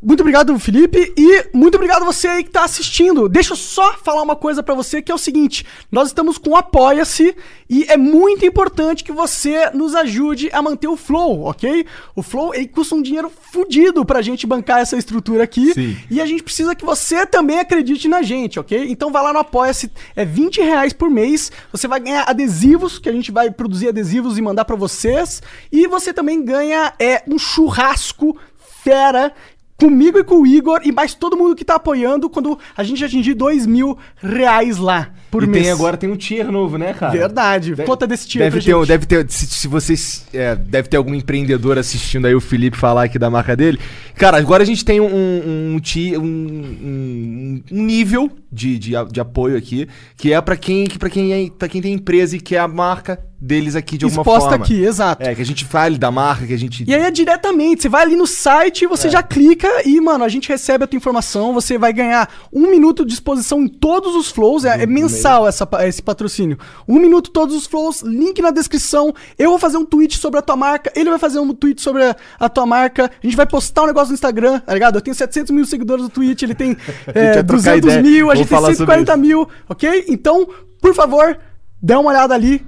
[0.03, 3.29] Muito obrigado, Felipe, e muito obrigado você aí que tá assistindo.
[3.29, 6.57] Deixa eu só falar uma coisa pra você que é o seguinte: nós estamos com
[6.57, 7.33] Apoia-se
[7.69, 11.85] e é muito importante que você nos ajude a manter o Flow, ok?
[12.13, 15.73] O Flow ele custa um dinheiro fudido pra gente bancar essa estrutura aqui.
[15.73, 15.97] Sim.
[16.11, 18.85] E a gente precisa que você também acredite na gente, ok?
[18.89, 21.49] Então vai lá no Apoia-se, é 20 reais por mês.
[21.71, 25.41] Você vai ganhar adesivos, que a gente vai produzir adesivos e mandar pra vocês.
[25.71, 28.37] E você também ganha é, um churrasco
[28.83, 29.33] fera
[29.77, 33.03] comigo e com o Igor e mais todo mundo que tá apoiando quando a gente
[33.03, 35.63] atingir 2 mil reais lá por e mês.
[35.63, 37.11] tem agora tem um tier novo, né, cara?
[37.11, 37.71] Verdade.
[37.71, 38.87] Deve- Conta desse tier deve ter, gente.
[38.87, 43.05] deve ter, se, se vocês é, deve ter algum empreendedor assistindo aí o Felipe falar
[43.05, 43.79] aqui da marca dele.
[44.15, 45.81] Cara, agora a gente tem um um, um-
[46.21, 51.33] um- um nível de, de, de apoio aqui que é pra quem que para quem
[51.33, 54.63] é, para quem tem empresa e quer a marca deles aqui de alguma Exposta forma.
[54.63, 55.21] aqui, exato.
[55.21, 57.89] É, que a gente fale da marca, que a gente E aí é diretamente, você
[57.89, 58.87] vai ali no site, É.
[58.87, 62.69] você já clica e, mano, a gente recebe a tua informação, você vai ganhar um
[62.71, 66.57] minuto de exposição em todos os flows, é, é mensal essa, esse patrocínio.
[66.87, 70.41] Um minuto todos os flows, link na descrição, eu vou fazer um tweet sobre a
[70.41, 73.45] tua marca, ele vai fazer um tweet sobre a, a tua marca, a gente vai
[73.45, 74.95] postar um negócio no Instagram, tá ligado?
[74.95, 76.77] Eu tenho 700 mil seguidores no Twitch, ele tem
[77.13, 80.05] é, vai trocar 200 ideia, mil, a gente tem falar sobre 140 mil, ok?
[80.07, 80.47] Então,
[80.81, 81.37] por favor,
[81.81, 82.65] dá uma olhada ali,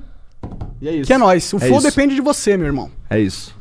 [0.81, 1.07] E é isso.
[1.07, 1.52] que é nóis.
[1.53, 1.88] O É flow isso.
[1.88, 2.91] depende de você, meu irmão.
[3.10, 3.56] É isso.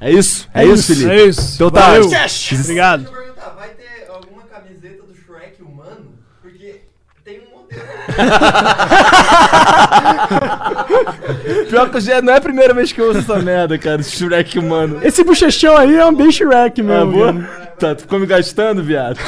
[0.00, 0.48] É isso.
[0.54, 1.10] É, É isso, isso, Felipe.
[1.10, 1.54] É isso.
[1.56, 1.92] Então tá.
[1.98, 3.02] Obrigado.
[3.02, 6.12] Deixa eu perguntar, vai ter alguma camiseta do Shrek humano?
[6.40, 6.80] Porque
[7.24, 7.82] tem um modelo.
[11.68, 14.00] Pior que já não é a primeira vez que eu ouço essa merda, cara.
[14.00, 14.98] Esse Shrek humano.
[15.02, 17.12] Esse bochechão aí é um bem Shrek Ah, mesmo.
[17.12, 17.32] boa?
[17.32, 17.70] cara.
[17.78, 19.18] Tá, tu ficou me gastando, viado.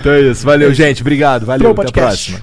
[0.00, 0.44] então é isso.
[0.44, 1.00] Valeu, gente.
[1.00, 1.46] Obrigado.
[1.46, 1.70] Valeu.
[1.70, 2.40] Até a próxima.